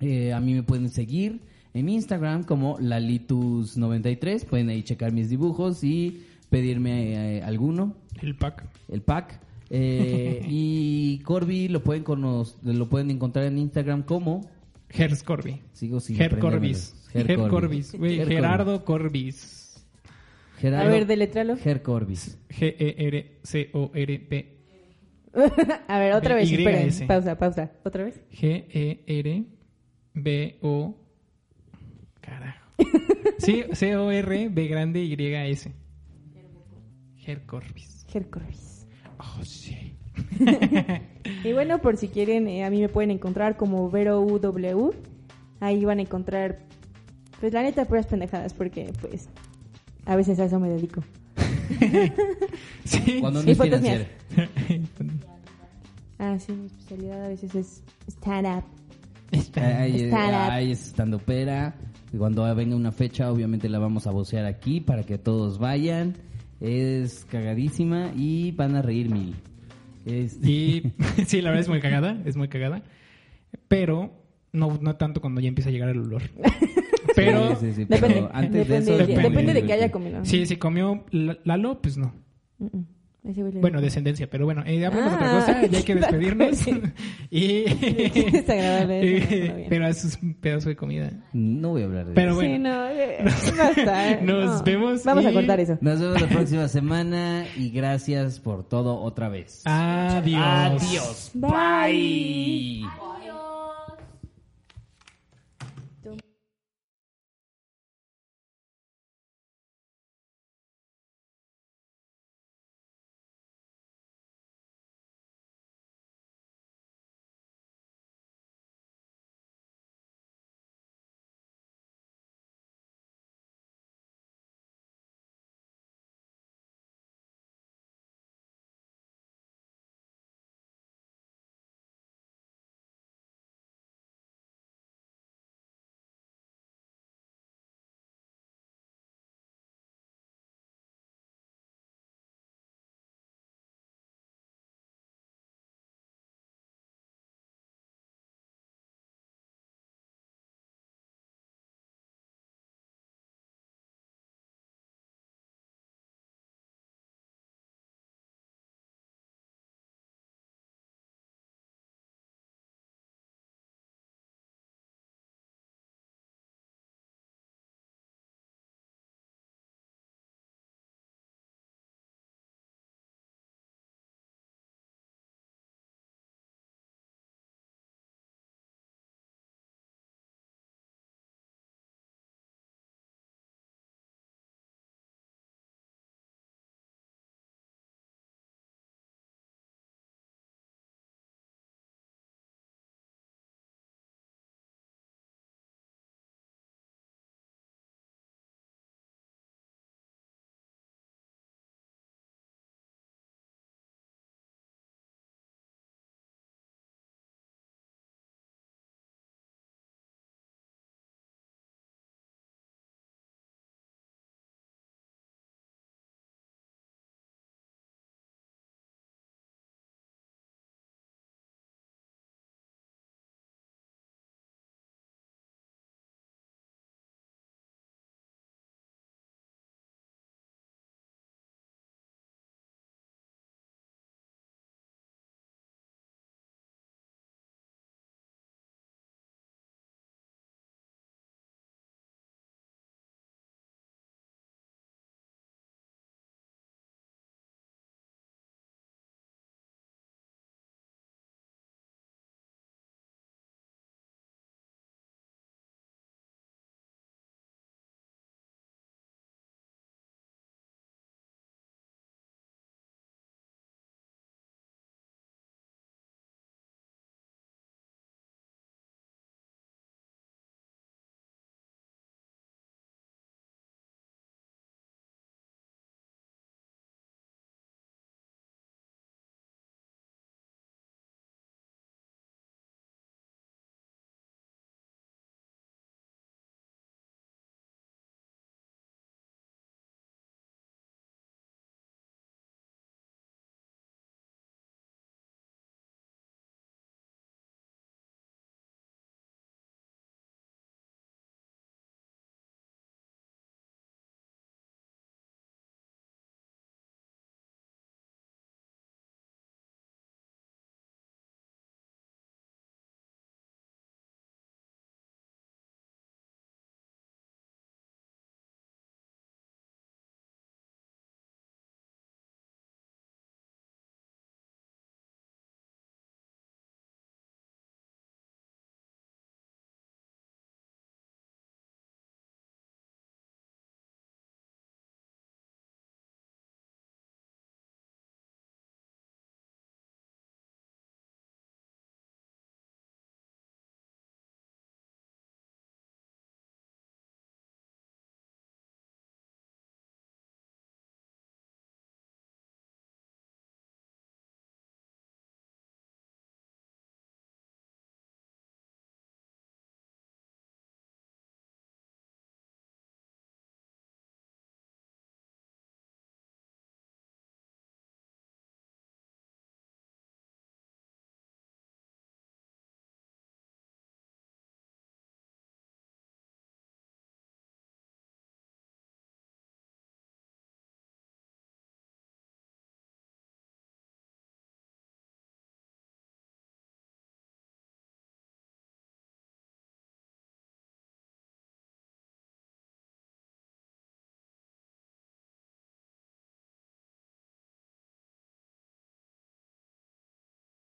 Eh, 0.00 0.32
a 0.32 0.40
mí 0.40 0.54
me 0.54 0.62
pueden 0.62 0.88
seguir 0.90 1.40
en 1.72 1.88
Instagram 1.88 2.44
como 2.44 2.78
Lalitus93. 2.78 4.44
Pueden 4.44 4.68
ahí 4.68 4.82
checar 4.82 5.12
mis 5.12 5.30
dibujos 5.30 5.84
y 5.84 6.22
pedirme 6.50 7.38
eh, 7.38 7.42
alguno, 7.42 7.94
El 8.20 8.34
pack. 8.36 8.64
el 8.88 9.02
pack. 9.02 9.40
Eh, 9.70 10.44
y 10.48 11.18
Corby 11.20 11.68
lo 11.68 11.82
pueden, 11.82 12.04
lo 12.04 12.88
pueden 12.88 13.10
encontrar 13.10 13.46
en 13.46 13.58
Instagram 13.58 14.02
como... 14.02 14.52
Gers 14.94 15.22
Corby. 15.22 15.60
Sigo 15.72 16.00
sin 16.00 16.16
Ger. 16.16 16.38
Corbis. 16.38 16.94
Ger 17.12 17.26
Ger 17.26 17.36
Corbis. 17.36 17.50
Corbis. 17.50 17.92
Güey, 17.98 18.16
Ger 18.16 18.28
Gerardo 18.28 18.84
Corbis. 18.84 19.84
Gerardo 20.58 20.88
A 20.88 20.92
ver, 20.92 21.06
deletralo. 21.06 21.56
Ger 21.56 21.82
Corbis. 21.82 22.38
E 22.48 22.54
G-E-R-C-O-R-P. 22.78 24.54
A 25.88 25.98
ver, 25.98 26.14
otra 26.14 26.36
vez. 26.36 26.50
Esperen. 26.50 27.06
Pausa, 27.08 27.36
pausa. 27.36 27.72
¿Otra 27.84 28.04
vez? 28.04 28.20
G-E-R-B-O. 28.30 29.44
Carajo. 32.20 32.70
Sí, 33.38 33.64
C-O-R-B 33.72 34.68
grande 34.68 35.00
Y-S. 35.02 35.72
Ger 37.16 37.44
Corbis. 37.46 37.94
Hercorvis. 38.14 38.86
Oh, 39.18 39.44
sí. 39.44 39.96
Y 41.42 41.52
bueno, 41.52 41.78
por 41.80 41.96
si 41.96 42.08
quieren, 42.08 42.46
eh, 42.48 42.64
a 42.64 42.70
mí 42.70 42.80
me 42.80 42.88
pueden 42.88 43.10
encontrar 43.10 43.56
como 43.56 43.90
Vero 43.90 44.20
UW. 44.20 44.92
Ahí 45.60 45.84
van 45.84 45.98
a 45.98 46.02
encontrar, 46.02 46.58
pues 47.40 47.52
la 47.52 47.62
neta, 47.62 47.84
puras 47.86 48.06
pendejadas, 48.06 48.52
porque 48.52 48.92
pues 49.00 49.28
a 50.04 50.16
veces 50.16 50.38
a 50.40 50.44
eso 50.44 50.60
me 50.60 50.68
dedico. 50.68 51.02
Sí. 52.84 53.18
Cuando 53.20 53.42
no 53.42 53.48
Y 53.48 53.52
es 53.52 53.58
fotos 53.58 53.80
financiero. 53.80 54.04
Ah, 56.18 56.38
sí, 56.38 56.52
mi 56.52 56.66
especialidad 56.66 57.24
a 57.24 57.28
veces 57.28 57.54
es 57.54 57.82
stand-up. 58.08 58.64
Ahí, 59.56 60.00
Stand-up. 60.08 60.50
ahí 60.52 60.72
es 60.72 60.86
estando 60.88 61.18
pera. 61.18 61.74
Y 62.12 62.18
Cuando 62.18 62.54
venga 62.54 62.76
una 62.76 62.92
fecha, 62.92 63.32
obviamente 63.32 63.68
la 63.68 63.78
vamos 63.78 64.06
a 64.06 64.10
vocear 64.10 64.44
aquí 64.44 64.80
para 64.80 65.02
que 65.04 65.18
todos 65.18 65.58
vayan. 65.58 66.14
Es 66.60 67.24
cagadísima 67.24 68.12
y 68.14 68.52
van 68.52 68.76
a 68.76 68.82
reír 68.82 69.10
mil. 69.10 69.34
Este- 70.06 70.50
Y 70.50 70.92
sí, 71.26 71.40
la 71.40 71.50
verdad 71.50 71.62
es 71.62 71.68
muy 71.68 71.80
cagada, 71.80 72.20
es 72.24 72.36
muy 72.36 72.48
cagada. 72.48 72.82
Pero 73.68 74.12
no, 74.52 74.78
no 74.80 74.96
tanto 74.96 75.20
cuando 75.20 75.40
ya 75.40 75.48
empieza 75.48 75.70
a 75.70 75.72
llegar 75.72 75.88
el 75.88 75.98
olor. 75.98 76.22
Pero 77.16 77.54
Sí, 77.56 77.66
sí, 77.66 77.72
sí, 77.74 77.86
pero 77.86 78.08
Depende, 78.08 78.28
antes 78.32 78.52
depende, 78.52 78.74
de 78.74 78.78
eso... 78.78 78.96
depende. 79.06 79.28
depende 79.28 79.54
de 79.54 79.64
que 79.66 79.72
haya 79.72 79.92
comido. 79.92 80.24
sí, 80.24 80.46
si 80.46 80.56
comió 80.56 81.04
la- 81.10 81.38
Lalo, 81.44 81.80
pues 81.80 81.96
no. 81.96 82.12
Bueno, 83.60 83.80
descendencia, 83.80 84.28
pero 84.28 84.44
bueno, 84.44 84.62
eh, 84.66 84.84
hablemos 84.84 85.12
de 85.12 85.16
otra 85.16 85.30
Ah, 85.30 85.40
cosa, 85.40 85.66
ya 85.66 85.78
hay 85.78 85.84
que 85.84 85.94
despedirnos. 85.94 86.58
y 87.30 87.64
pero 89.70 89.86
eso 89.88 90.08
es 90.08 90.18
un 90.22 90.34
pedazo 90.34 90.68
de 90.68 90.76
comida. 90.76 91.10
No 91.32 91.70
voy 91.70 91.82
a 91.82 91.84
hablar 91.86 92.04
de 92.06 92.12
Pero 92.12 92.32
eso. 92.32 92.36
bueno, 92.36 92.54
Sí, 92.54 92.58
no, 92.60 92.86
eh, 92.88 93.16
eh, 93.20 94.18
Nos 94.22 94.58
no. 94.58 94.62
vemos 94.64 95.04
Vamos 95.04 95.24
a 95.24 95.32
cortar 95.32 95.58
eso. 95.58 95.78
Nos 95.80 96.00
vemos 96.00 96.20
la 96.20 96.28
próxima 96.28 96.68
semana 96.68 97.46
y 97.56 97.70
gracias 97.70 98.40
por 98.40 98.68
todo 98.68 99.00
otra 99.00 99.30
vez. 99.30 99.62
Adiós. 99.64 100.42
Adiós. 100.44 101.30
Bye. 101.34 102.82
Bye. 102.82 103.13